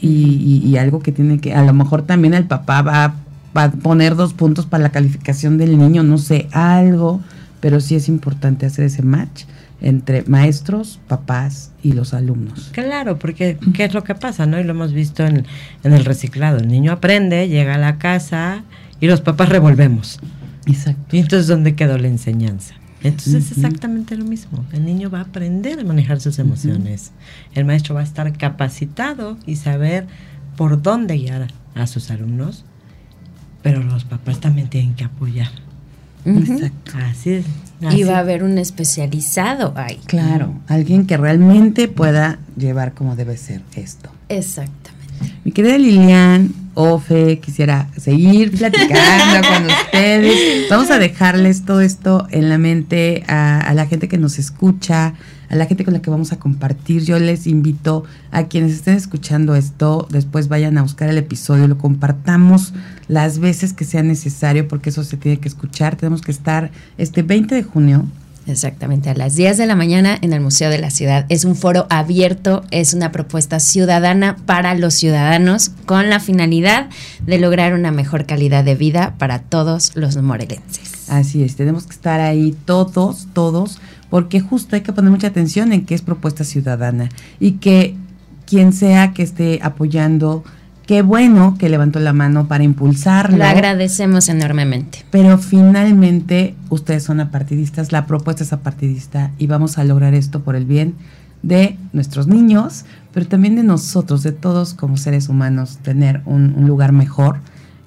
y, 0.01 0.09
y- 0.09 0.67
y 0.67 0.77
algo 0.77 1.01
que 1.01 1.13
tiene 1.13 1.39
que, 1.41 1.55
a 1.55 1.63
lo 1.65 1.73
mejor 1.73 2.03
también 2.03 2.35
el 2.35 2.45
papá 2.47 2.83
va, 2.83 3.15
va 3.57 3.65
a 3.65 3.71
poner 3.71 4.17
dos 4.17 4.33
puntos 4.35 4.67
para 4.67 4.83
la 4.83 4.91
calificación 4.91 5.59
del 5.59 5.79
niño, 5.79 6.03
no 6.03 6.19
sé, 6.19 6.49
algo, 6.53 7.21
pero 7.61 7.81
sí 7.81 7.95
es 7.95 8.09
importante 8.09 8.67
hacer 8.67 8.85
ese 8.87 9.03
match 9.03 9.43
entre 9.81 10.23
maestros, 10.23 11.01
papás 11.09 11.73
y 11.83 11.93
los 11.93 12.15
alumnos. 12.15 12.71
Claro, 12.73 13.19
porque 13.19 13.59
¿qué 13.75 13.85
es 13.85 13.95
lo 13.95 14.05
que 14.05 14.15
pasa? 14.15 14.47
no 14.47 14.61
Y 14.61 14.65
lo 14.65 14.71
hemos 14.73 14.93
visto 14.93 15.25
en, 15.25 15.47
en 15.85 15.93
el 15.93 16.05
reciclado. 16.05 16.59
El 16.59 16.69
niño 16.69 16.93
aprende, 16.93 17.49
llega 17.49 17.75
a 17.75 17.79
la 17.79 17.99
casa 17.99 18.65
y 19.01 19.07
los 19.07 19.21
papás 19.21 19.49
revolvemos. 19.49 20.21
Exacto. 20.67 21.17
Y 21.17 21.21
entonces, 21.21 21.47
¿dónde 21.49 21.75
quedó 21.75 21.99
la 21.99 22.09
enseñanza? 22.09 22.75
Entonces 23.03 23.47
es 23.47 23.53
exactamente 23.53 24.15
lo 24.17 24.25
mismo. 24.25 24.65
El 24.73 24.85
niño 24.85 25.09
va 25.09 25.21
a 25.21 25.23
aprender 25.23 25.81
a 25.81 25.85
manejar 25.85 26.21
sus 26.21 26.39
emociones. 26.39 27.13
El 27.55 27.65
maestro 27.65 27.95
va 27.95 28.03
a 28.03 28.05
estar 28.05 28.31
capacitado 28.37 29.39
y 29.47 29.57
saber 29.57 30.07
por 30.57 30.83
dónde 30.83 31.17
guiar 31.17 31.49
a 31.75 31.87
sus 31.87 32.11
alumnos, 32.11 32.65
pero 33.63 33.83
los 33.83 34.05
papás 34.05 34.41
también 34.41 34.69
tienen 34.69 34.95
que 34.95 35.05
apoyar. 35.05 35.51
Exacto. 36.25 36.93
Así 37.11 37.35
es. 37.35 37.45
Y 37.97 38.03
va 38.05 38.17
a 38.17 38.19
haber 38.19 38.45
un 38.45 38.59
especializado 38.59 39.73
ahí. 39.77 39.99
Claro, 40.07 40.55
alguien 40.69 41.07
que 41.07 41.17
realmente 41.17 41.89
pueda 41.89 42.39
llevar 42.57 42.93
como 42.93 43.17
debe 43.17 43.37
ser 43.39 43.63
esto. 43.75 44.11
Exactamente. 44.29 44.91
Mi 45.45 45.53
querida 45.53 45.79
Lilian, 45.79 46.53
Ofe, 46.75 47.39
quisiera 47.41 47.89
seguir 47.97 48.53
platicando 48.53 49.49
con 49.55 49.67
ustedes. 49.67 50.69
Vamos 50.69 50.91
a 50.91 50.99
dejarles 50.99 51.65
todo 51.65 51.81
esto 51.81 52.27
en 52.31 52.49
la 52.49 52.59
mente 52.59 53.25
a, 53.27 53.61
a 53.61 53.75
la 53.75 53.87
gente 53.87 54.09
que 54.09 54.19
nos 54.19 54.39
escucha, 54.39 55.15
a 55.51 55.57
la 55.57 55.67
gente 55.67 55.85
con 55.85 55.93
la 55.93 56.01
que 56.01 56.11
vamos 56.11 56.33
a 56.33 56.39
compartir. 56.39 57.05
Yo 57.05 57.19
les 57.19 57.47
invito 57.47 58.05
a 58.31 58.45
quienes 58.45 58.73
estén 58.73 58.95
escuchando 58.95 59.55
esto, 59.55 60.09
después 60.11 60.49
vayan 60.49 60.79
a 60.79 60.83
buscar 60.83 61.11
el 61.11 61.19
episodio, 61.19 61.69
lo 61.69 61.77
compartamos 61.77 62.73
las 63.09 63.41
veces 63.41 63.73
que 63.73 63.85
sea 63.85 64.03
necesario, 64.03 64.69
porque 64.69 64.91
eso 64.91 65.05
se 65.05 65.17
tiene 65.17 65.39
que 65.39 65.49
escuchar. 65.49 65.97
Tenemos 65.97 66.23
que 66.23 66.31
estar 66.31 66.71
este 66.97 67.23
20 67.23 67.55
de 67.55 67.63
junio 67.63 68.07
Exactamente, 68.47 69.11
a 69.11 69.15
las 69.15 69.37
10 69.37 69.59
de 69.59 69.67
la 69.67 69.77
mañana 69.77 70.19
en 70.21 70.33
el 70.33 70.41
Museo 70.41 70.71
de 70.71 70.79
la 70.79 70.91
Ciudad. 70.91 71.27
Es 71.29 71.45
un 71.45 71.55
foro 71.55 71.87
abierto, 71.91 72.65
es 72.71 72.95
una 72.95 73.13
propuesta 73.13 73.61
ciudadana 73.61 74.37
para 74.47 74.75
los 74.75 74.95
ciudadanos 74.95 75.71
con 75.87 76.09
la 76.09 76.21
finalidad 76.21 76.89
de 77.25 77.39
lograr 77.39 77.75
una 77.75 77.93
mejor 77.93 78.27
calidad 78.27 78.65
de 78.65 78.75
vida 78.75 79.15
para 79.19 79.41
todos 79.41 79.95
los 79.95 80.17
morelenses. 80.17 80.90
Así 81.11 81.43
es, 81.43 81.57
tenemos 81.57 81.87
que 81.87 81.93
estar 81.93 82.21
ahí 82.21 82.57
todos, 82.65 83.27
todos, 83.33 83.81
porque 84.11 84.41
justo 84.41 84.77
hay 84.77 84.83
que 84.83 84.93
poner 84.93 85.11
mucha 85.11 85.27
atención 85.27 85.73
en 85.73 85.85
qué 85.85 85.97
es 85.97 86.03
propuesta 86.03 86.45
ciudadana 86.45 87.09
y 87.41 87.53
que 87.53 87.97
quien 88.47 88.73
sea 88.73 89.13
que 89.13 89.25
esté 89.25 89.59
apoyando, 89.61 90.45
qué 90.87 91.03
bueno 91.03 91.57
que 91.59 91.69
levantó 91.69 91.99
la 91.99 92.13
mano 92.13 92.47
para 92.47 92.63
impulsarlo. 92.63 93.39
Lo 93.39 93.45
agradecemos 93.45 94.29
enormemente. 94.29 95.05
Pero 95.11 95.37
finalmente 95.39 96.55
ustedes 96.69 97.03
son 97.03 97.19
apartidistas, 97.19 97.91
la 97.91 98.07
propuesta 98.07 98.45
es 98.45 98.53
apartidista 98.53 99.33
y 99.37 99.49
vamos 99.49 99.79
a 99.79 99.85
lograr 99.85 100.15
esto 100.15 100.43
por 100.43 100.55
el 100.55 100.65
bien 100.65 100.95
de 101.43 101.77
nuestros 101.93 102.29
niños, 102.29 102.85
pero 103.13 103.27
también 103.27 103.57
de 103.57 103.65
nosotros, 103.65 104.23
de 104.23 104.31
todos 104.31 104.75
como 104.75 104.97
seres 104.97 105.29
humanos, 105.29 105.79
tener 105.83 106.23
un, 106.25 106.55
un 106.57 106.69
lugar 106.69 106.93
mejor. 106.93 107.41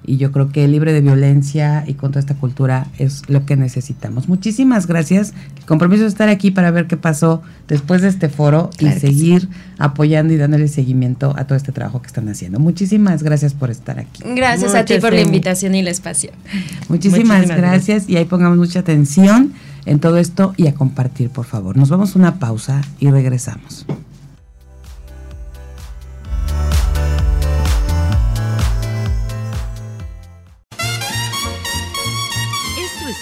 Y 0.06 0.18
yo 0.18 0.32
creo 0.32 0.50
que 0.50 0.68
libre 0.68 0.92
de 0.92 1.00
violencia 1.00 1.84
y 1.86 1.94
contra 1.94 2.20
esta 2.20 2.34
cultura 2.34 2.86
es 2.98 3.22
lo 3.28 3.46
que 3.46 3.56
necesitamos. 3.56 4.28
Muchísimas 4.28 4.86
gracias. 4.86 5.32
El 5.56 5.64
compromiso 5.64 6.02
de 6.02 6.08
estar 6.08 6.28
aquí 6.28 6.50
para 6.50 6.70
ver 6.70 6.86
qué 6.86 6.96
pasó 6.96 7.42
después 7.68 8.02
de 8.02 8.08
este 8.08 8.28
foro 8.28 8.70
Claro 8.76 8.96
y 8.96 9.00
seguir 9.00 9.48
apoyando 9.78 10.32
y 10.32 10.36
dándole 10.36 10.68
seguimiento 10.68 11.34
a 11.36 11.46
todo 11.46 11.56
este 11.56 11.72
trabajo 11.72 12.02
que 12.02 12.08
están 12.08 12.28
haciendo. 12.28 12.58
Muchísimas 12.58 13.22
gracias 13.22 13.54
por 13.54 13.70
estar 13.70 13.98
aquí. 13.98 14.22
Gracias 14.34 14.74
a 14.74 14.84
ti 14.84 14.98
por 14.98 15.12
la 15.12 15.20
invitación 15.20 15.74
y 15.74 15.80
el 15.80 15.88
espacio. 15.88 16.30
Muchísimas, 16.88 17.38
Muchísimas 17.38 17.56
gracias. 17.56 18.08
y 18.08 18.16
ahí 18.16 18.24
pongamos 18.24 18.58
mucha 18.58 18.80
atención 18.80 19.52
en 19.86 20.00
todo 20.00 20.18
esto 20.18 20.54
y 20.56 20.66
a 20.66 20.74
compartir, 20.74 21.30
por 21.30 21.44
favor. 21.46 21.76
Nos 21.76 21.88
vamos 21.88 22.14
a 22.14 22.18
una 22.18 22.38
pausa 22.38 22.80
y 23.00 23.10
regresamos. 23.10 23.86